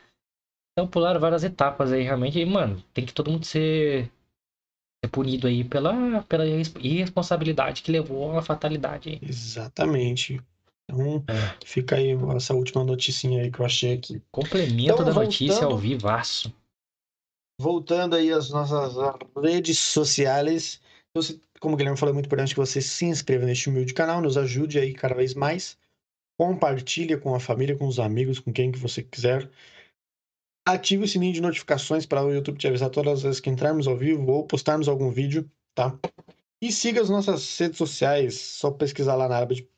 Então 0.72 0.88
pularam 0.88 1.20
várias 1.20 1.44
etapas 1.44 1.92
aí 1.92 2.02
realmente, 2.02 2.38
e 2.38 2.46
mano, 2.46 2.82
tem 2.94 3.04
que 3.04 3.12
todo 3.12 3.30
mundo 3.30 3.44
ser, 3.44 4.10
ser 5.04 5.10
punido 5.10 5.46
aí 5.46 5.62
pela, 5.62 6.22
pela 6.22 6.46
irresponsabilidade 6.46 7.82
que 7.82 7.92
levou 7.92 8.38
à 8.38 8.42
fatalidade. 8.42 9.18
Exatamente. 9.22 10.40
Então, 10.90 11.22
é. 11.28 11.66
fica 11.66 11.96
aí 11.96 12.12
essa 12.34 12.54
última 12.54 12.82
noticinha 12.82 13.42
aí 13.42 13.50
que 13.50 13.60
eu 13.60 13.66
achei 13.66 13.94
aqui. 13.94 14.22
Complemento 14.30 14.80
então, 14.80 14.96
da 14.96 15.04
voltando, 15.04 15.24
notícia 15.24 15.66
ao 15.66 15.76
vivaço. 15.76 16.52
Voltando 17.60 18.16
aí 18.16 18.32
às 18.32 18.50
nossas 18.50 18.94
redes 19.36 19.78
sociais. 19.78 20.80
Você, 21.14 21.38
como 21.60 21.74
o 21.74 21.76
Guilherme 21.76 21.98
falou, 21.98 22.12
é 22.12 22.14
muito 22.14 22.26
importante 22.26 22.54
que 22.54 22.60
você 22.60 22.80
se 22.80 23.04
inscreva 23.04 23.44
neste 23.44 23.68
humilde 23.68 23.92
canal, 23.92 24.22
nos 24.22 24.38
ajude 24.38 24.78
aí 24.78 24.94
cada 24.94 25.14
vez 25.14 25.34
mais. 25.34 25.76
Compartilha 26.38 27.18
com 27.18 27.34
a 27.34 27.40
família, 27.40 27.76
com 27.76 27.86
os 27.86 27.98
amigos, 27.98 28.38
com 28.38 28.52
quem 28.52 28.72
que 28.72 28.78
você 28.78 29.02
quiser. 29.02 29.50
Ative 30.66 31.04
o 31.04 31.08
sininho 31.08 31.32
de 31.32 31.40
notificações 31.40 32.06
para 32.06 32.24
o 32.24 32.32
YouTube 32.32 32.58
te 32.58 32.68
avisar 32.68 32.90
todas 32.90 33.14
as 33.14 33.22
vezes 33.22 33.40
que 33.40 33.50
entrarmos 33.50 33.88
ao 33.88 33.96
vivo 33.96 34.30
ou 34.30 34.46
postarmos 34.46 34.88
algum 34.88 35.10
vídeo, 35.10 35.50
tá? 35.74 35.98
E 36.62 36.70
siga 36.70 37.00
as 37.00 37.08
nossas 37.08 37.58
redes 37.58 37.78
sociais, 37.78 38.38
só 38.38 38.70
pesquisar 38.70 39.14
lá 39.14 39.28
na 39.28 39.38
aba 39.38 39.54
de 39.54 39.68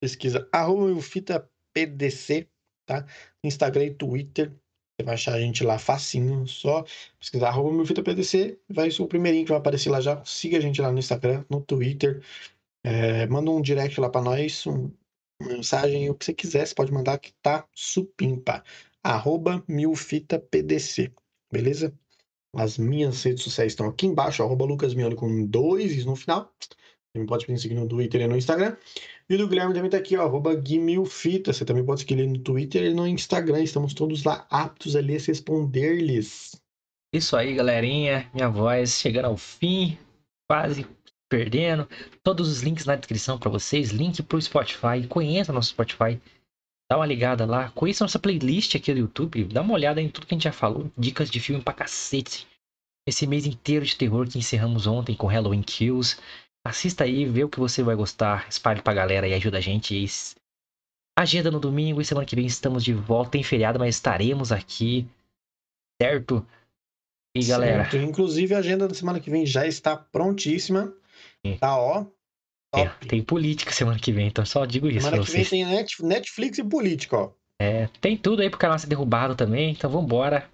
pesquisa 0.00 0.48
arroba 0.50 1.00
fita 1.02 1.48
PDC, 1.72 2.48
tá? 2.86 3.06
Instagram 3.44 3.84
e 3.86 3.94
Twitter. 3.94 4.50
Você 4.50 5.04
vai 5.04 5.14
achar 5.14 5.34
a 5.34 5.40
gente 5.40 5.64
lá 5.64 5.78
facinho, 5.78 6.46
só 6.46 6.84
pesquisar 7.18 7.48
arroba 7.48 7.86
fita 7.86 8.02
PDC, 8.02 8.58
vai 8.68 8.90
ser 8.90 9.02
o 9.02 9.06
primeirinho 9.08 9.44
que 9.44 9.50
vai 9.50 9.58
aparecer 9.58 9.90
lá 9.90 10.00
já. 10.00 10.22
Siga 10.24 10.58
a 10.58 10.60
gente 10.60 10.80
lá 10.80 10.90
no 10.92 10.98
Instagram, 10.98 11.44
no 11.48 11.60
Twitter. 11.60 12.22
É, 12.84 13.26
manda 13.26 13.50
um 13.50 13.60
direct 13.60 14.00
lá 14.00 14.10
para 14.10 14.22
nós, 14.22 14.66
um, 14.66 14.90
uma 15.40 15.52
mensagem, 15.52 16.10
o 16.10 16.14
que 16.14 16.24
você 16.24 16.34
quiser, 16.34 16.66
você 16.66 16.74
pode 16.74 16.92
mandar 16.92 17.18
que 17.18 17.32
tá 17.42 17.66
supimpa. 17.74 18.62
Arroba 19.02 19.64
milfitapdc, 19.68 21.12
beleza? 21.50 21.94
As 22.54 22.76
minhas 22.76 23.22
redes 23.22 23.44
sociais 23.44 23.72
estão 23.72 23.86
aqui 23.86 24.06
embaixo, 24.06 24.42
arroba 24.42 24.64
lucasmione 24.64 25.14
com 25.14 25.46
dois 25.46 26.04
no 26.04 26.16
final. 26.16 26.52
Você 27.16 27.24
pode 27.24 27.50
me 27.50 27.58
seguir 27.58 27.74
no 27.74 27.88
Twitter 27.88 28.20
e 28.20 28.26
no 28.26 28.36
Instagram. 28.36 28.76
E 29.30 29.34
o 29.36 29.38
do 29.38 29.46
Guilherme 29.46 29.72
também 29.72 29.88
tá 29.88 29.96
aqui, 29.96 30.16
ó, 30.16 30.24
arroba 30.24 30.52
Guimilfita. 30.56 31.52
Você 31.52 31.64
também 31.64 31.84
pode 31.84 32.00
seguir 32.00 32.14
ele 32.14 32.26
no 32.26 32.38
Twitter 32.40 32.82
e 32.82 32.92
no 32.92 33.06
Instagram. 33.06 33.62
Estamos 33.62 33.94
todos 33.94 34.24
lá 34.24 34.44
aptos 34.50 34.96
ali 34.96 35.14
a 35.14 35.20
responder-lhes. 35.20 36.60
Isso 37.14 37.36
aí, 37.36 37.54
galerinha. 37.54 38.28
Minha 38.34 38.48
voz 38.48 38.98
chegando 38.98 39.26
ao 39.26 39.36
fim, 39.36 39.96
quase 40.50 40.84
perdendo. 41.30 41.88
Todos 42.24 42.48
os 42.48 42.62
links 42.62 42.84
na 42.84 42.96
descrição 42.96 43.38
para 43.38 43.48
vocês. 43.48 43.90
Link 43.90 44.20
pro 44.24 44.42
Spotify. 44.42 45.06
Conheça 45.08 45.52
nosso 45.52 45.68
Spotify. 45.68 46.20
Dá 46.90 46.96
uma 46.96 47.06
ligada 47.06 47.46
lá. 47.46 47.70
Conheça 47.70 48.02
nossa 48.02 48.18
playlist 48.18 48.74
aqui 48.74 48.92
do 48.92 48.98
YouTube. 48.98 49.44
Dá 49.44 49.62
uma 49.62 49.74
olhada 49.74 50.02
em 50.02 50.08
tudo 50.08 50.26
que 50.26 50.34
a 50.34 50.36
gente 50.36 50.44
já 50.44 50.52
falou. 50.52 50.90
Dicas 50.98 51.30
de 51.30 51.38
filme 51.38 51.62
pra 51.62 51.72
cacete. 51.72 52.48
Esse 53.06 53.28
mês 53.28 53.46
inteiro 53.46 53.84
de 53.84 53.96
terror 53.96 54.28
que 54.28 54.38
encerramos 54.38 54.88
ontem 54.88 55.14
com 55.14 55.28
Halloween 55.28 55.62
Kills. 55.62 56.16
Assista 56.66 57.04
aí, 57.04 57.24
vê 57.24 57.42
o 57.44 57.48
que 57.48 57.58
você 57.58 57.82
vai 57.82 57.94
gostar, 57.94 58.46
espalhe 58.48 58.82
pra 58.82 58.92
galera 58.92 59.26
e 59.26 59.32
ajuda 59.34 59.58
a 59.58 59.60
gente. 59.60 60.06
Agenda 61.18 61.50
no 61.50 61.58
domingo 61.60 62.00
e 62.00 62.04
semana 62.04 62.26
que 62.26 62.36
vem 62.36 62.46
estamos 62.46 62.84
de 62.84 62.92
volta. 62.92 63.32
Tem 63.32 63.42
feriado, 63.42 63.78
mas 63.78 63.94
estaremos 63.96 64.52
aqui, 64.52 65.06
certo? 66.00 66.46
E 67.34 67.44
galera. 67.44 67.90
Certo. 67.90 67.96
Inclusive, 68.06 68.54
a 68.54 68.58
agenda 68.58 68.86
da 68.86 68.94
semana 68.94 69.20
que 69.20 69.30
vem 69.30 69.46
já 69.46 69.66
está 69.66 69.96
prontíssima. 69.96 70.92
Sim. 71.44 71.56
Tá, 71.58 71.76
ó. 71.76 72.04
é, 72.76 72.88
tem 73.08 73.22
política 73.22 73.72
semana 73.72 73.98
que 73.98 74.12
vem, 74.12 74.28
então 74.28 74.44
só 74.44 74.64
digo 74.66 74.86
isso 74.88 75.00
Semana 75.06 75.22
que 75.24 75.30
vem 75.32 75.44
vocês. 75.44 75.50
tem 75.50 75.64
Net- 75.64 76.02
Netflix 76.04 76.58
e 76.58 76.64
política, 76.64 77.16
ó. 77.16 77.32
É, 77.60 77.88
tem 78.00 78.16
tudo 78.16 78.40
aí 78.42 78.48
pro 78.50 78.58
canal 78.58 78.78
ser 78.78 78.86
derrubado 78.86 79.34
também, 79.34 79.72
então 79.72 79.90
vambora. 79.90 80.48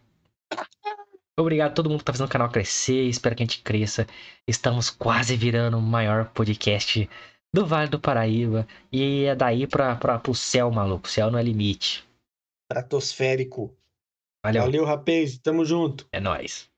Obrigado 1.39 1.73
a 1.73 1.75
todo 1.75 1.91
mundo 1.91 1.99
que 1.99 2.05
tá 2.07 2.13
fazendo 2.13 2.29
o 2.29 2.31
canal 2.31 2.51
crescer, 2.51 3.09
espero 3.09 3.37
que 3.37 3.43
a 3.43 3.47
gente 3.47 3.63
cresça. 3.63 4.07
Estamos 4.49 4.89
quase 4.89 5.37
virando 5.37 5.77
o 5.77 5.83
maior 5.83 6.31
podcast 6.33 7.09
do 7.53 7.67
Vale 7.67 7.91
do 7.91 8.01
Paraíba. 8.01 8.67
E 8.91 9.25
é 9.25 9.35
daí 9.35 9.67
pra, 9.67 9.97
pro 9.97 10.35
céu, 10.35 10.71
maluco. 10.71 11.07
O 11.07 11.11
céu 11.11 11.31
não 11.31 11.39
é 11.39 11.43
limite. 11.43 12.07
Stratosférico. 12.73 13.77
Valeu, 14.45 14.63
Valeu, 14.63 14.85
rapaz. 14.85 15.37
Tamo 15.39 15.65
junto. 15.65 16.07
é 16.11 16.21
nóis. 16.21 16.71